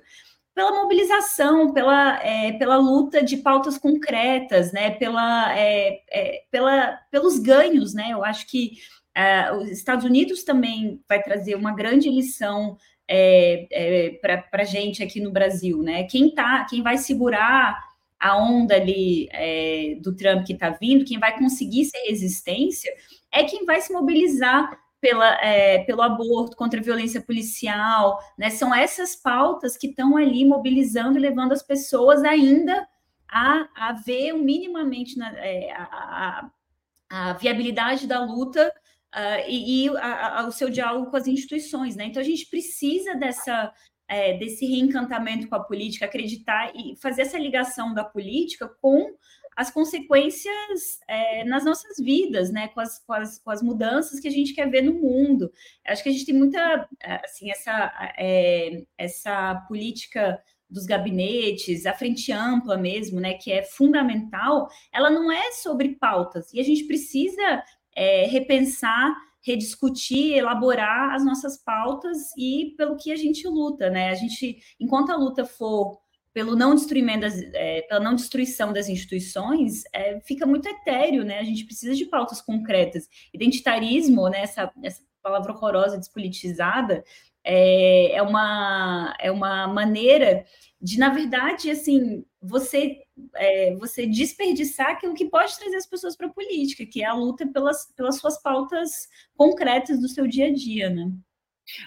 Pela 0.60 0.74
mobilização, 0.74 1.72
pela, 1.72 2.22
é, 2.22 2.52
pela 2.52 2.76
luta 2.76 3.24
de 3.24 3.38
pautas 3.38 3.78
concretas, 3.78 4.74
né, 4.74 4.92
pela, 4.92 5.58
é, 5.58 6.02
é, 6.12 6.44
pela, 6.52 7.00
pelos 7.10 7.40
ganhos, 7.40 7.94
né, 7.94 8.10
eu 8.12 8.26
acho 8.26 8.46
que 8.46 8.74
é, 9.16 9.54
os 9.54 9.70
Estados 9.70 10.04
Unidos 10.04 10.44
também 10.44 11.02
vai 11.08 11.24
trazer 11.24 11.56
uma 11.56 11.74
grande 11.74 12.10
lição 12.10 12.76
é, 13.08 13.68
é, 13.72 14.10
para 14.22 14.44
a 14.52 14.66
gente 14.66 15.02
aqui 15.02 15.22
no 15.22 15.32
Brasil, 15.32 15.82
né, 15.82 16.04
quem 16.04 16.30
tá, 16.30 16.66
quem 16.70 16.84
vai 16.84 16.98
segurar 16.98 17.82
a 18.20 18.36
onda 18.38 18.76
ali 18.76 19.30
do 20.02 20.14
Trump 20.14 20.46
que 20.46 20.52
está 20.52 20.72
vindo, 20.72 21.06
quem 21.06 21.18
vai 21.18 21.40
conseguir 21.40 21.86
ser 21.86 22.00
resistência, 22.00 22.92
é 23.32 23.46
quem 23.46 23.64
vai 23.64 23.80
se 23.80 23.94
mobilizar 23.94 24.78
pela, 25.02 25.34
é, 25.44 25.84
pelo 25.84 26.02
aborto, 26.02 26.58
contra 26.58 26.80
a 26.80 26.84
violência 26.84 27.22
policial, 27.22 28.20
né? 28.38 28.50
São 28.50 28.74
essas 28.74 29.16
pautas 29.16 29.78
que 29.78 29.88
estão 29.88 30.18
ali 30.18 30.46
mobilizando 30.46 31.18
e 31.18 31.22
levando 31.22 31.54
as 31.54 31.64
pessoas 31.64 32.24
ainda 32.24 32.88
a, 33.28 33.68
a 33.76 33.94
ver 33.94 34.34
minimamente 34.34 35.18
na, 35.18 35.30
é, 35.38 35.72
a, 35.72 35.84
a, 37.10 37.30
a, 37.30 37.34
viabilidade 37.34 38.08
da 38.08 38.24
luta 38.24 38.74
uh, 39.16 39.48
e, 39.48 39.86
e 39.86 39.90
o 39.90 40.52
seu 40.52 40.70
diálogo 40.70 41.10
com 41.10 41.18
as 41.18 41.28
instituições, 41.28 41.96
né? 41.96 42.06
Então 42.06 42.22
a 42.22 42.26
gente 42.26 42.48
precisa 42.48 43.16
dessa 43.16 43.72
é, 44.10 44.36
desse 44.38 44.66
reencantamento 44.66 45.48
com 45.48 45.56
a 45.56 45.64
política, 45.64 46.06
acreditar 46.06 46.72
e 46.76 46.96
fazer 47.00 47.22
essa 47.22 47.38
ligação 47.38 47.94
da 47.94 48.04
política 48.04 48.68
com 48.82 49.16
as 49.60 49.70
consequências 49.70 51.02
é, 51.06 51.44
nas 51.44 51.66
nossas 51.66 51.98
vidas, 52.00 52.50
né? 52.50 52.70
Com 52.70 52.80
as, 52.80 52.98
com 53.00 53.12
as, 53.12 53.40
com, 53.40 53.52
as, 53.52 53.62
mudanças 53.62 54.18
que 54.18 54.28
a 54.30 54.32
gente 54.32 54.54
quer 54.54 54.72
ver 54.72 54.82
no 54.82 54.94
mundo. 54.94 55.52
Acho 55.86 56.02
que 56.02 56.08
a 56.08 56.12
gente 56.14 56.26
tem 56.26 56.34
muita, 56.34 56.88
assim, 57.26 57.52
essa, 57.52 57.92
é, 58.18 58.86
essa 58.98 59.56
política 59.68 60.42
dos 60.70 60.86
gabinetes, 60.86 61.86
a 61.86 61.92
frente 61.92 62.32
ampla 62.32 62.78
mesmo, 62.78 63.20
né? 63.20 63.34
Que 63.34 63.52
é 63.52 63.62
fundamental. 63.62 64.70
Ela 64.94 65.10
não 65.10 65.30
é 65.30 65.52
sobre 65.52 65.90
pautas 65.98 66.54
e 66.54 66.62
a 66.62 66.64
gente 66.64 66.86
precisa 66.86 67.62
é, 67.94 68.28
repensar 68.28 69.14
rediscutir, 69.42 70.38
elaborar 70.38 71.16
as 71.16 71.24
nossas 71.26 71.58
pautas 71.58 72.18
e 72.38 72.74
pelo 72.78 72.98
que 72.98 73.12
a 73.12 73.16
gente 73.16 73.48
luta, 73.48 73.90
né? 73.90 74.10
A 74.10 74.14
gente, 74.14 74.58
enquanto 74.80 75.12
a 75.12 75.18
luta 75.18 75.46
for 75.46 75.98
pelo 76.40 76.56
não 76.56 76.74
destruimento 76.74 77.20
das, 77.20 77.38
é, 77.54 77.82
pela 77.82 78.00
não 78.00 78.16
destruição 78.16 78.72
das 78.72 78.88
instituições, 78.88 79.84
é, 79.92 80.22
fica 80.22 80.46
muito 80.46 80.70
etéreo, 80.70 81.26
né? 81.26 81.38
A 81.38 81.44
gente 81.44 81.66
precisa 81.66 81.94
de 81.94 82.06
pautas 82.06 82.40
concretas. 82.40 83.10
Identitarismo, 83.34 84.30
né? 84.30 84.44
Essa, 84.44 84.72
essa 84.82 85.02
palavra 85.22 85.52
horrorosa, 85.52 85.98
despolitizada, 85.98 87.04
é, 87.44 88.14
é, 88.14 88.22
uma, 88.22 89.14
é 89.20 89.30
uma 89.30 89.68
maneira 89.68 90.46
de, 90.82 90.98
na 90.98 91.10
verdade, 91.10 91.70
assim, 91.70 92.24
você 92.42 93.02
é, 93.36 93.76
você 93.76 94.08
desperdiçar 94.08 94.92
aquilo 94.92 95.16
que 95.16 95.30
pode 95.30 95.60
trazer 95.60 95.76
as 95.76 95.86
pessoas 95.86 96.16
para 96.16 96.28
a 96.28 96.34
política, 96.34 96.86
que 96.86 97.04
é 97.04 97.06
a 97.06 97.14
luta 97.14 97.46
pelas, 97.48 97.92
pelas 97.98 98.16
suas 98.16 98.42
pautas 98.42 99.10
concretas 99.36 100.00
do 100.00 100.08
seu 100.08 100.26
dia 100.26 100.46
a 100.46 100.54
dia, 100.54 100.90
né? 100.90 101.12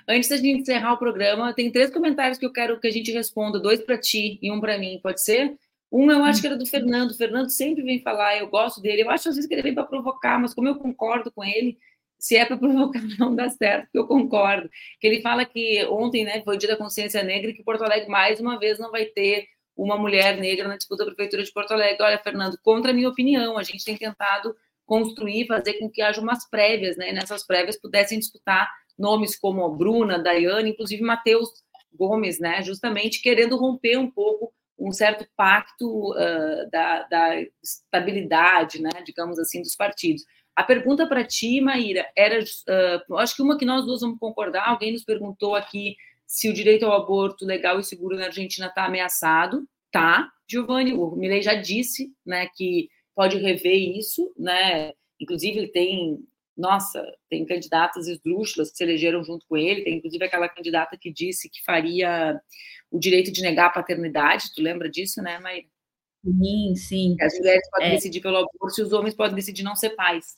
Antes 0.08 0.28
da 0.28 0.36
gente 0.36 0.60
encerrar 0.60 0.94
o 0.94 0.98
programa, 0.98 1.52
tem 1.54 1.70
três 1.70 1.90
comentários 1.90 2.38
que 2.38 2.46
eu 2.46 2.52
quero 2.52 2.78
que 2.80 2.86
a 2.86 2.92
gente 2.92 3.10
responda, 3.12 3.58
dois 3.58 3.80
para 3.80 3.98
ti 3.98 4.38
e 4.42 4.50
um 4.50 4.60
para 4.60 4.78
mim, 4.78 5.00
pode 5.02 5.22
ser? 5.22 5.56
Um 5.90 6.10
eu 6.10 6.24
acho 6.24 6.40
que 6.40 6.46
era 6.46 6.56
do 6.56 6.64
Fernando. 6.66 7.10
O 7.10 7.16
Fernando 7.16 7.50
sempre 7.50 7.82
vem 7.82 8.00
falar, 8.00 8.38
eu 8.38 8.48
gosto 8.48 8.80
dele. 8.80 9.02
Eu 9.02 9.10
acho 9.10 9.28
às 9.28 9.34
vezes 9.34 9.46
que 9.46 9.54
ele 9.54 9.62
vem 9.62 9.74
para 9.74 9.84
provocar, 9.84 10.38
mas 10.38 10.54
como 10.54 10.66
eu 10.68 10.76
concordo 10.76 11.30
com 11.30 11.44
ele, 11.44 11.76
se 12.18 12.36
é 12.36 12.46
para 12.46 12.56
provocar 12.58 13.02
não 13.18 13.34
dá 13.34 13.50
certo, 13.50 13.88
eu 13.94 14.06
concordo. 14.06 14.70
Que 14.98 15.06
ele 15.06 15.20
fala 15.20 15.44
que 15.44 15.84
ontem, 15.86 16.24
né, 16.24 16.40
foi 16.42 16.56
o 16.56 16.58
Dia 16.58 16.70
da 16.70 16.76
Consciência 16.76 17.22
Negra 17.22 17.50
e 17.50 17.54
que 17.54 17.62
Porto 17.62 17.84
Alegre 17.84 18.08
mais 18.08 18.40
uma 18.40 18.58
vez 18.58 18.78
não 18.78 18.90
vai 18.90 19.04
ter 19.06 19.46
uma 19.76 19.98
mulher 19.98 20.38
negra 20.38 20.68
na 20.68 20.76
disputa 20.76 21.04
da 21.04 21.10
prefeitura 21.10 21.42
de 21.42 21.52
Porto 21.52 21.72
Alegre. 21.72 22.02
Olha, 22.02 22.18
Fernando, 22.18 22.58
contra 22.62 22.90
a 22.90 22.94
minha 22.94 23.08
opinião, 23.08 23.58
a 23.58 23.62
gente 23.62 23.84
tem 23.84 23.96
tentado 23.96 24.54
construir, 24.86 25.46
fazer 25.46 25.74
com 25.74 25.90
que 25.90 26.02
haja 26.02 26.20
umas 26.20 26.48
prévias, 26.48 26.96
né? 26.96 27.10
E 27.10 27.12
nessas 27.12 27.46
prévias 27.46 27.78
pudessem 27.78 28.18
disputar 28.18 28.70
nomes 29.02 29.36
como 29.36 29.68
Bruna, 29.68 30.16
Daiane, 30.16 30.70
inclusive 30.70 31.02
Matheus 31.02 31.50
Gomes, 31.92 32.38
né? 32.38 32.62
Justamente 32.62 33.20
querendo 33.20 33.56
romper 33.56 33.98
um 33.98 34.08
pouco 34.08 34.52
um 34.78 34.92
certo 34.92 35.26
pacto 35.36 36.12
uh, 36.12 36.70
da, 36.70 37.02
da, 37.02 37.42
estabilidade, 37.62 38.80
né? 38.80 38.90
Digamos 39.04 39.38
assim, 39.40 39.60
dos 39.60 39.74
partidos. 39.74 40.24
A 40.54 40.62
pergunta 40.62 41.06
para 41.06 41.24
ti, 41.24 41.60
Maíra, 41.60 42.06
era, 42.16 42.38
uh, 42.38 43.16
acho 43.16 43.34
que 43.34 43.42
uma 43.42 43.58
que 43.58 43.64
nós 43.64 43.84
duas 43.84 44.00
vamos 44.00 44.18
concordar. 44.18 44.68
Alguém 44.68 44.92
nos 44.92 45.04
perguntou 45.04 45.54
aqui 45.54 45.96
se 46.26 46.48
o 46.48 46.54
direito 46.54 46.86
ao 46.86 46.92
aborto 46.92 47.44
legal 47.44 47.80
e 47.80 47.84
seguro 47.84 48.16
na 48.16 48.26
Argentina 48.26 48.68
está 48.68 48.86
ameaçado. 48.86 49.66
Tá, 49.90 50.30
Giovanni, 50.48 50.94
o 50.94 51.10
Milei 51.16 51.42
já 51.42 51.54
disse, 51.54 52.10
né, 52.24 52.48
que 52.56 52.88
pode 53.14 53.36
rever 53.36 53.98
isso, 53.98 54.32
né? 54.38 54.92
Inclusive 55.20 55.58
ele 55.58 55.68
tem 55.68 56.24
nossa, 56.56 57.02
tem 57.28 57.46
candidatas 57.46 58.06
esdrúxulas 58.06 58.70
que 58.70 58.76
se 58.76 58.84
elegeram 58.84 59.24
junto 59.24 59.46
com 59.46 59.56
ele, 59.56 59.82
tem 59.82 59.96
inclusive 59.96 60.24
aquela 60.24 60.48
candidata 60.48 60.96
que 60.98 61.12
disse 61.12 61.48
que 61.48 61.62
faria 61.64 62.40
o 62.90 62.98
direito 62.98 63.32
de 63.32 63.42
negar 63.42 63.66
a 63.66 63.70
paternidade, 63.70 64.52
tu 64.54 64.62
lembra 64.62 64.90
disso, 64.90 65.22
né, 65.22 65.38
Maíra? 65.38 65.66
Sim, 66.24 66.74
sim. 66.76 67.16
As 67.20 67.36
mulheres 67.38 67.68
podem 67.70 67.88
é. 67.88 67.94
decidir 67.94 68.20
pelo 68.20 68.36
aborto 68.36 68.78
e 68.80 68.82
os 68.82 68.92
homens 68.92 69.14
podem 69.14 69.34
decidir 69.34 69.62
não 69.62 69.74
ser 69.74 69.90
pais, 69.90 70.36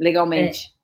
legalmente. 0.00 0.68
É. 0.68 0.82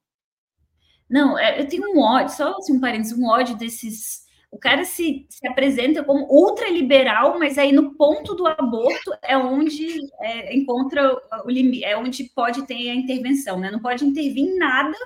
Não, 1.08 1.38
é, 1.38 1.60
eu 1.60 1.66
tenho 1.66 1.90
um 1.90 2.00
ódio, 2.00 2.36
só 2.36 2.56
assim, 2.58 2.74
um 2.74 2.80
parênteses, 2.80 3.16
um 3.16 3.26
ódio 3.26 3.56
desses 3.56 4.27
o 4.50 4.58
cara 4.58 4.84
se, 4.84 5.26
se 5.28 5.46
apresenta 5.46 6.02
como 6.02 6.24
ultraliberal, 6.24 7.38
mas 7.38 7.58
aí 7.58 7.70
no 7.70 7.94
ponto 7.94 8.34
do 8.34 8.46
aborto 8.46 9.12
é 9.22 9.36
onde 9.36 9.98
é, 10.20 10.56
encontra 10.56 11.14
o 11.44 11.50
limite, 11.50 11.84
é 11.84 11.96
onde 11.96 12.24
pode 12.34 12.66
ter 12.66 12.90
a 12.90 12.94
intervenção, 12.94 13.58
né? 13.58 13.70
Não 13.70 13.80
pode 13.80 14.04
intervir 14.04 14.44
em 14.44 14.56
nada, 14.56 14.96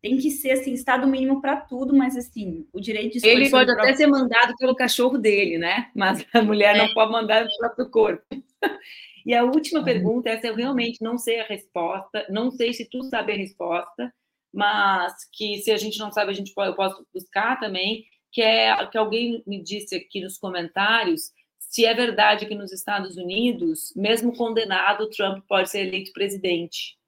tem 0.00 0.16
que 0.16 0.30
ser 0.30 0.52
assim, 0.52 0.72
estado 0.72 1.06
mínimo 1.06 1.40
para 1.40 1.56
tudo, 1.56 1.94
mas 1.94 2.16
assim, 2.16 2.66
o 2.72 2.80
direito 2.80 3.18
de 3.18 3.26
Ele 3.26 3.50
pode 3.50 3.70
até 3.70 3.80
próprio... 3.80 3.96
ser 3.96 4.06
mandado 4.06 4.54
pelo 4.56 4.74
cachorro 4.74 5.18
dele, 5.18 5.58
né? 5.58 5.90
Mas 5.94 6.24
a 6.32 6.42
mulher 6.42 6.74
é. 6.74 6.78
não 6.78 6.94
pode 6.94 7.12
mandar 7.12 7.44
pelo 7.44 7.58
próprio 7.58 7.90
corpo. 7.90 8.24
E 9.26 9.34
a 9.34 9.42
última 9.42 9.82
pergunta, 9.82 10.30
essa 10.30 10.46
eu 10.46 10.54
realmente 10.54 11.02
não 11.02 11.18
sei 11.18 11.40
a 11.40 11.44
resposta, 11.44 12.24
não 12.30 12.48
sei 12.48 12.72
se 12.72 12.88
tu 12.88 13.02
sabe 13.02 13.32
a 13.32 13.36
resposta, 13.36 14.14
mas 14.54 15.12
que 15.32 15.58
se 15.58 15.72
a 15.72 15.76
gente 15.76 15.98
não 15.98 16.12
sabe, 16.12 16.30
a 16.30 16.34
gente 16.34 16.54
pode, 16.54 16.70
eu 16.70 16.76
posso 16.76 17.04
buscar 17.12 17.58
também 17.58 18.04
que 18.36 18.42
é 18.42 18.86
que 18.88 18.98
alguém 18.98 19.42
me 19.46 19.62
disse 19.62 19.96
aqui 19.96 20.20
nos 20.20 20.36
comentários 20.36 21.32
se 21.58 21.86
é 21.86 21.94
verdade 21.94 22.44
que 22.44 22.54
nos 22.54 22.70
Estados 22.70 23.16
Unidos, 23.16 23.94
mesmo 23.96 24.36
condenado, 24.36 25.08
Trump 25.08 25.42
pode 25.48 25.70
ser 25.70 25.86
eleito 25.86 26.12
presidente. 26.12 26.98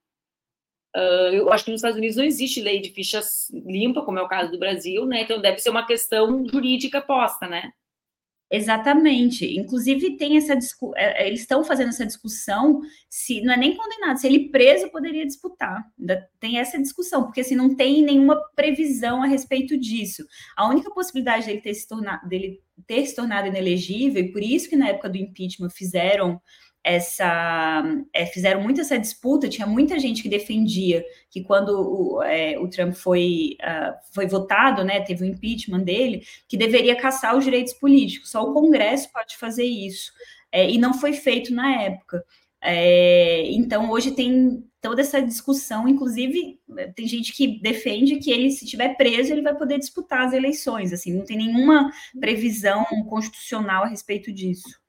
Uh, 0.97 1.35
eu 1.35 1.53
acho 1.53 1.67
que 1.67 1.71
nos 1.71 1.81
Estados 1.81 1.99
Unidos 1.99 2.17
não 2.17 2.25
existe 2.25 2.63
lei 2.63 2.81
de 2.81 2.95
fichas 2.95 3.51
limpa, 3.51 4.01
como 4.01 4.19
é 4.19 4.23
o 4.23 4.29
caso 4.29 4.51
do 4.51 4.59
Brasil, 4.59 5.05
né? 5.05 5.21
Então 5.21 5.39
deve 5.39 5.59
ser 5.59 5.69
uma 5.69 5.87
questão 5.87 6.49
jurídica 6.49 6.99
posta, 7.03 7.47
né? 7.47 7.75
Exatamente. 8.51 9.45
Inclusive, 9.59 10.17
tem 10.17 10.39
essa 10.39 10.55
é, 10.97 11.25
é, 11.25 11.27
eles 11.27 11.41
estão 11.41 11.63
fazendo 11.63 11.89
essa 11.89 12.07
discussão 12.07 12.81
se 13.09 13.43
não 13.43 13.53
é 13.53 13.57
nem 13.57 13.77
condenado, 13.77 14.19
se 14.19 14.27
ele 14.27 14.49
preso 14.49 14.91
poderia 14.91 15.27
disputar. 15.27 15.85
Tem 16.41 16.59
essa 16.59 16.81
discussão, 16.81 17.25
porque 17.25 17.43
assim, 17.43 17.55
não 17.55 17.75
tem 17.75 18.03
nenhuma 18.03 18.41
previsão 18.57 19.23
a 19.23 19.27
respeito 19.27 19.77
disso. 19.77 20.25
A 20.57 20.69
única 20.69 20.91
possibilidade 20.91 21.47
dele 21.47 21.61
ter 21.61 21.75
se 21.75 21.87
tornado, 21.87 22.27
dele 22.27 22.63
ter 22.87 23.05
se 23.07 23.15
tornado 23.15 23.49
inelegível, 23.49 24.23
e 24.23 24.33
por 24.33 24.43
isso 24.43 24.69
que 24.69 24.77
na 24.77 24.89
época 24.89 25.11
do 25.11 25.19
impeachment 25.19 25.71
fizeram 25.71 26.41
essa 26.83 27.83
é, 28.13 28.25
fizeram 28.27 28.63
muito 28.63 28.81
essa 28.81 28.99
disputa, 28.99 29.49
tinha 29.49 29.67
muita 29.67 29.99
gente 29.99 30.23
que 30.23 30.29
defendia 30.29 31.05
que 31.31 31.43
quando 31.43 31.69
o, 31.71 32.23
é, 32.23 32.59
o 32.59 32.69
Trump 32.69 32.95
foi, 32.95 33.57
uh, 33.61 33.95
foi 34.15 34.27
votado, 34.27 34.85
né, 34.85 35.01
teve 35.01 35.25
o 35.25 35.27
impeachment 35.27 35.81
dele, 35.81 36.23
que 36.49 36.57
deveria 36.57 36.97
caçar 36.97 37.37
os 37.37 37.45
direitos 37.45 37.75
políticos, 37.75 38.31
só 38.31 38.43
o 38.43 38.55
Congresso 38.55 39.13
pode 39.13 39.37
fazer 39.37 39.65
isso, 39.65 40.13
é, 40.51 40.71
e 40.71 40.79
não 40.79 40.95
foi 40.95 41.13
feito 41.13 41.53
na 41.53 41.83
época. 41.83 42.25
É, 42.61 43.51
então, 43.51 43.91
hoje 43.91 44.13
tem 44.13 44.65
toda 44.81 45.01
essa 45.01 45.21
discussão, 45.21 45.89
inclusive 45.89 46.59
tem 46.95 47.07
gente 47.07 47.33
que 47.33 47.61
defende 47.61 48.17
que 48.17 48.31
ele, 48.31 48.51
se 48.51 48.65
estiver 48.65 48.97
preso, 48.97 49.33
ele 49.33 49.43
vai 49.43 49.57
poder 49.57 49.79
disputar 49.79 50.27
as 50.27 50.33
eleições, 50.33 50.93
assim, 50.93 51.13
não 51.13 51.25
tem 51.25 51.37
nenhuma 51.37 51.91
previsão 52.19 52.85
constitucional 53.09 53.85
a 53.85 53.89
respeito 53.89 54.33
disso. 54.33 54.81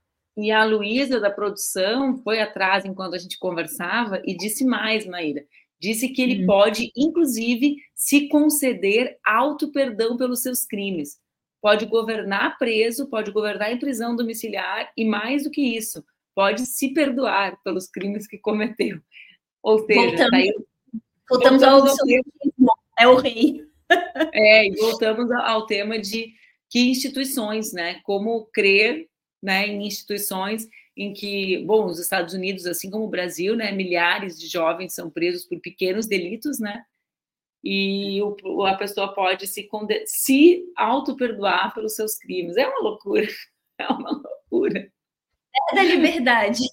E 0.42 0.52
a 0.52 0.64
Luísa, 0.64 1.20
da 1.20 1.30
produção, 1.30 2.18
foi 2.24 2.40
atrás 2.40 2.86
enquanto 2.86 3.14
a 3.14 3.18
gente 3.18 3.38
conversava 3.38 4.22
e 4.26 4.34
disse 4.34 4.64
mais, 4.64 5.06
Maíra. 5.06 5.46
Disse 5.78 6.08
que 6.08 6.22
ele 6.22 6.44
hum. 6.44 6.46
pode, 6.46 6.94
inclusive, 6.96 7.76
se 7.94 8.30
conceder 8.30 9.18
auto-perdão 9.26 10.16
pelos 10.16 10.42
seus 10.42 10.66
crimes. 10.66 11.18
Pode 11.62 11.86
governar 11.86 12.58
preso, 12.58 13.10
pode 13.10 13.32
governar 13.32 13.74
em 13.74 13.80
prisão 13.80 14.16
domiciliar 14.16 14.90
e, 14.96 15.04
mais 15.04 15.44
do 15.44 15.52
que 15.52 15.62
isso, 15.62 16.02
pode 16.34 16.66
se 16.66 16.94
perdoar 16.94 17.62
pelos 17.62 17.90
crimes 17.90 18.26
que 18.26 18.38
cometeu. 18.38 18.98
Ou 19.62 19.86
seja, 19.86 20.00
voltamos, 20.00 20.32
daí, 20.32 20.54
voltamos, 21.30 21.62
voltamos 21.62 21.64
ao, 21.64 21.86
ao 21.86 21.98
tema, 21.98 22.74
é 22.98 23.08
o 23.10 23.16
rei. 23.16 23.68
É, 24.34 24.68
e 24.68 24.76
voltamos 24.76 25.30
ao 25.32 25.66
tema 25.66 26.00
de 26.00 26.34
que 26.70 26.80
instituições, 26.80 27.74
né? 27.74 28.00
Como 28.04 28.48
crer 28.54 29.10
né, 29.42 29.68
em 29.68 29.86
instituições 29.86 30.68
em 30.96 31.14
que, 31.14 31.60
bom, 31.66 31.86
os 31.86 32.00
Estados 32.00 32.34
Unidos, 32.34 32.66
assim 32.66 32.90
como 32.90 33.06
o 33.06 33.10
Brasil, 33.10 33.56
né, 33.56 33.72
milhares 33.72 34.38
de 34.38 34.48
jovens 34.48 34.94
são 34.94 35.10
presos 35.10 35.46
por 35.46 35.60
pequenos 35.62 36.08
delitos, 36.08 36.60
né, 36.60 36.84
e 37.64 38.22
o, 38.22 38.66
a 38.66 38.76
pessoa 38.76 39.14
pode 39.14 39.46
se, 39.48 39.68
se 40.06 40.64
auto-perdoar 40.76 41.74
pelos 41.74 41.96
seus 41.96 42.18
crimes. 42.18 42.56
É 42.58 42.68
uma 42.68 42.80
loucura, 42.80 43.28
é 43.78 43.88
uma 43.88 44.12
loucura. 44.12 44.92
É 45.72 45.76
da 45.76 45.84
liberdade. 45.84 46.64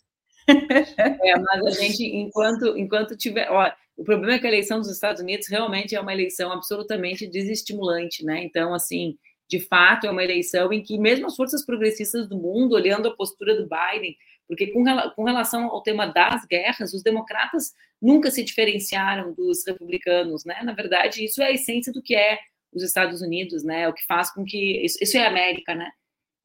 É, 0.49 1.37
mas 1.39 1.67
a 1.67 1.71
gente, 1.71 2.05
enquanto, 2.05 2.79
enquanto 2.79 3.17
tiver. 3.17 3.51
Ó, 3.51 3.69
o 3.97 4.05
problema 4.05 4.35
é 4.35 4.39
que 4.39 4.47
a 4.47 4.51
eleição 4.51 4.79
dos 4.79 4.91
Estados 4.91 5.21
Unidos 5.21 5.49
realmente 5.49 5.95
é 5.95 6.01
uma 6.01 6.13
eleição 6.13 6.53
absolutamente 6.53 7.27
desestimulante, 7.27 8.25
né? 8.25 8.45
Então, 8.45 8.73
assim, 8.73 9.19
de 9.49 9.61
fato, 9.61 10.07
é 10.07 10.11
uma 10.11 10.25
eleição 10.25 10.73
em 10.73 10.83
que, 10.83 10.99
mesmo 10.99 11.27
as 11.27 11.37
forças 11.37 11.65
progressistas 11.65 12.29
do 12.29 12.37
mundo, 12.37 12.75
olhando 12.75 13.09
a 13.09 13.17
postura 13.17 13.55
do 13.55 13.69
Biden, 13.69 14.17
porque 14.49 14.69
com, 14.69 14.85
com 15.15 15.25
relação 15.25 15.67
ao 15.67 15.83
tema 15.83 16.07
das 16.07 16.45
guerras, 16.45 16.93
os 16.93 17.03
democratas 17.03 17.73
nunca 18.01 18.31
se 18.31 18.45
diferenciaram 18.45 19.33
dos 19.33 19.67
republicanos, 19.67 20.45
né? 20.45 20.61
Na 20.63 20.73
verdade, 20.73 21.25
isso 21.25 21.43
é 21.43 21.47
a 21.47 21.53
essência 21.53 21.93
do 21.93 22.03
que 22.03 22.15
é 22.15 22.39
os 22.73 22.83
Estados 22.83 23.23
Unidos, 23.23 23.65
né? 23.65 23.89
O 23.89 23.93
que 23.93 24.05
faz 24.07 24.33
com 24.33 24.45
que 24.45 24.85
isso, 24.85 24.99
isso 25.01 25.17
é 25.17 25.25
a 25.25 25.29
América, 25.29 25.75
né? 25.75 25.91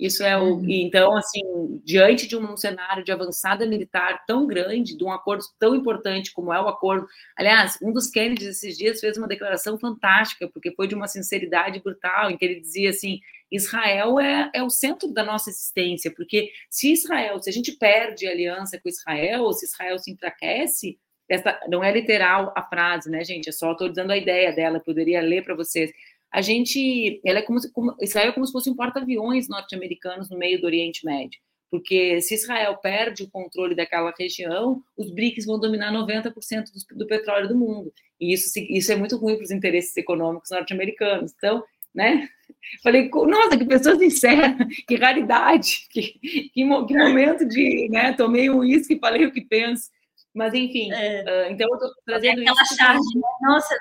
Isso 0.02 0.24
é 0.24 0.36
o. 0.36 0.56
Uhum. 0.56 0.66
Então, 0.68 1.16
assim, 1.16 1.80
diante 1.86 2.28
de 2.28 2.36
um 2.36 2.58
cenário 2.58 3.04
de 3.04 3.12
avançada 3.12 3.68
militar 3.68 4.26
tão 4.26 4.48
grande, 4.48 4.98
de 4.98 5.04
um 5.04 5.12
acordo 5.12 5.44
tão 5.60 5.76
importante 5.76 6.34
como 6.34 6.52
é 6.52 6.60
o 6.60 6.68
acordo. 6.68 7.08
Aliás, 7.38 7.78
um 7.84 7.94
dos 7.94 8.08
Kennedy 8.08 8.48
esses 8.48 8.76
dias 8.76 9.00
fez 9.00 9.16
uma 9.16 9.28
declaração 9.28 9.78
fantástica, 9.78 10.50
porque 10.52 10.74
foi 10.74 10.88
de 10.88 10.96
uma 10.96 11.08
sinceridade 11.08 11.80
brutal, 11.82 12.32
em 12.32 12.38
que 12.38 12.44
ele 12.44 12.60
dizia 12.60 12.90
assim: 12.90 13.20
Israel 13.52 14.20
é, 14.20 14.50
é 14.56 14.64
o 14.64 14.72
centro 14.72 15.14
da 15.14 15.24
nossa 15.24 15.52
existência, 15.52 16.12
porque 16.16 16.50
se 16.68 16.92
Israel, 16.92 17.40
se 17.40 17.52
a 17.52 17.54
gente 17.54 17.74
perde 17.74 18.26
a 18.26 18.32
aliança 18.32 18.80
com 18.80 18.90
Israel, 18.90 19.44
ou 19.44 19.54
se 19.54 19.68
Israel 19.68 20.00
se 20.00 20.10
enfraquece, 20.10 20.98
essa 21.30 21.60
não 21.70 21.84
é 21.84 21.92
literal 21.92 22.52
a 22.58 22.64
frase, 22.64 23.10
né, 23.10 23.24
gente? 23.24 23.48
É 23.50 23.52
só 23.52 23.72
estou 23.72 23.88
dizendo 23.88 24.12
a 24.12 24.18
ideia 24.18 24.52
dela, 24.52 24.80
poderia 24.80 25.22
ler 25.22 25.44
para 25.44 25.56
vocês. 25.56 25.92
A 26.32 26.42
gente, 26.42 27.20
ela 27.26 27.40
é 27.40 27.42
como, 27.42 27.60
como 27.74 27.96
Israel 28.02 28.30
é 28.30 28.32
como 28.32 28.46
se 28.46 28.52
fosse 28.52 28.70
um 28.70 28.76
porta-aviões 28.76 29.50
norte-americanos 29.50 30.30
no 30.30 30.38
meio 30.38 30.60
do 30.62 30.66
Oriente 30.66 31.06
Médio, 31.06 31.40
porque 31.70 32.22
se 32.22 32.36
Israel 32.36 32.78
perde 32.78 33.24
o 33.24 33.30
controle 33.30 33.76
daquela 33.76 34.14
região, 34.18 34.82
os 34.98 35.12
BRICS 35.12 35.46
vão 35.46 35.60
dominar 35.60 35.92
90% 35.92 36.34
do, 36.34 36.98
do 36.98 37.08
petróleo 37.08 37.48
do 37.48 37.58
mundo, 37.58 37.94
e 38.20 38.34
isso, 38.34 38.52
isso 38.58 38.92
é 38.92 38.96
muito 38.96 39.18
ruim 39.18 39.36
para 39.36 39.44
os 39.44 39.52
interesses 39.52 39.98
econômicos 39.98 40.52
norte-americanos. 40.52 41.34
Então, 41.36 41.64
né? 41.94 42.30
Falei, 42.84 43.10
nossa, 43.10 43.58
que 43.58 43.66
pessoa 43.66 43.98
sincera, 43.98 44.56
que 44.88 44.96
raridade, 44.96 45.88
que, 45.92 46.02
que, 46.20 46.50
que 46.50 46.66
momento 46.66 47.46
de, 47.48 47.90
né? 47.90 48.14
Tomei 48.14 48.50
um 48.50 48.60
uísque 48.60 48.94
e 48.94 49.00
falei 49.00 49.26
o 49.26 49.32
que 49.32 49.42
penso. 49.42 49.90
Mas, 50.34 50.54
enfim, 50.54 50.92
é. 50.94 51.24
uh, 51.24 51.52
então 51.52 51.68
eu 51.68 51.74
estou 51.74 51.90
trazendo 52.06 52.40
aquela 52.40 52.62
isso. 52.62 52.76
Charge, 52.78 53.16
né? 53.16 53.22
Nossa, 53.42 53.76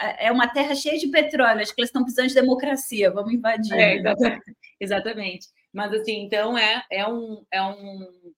é 0.00 0.32
uma 0.32 0.48
terra 0.48 0.74
cheia 0.74 0.98
de 0.98 1.08
petróleo, 1.08 1.60
acho 1.60 1.74
que 1.74 1.80
eles 1.80 1.88
estão 1.88 2.02
precisando 2.02 2.28
de 2.28 2.34
democracia, 2.34 3.10
vamos 3.10 3.32
invadir. 3.32 3.72
É, 3.74 3.96
exatamente. 3.96 4.44
exatamente. 4.80 5.46
Mas, 5.72 5.92
assim, 5.92 6.22
então 6.22 6.56
é, 6.56 6.82
é, 6.90 7.06
um, 7.06 7.44
é 7.50 7.62
um. 7.62 8.32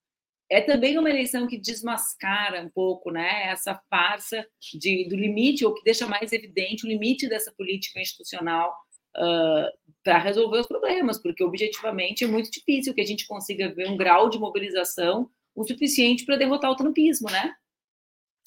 É 0.51 0.61
também 0.61 0.99
uma 0.99 1.09
eleição 1.09 1.47
que 1.47 1.59
desmascara 1.59 2.61
um 2.61 2.69
pouco 2.69 3.11
né, 3.11 3.47
essa 3.47 3.81
farsa 3.89 4.47
de, 4.75 5.09
do 5.09 5.17
limite, 5.17 5.65
ou 5.65 5.73
que 5.73 5.83
deixa 5.83 6.07
mais 6.07 6.33
evidente 6.33 6.85
o 6.85 6.89
limite 6.89 7.27
dessa 7.29 7.51
política 7.53 8.01
institucional 8.01 8.75
uh, 9.17 9.93
para 10.05 10.19
resolver 10.19 10.59
os 10.59 10.67
problemas, 10.67 11.19
porque 11.23 11.43
objetivamente 11.43 12.25
é 12.25 12.27
muito 12.27 12.51
difícil 12.51 12.93
que 12.93 13.01
a 13.01 13.07
gente 13.07 13.27
consiga 13.27 13.73
ver 13.73 13.89
um 13.89 13.97
grau 13.97 14.29
de 14.29 14.39
mobilização 14.39 15.31
o 15.55 15.65
suficiente 15.65 16.25
para 16.25 16.37
derrotar 16.37 16.71
o 16.71 16.77
trumpismo, 16.77 17.31
né? 17.31 17.55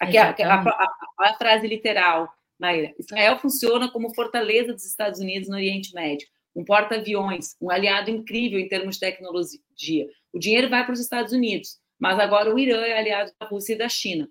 Aqui, 0.01 0.18
a, 0.18 0.32
a, 0.32 0.61
a, 0.61 0.88
a, 1.20 1.34
frase 1.36 1.68
literal, 1.68 2.30
Maíra. 2.60 2.93
Israel 2.97 3.39
funciona 3.39 3.91
como 3.91 4.14
fortaleza 4.14 4.74
dos 4.74 4.86
Estados 4.86 5.20
Unidos 5.20 5.49
no 5.49 5.56
Oriente 5.56 5.93
Médio, 5.93 6.28
um 6.56 6.64
porta-aviões, 6.64 7.56
um 7.62 7.70
aliado 7.70 8.10
incrível 8.10 8.60
em 8.60 8.68
termos 8.68 8.95
de 8.95 9.01
tecnologia. 9.01 10.08
O 10.32 10.39
dinheiro 10.39 10.70
vai 10.70 10.84
para 10.84 10.93
os 10.93 10.99
Estados 10.99 11.34
Unidos, 11.34 11.80
mas 11.99 12.20
agora 12.20 12.53
o 12.53 12.58
Irã 12.58 12.82
é 12.82 12.97
aliado 12.97 13.32
da 13.39 13.45
Rússia 13.45 13.74
e 13.74 13.78
da 13.78 13.89
China. 13.89 14.30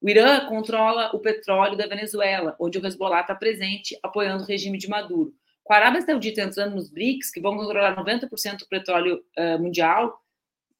O 0.00 0.08
Irã 0.08 0.46
controla 0.46 1.10
o 1.14 1.20
petróleo 1.20 1.76
da 1.76 1.86
Venezuela, 1.86 2.56
onde 2.58 2.78
o 2.78 2.86
Hezbollah 2.86 3.20
está 3.20 3.34
presente, 3.34 3.98
apoiando 4.02 4.42
o 4.42 4.46
regime 4.46 4.78
de 4.78 4.88
Maduro. 4.88 5.32
Com 5.62 5.72
a 5.72 5.76
Arábia 5.76 6.02
Saudita 6.02 6.42
entrando 6.42 6.74
nos 6.74 6.90
BRICS, 6.90 7.30
que 7.30 7.40
vão 7.40 7.56
controlar 7.56 7.96
90% 7.96 8.58
do 8.58 8.66
petróleo 8.66 9.22
uh, 9.38 9.62
mundial, 9.62 10.20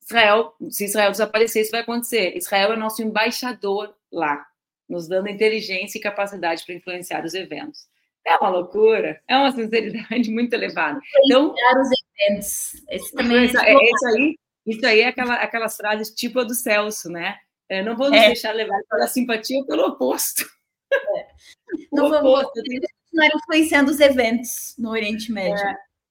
Israel, 0.03 0.55
se 0.69 0.85
Israel 0.85 1.13
desaparecer, 1.13 1.63
isso 1.63 1.71
vai 1.71 1.83
acontecer. 1.83 2.37
Israel 2.37 2.73
é 2.73 2.77
nosso 2.77 3.03
embaixador 3.03 3.95
lá, 4.11 4.45
nos 4.93 5.09
dando 5.09 5.28
inteligência 5.28 5.99
e 5.99 6.03
capacidade 6.03 6.64
para 6.66 6.74
influenciar 6.74 7.24
os 7.24 7.32
eventos. 7.32 7.88
É 8.24 8.36
uma 8.36 8.51
loucura, 8.51 9.20
é 9.26 9.36
uma 9.36 9.51
sinceridade 9.51 10.28
muito 10.30 10.53
elevada. 10.53 11.01
Então, 11.24 11.53
os 11.53 11.88
eventos. 12.20 12.72
Esse 12.90 13.12
também 13.12 13.38
é, 13.38 13.45
é 13.47 13.90
isso 13.90 14.07
aí. 14.07 14.38
Isso 14.66 14.86
aí 14.86 15.01
é 15.01 15.09
aquela, 15.09 15.34
aquelas 15.36 15.76
frases 15.76 16.14
tipo 16.14 16.38
a 16.38 16.45
do 16.45 16.55
Celso, 16.55 17.11
né? 17.11 17.36
É, 17.68 17.82
não 17.82 17.97
vou 17.97 18.11
nos 18.11 18.18
é. 18.18 18.26
deixar 18.26 18.53
levar 18.53 18.78
pela 18.88 19.09
simpatia 19.09 19.64
pelo 19.64 19.86
oposto. 19.86 20.45
É. 20.93 21.26
Não 21.90 22.07
oposto. 22.07 22.53
Continuar 22.53 23.30
influenciando 23.34 23.90
os 23.90 23.99
eventos 23.99 24.74
no 24.78 24.90
Oriente 24.90 25.32
Médio. 25.32 25.64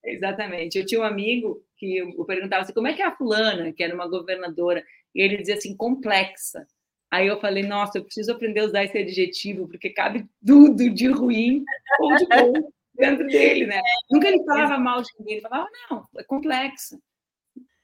É, 0.04 0.16
exatamente. 0.16 0.80
Eu 0.80 0.86
tinha 0.86 1.00
um 1.00 1.04
amigo 1.04 1.64
que 1.78 1.98
eu 1.98 2.26
perguntava 2.26 2.64
assim, 2.64 2.74
como 2.74 2.88
é 2.88 2.94
que 2.94 3.02
é 3.02 3.06
a 3.06 3.16
fulana, 3.16 3.72
que 3.72 3.84
era 3.84 3.94
uma 3.94 4.08
governadora, 4.08 4.84
e 5.14 5.22
ele 5.22 5.38
dizia 5.38 5.56
assim, 5.56 5.78
complexa. 5.78 6.66
Aí 7.12 7.28
eu 7.28 7.40
falei, 7.40 7.64
nossa, 7.64 7.98
eu 7.98 8.06
preciso 8.06 8.32
aprender 8.32 8.62
a 8.62 8.66
usar 8.66 8.86
esse 8.86 8.98
adjetivo, 8.98 9.68
porque 9.68 9.90
cabe 9.90 10.26
tudo 10.46 10.90
de 10.90 11.08
ruim 11.10 11.64
ou 12.00 12.16
de 12.16 12.26
bom 12.26 12.54
dentro 12.96 13.28
dele, 13.28 13.68
né? 13.68 13.82
Nunca 14.10 14.30
ele 14.30 14.44
falava 14.46 14.78
mal 14.78 15.02
de 15.02 15.10
ninguém, 15.20 15.34
ele 15.34 15.42
falava, 15.42 15.68
não, 15.90 16.08
é 16.18 16.24
complexa. 16.24 16.98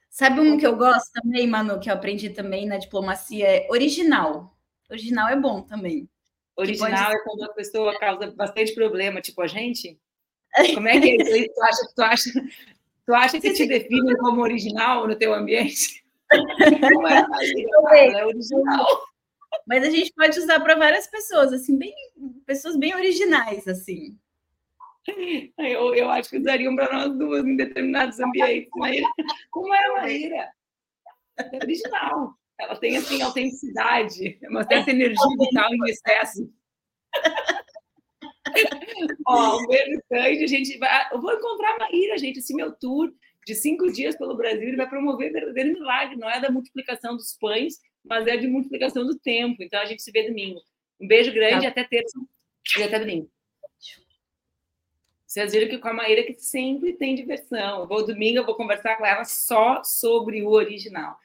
Sabe 0.09 0.39
um 0.39 0.57
que 0.57 0.65
eu 0.65 0.75
gosto 0.78 1.11
também, 1.11 1.45
Manu, 1.45 1.80
que 1.80 1.89
eu 1.89 1.93
aprendi 1.93 2.30
também 2.30 2.65
na 2.65 2.78
diplomacia, 2.78 3.45
é 3.45 3.67
original. 3.69 4.57
Original 4.89 5.28
é 5.28 5.36
bom 5.36 5.61
também. 5.61 6.09
Original 6.55 7.11
pode... 7.11 7.15
é 7.15 7.23
quando 7.23 7.43
a 7.43 7.53
pessoa 7.53 7.99
causa 7.99 8.32
bastante 8.32 8.73
problema, 8.73 9.21
tipo 9.21 9.41
a 9.41 9.47
gente? 9.47 9.99
Como 10.73 10.88
é 10.88 10.99
que 10.99 11.21
é? 11.21 11.47
Tu 11.49 11.61
acha, 11.61 11.93
tu 11.93 12.01
acha, 12.01 12.32
Tu 13.07 13.13
acha 13.13 13.39
que 13.39 13.53
te 13.53 13.65
define 13.65 14.17
como 14.17 14.41
original 14.41 15.07
no 15.07 15.15
teu 15.15 15.34
ambiente? 15.34 16.03
Não 16.91 17.07
é, 17.93 18.07
é 18.19 18.25
original. 18.25 19.07
Mas 19.65 19.83
a 19.83 19.89
gente 19.89 20.13
pode 20.13 20.39
usar 20.39 20.59
para 20.59 20.75
várias 20.75 21.07
pessoas, 21.07 21.53
assim, 21.53 21.77
bem, 21.77 21.93
pessoas 22.45 22.77
bem 22.77 22.95
originais, 22.95 23.67
assim. 23.67 24.17
Eu, 25.57 25.95
eu 25.95 26.09
acho 26.09 26.29
que 26.29 26.37
usariam 26.37 26.75
para 26.75 26.91
nós 26.93 27.17
duas 27.17 27.45
em 27.45 27.55
determinados 27.55 28.19
ambientes. 28.19 28.69
Maíra, 28.75 29.07
como 29.51 29.73
é 29.73 29.85
a 29.85 29.93
Maíra? 29.93 30.51
É 31.37 31.57
original. 31.63 32.33
Ela 32.59 32.75
tem, 32.75 32.97
assim, 32.97 33.21
autenticidade, 33.21 34.39
uma 34.49 34.65
certa 34.65 34.89
energia 34.89 35.37
vital 35.39 35.73
em 35.73 35.89
excesso. 35.89 36.51
Ó, 39.27 39.57
um 39.59 40.15
a 40.15 40.47
gente 40.47 40.77
vai. 40.77 41.13
Eu 41.13 41.21
vou 41.21 41.33
encontrar 41.33 41.75
a 41.75 41.79
Maíra, 41.79 42.17
gente. 42.17 42.39
Esse 42.39 42.53
meu 42.53 42.73
tour 42.73 43.13
de 43.45 43.55
cinco 43.55 43.91
dias 43.91 44.17
pelo 44.17 44.35
Brasil 44.35 44.67
ele 44.67 44.77
vai 44.77 44.89
promover 44.89 45.31
verdadeiro 45.31 45.73
milagre. 45.73 46.17
Não 46.17 46.29
é 46.29 46.39
da 46.39 46.49
multiplicação 46.49 47.15
dos 47.15 47.37
pães, 47.37 47.79
mas 48.08 48.28
é 48.28 48.38
de 48.38 48.47
multiplicação 48.47 49.05
do 49.05 49.18
tempo. 49.18 49.62
Então 49.62 49.80
a 49.80 49.86
gente 49.86 50.01
se 50.01 50.12
vê 50.12 50.28
domingo. 50.28 50.62
Um 50.99 51.08
beijo 51.08 51.32
grande 51.34 51.64
tá. 51.64 51.70
até 51.70 51.84
terça 51.84 52.20
e 52.78 52.84
até 52.84 52.99
domingo. 52.99 53.30
Vocês 55.26 55.51
viram 55.51 55.68
que 55.68 55.78
com 55.78 55.89
a 55.89 55.93
Maíra 55.93 56.24
que 56.24 56.34
sempre 56.39 56.93
tem 56.93 57.14
diversão. 57.14 57.82
Eu 57.82 57.88
vou 57.88 58.05
domingo, 58.05 58.39
eu 58.39 58.45
vou 58.45 58.55
conversar 58.55 58.95
com 58.97 59.05
ela 59.05 59.26
só 59.26 59.84
sobre 59.84 60.41
o 60.41 60.49
original. 60.49 61.18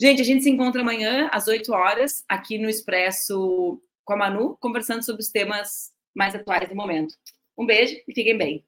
Gente, 0.00 0.20
a 0.20 0.24
gente 0.24 0.42
se 0.42 0.50
encontra 0.50 0.80
amanhã 0.82 1.28
às 1.32 1.46
8 1.46 1.72
horas 1.72 2.24
aqui 2.28 2.58
no 2.58 2.68
Expresso 2.68 3.80
com 4.04 4.14
a 4.14 4.16
Manu, 4.16 4.56
conversando 4.58 5.04
sobre 5.04 5.22
os 5.22 5.30
temas 5.30 5.92
mais 6.14 6.34
atuais 6.34 6.68
do 6.68 6.74
momento. 6.74 7.14
Um 7.56 7.64
beijo 7.64 7.96
e 8.08 8.14
fiquem 8.14 8.36
bem. 8.36 8.64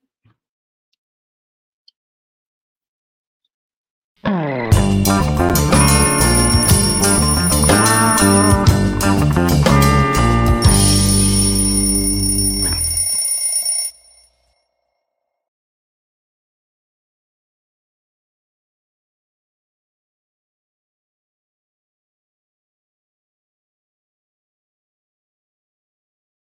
Oh. 4.24 5.81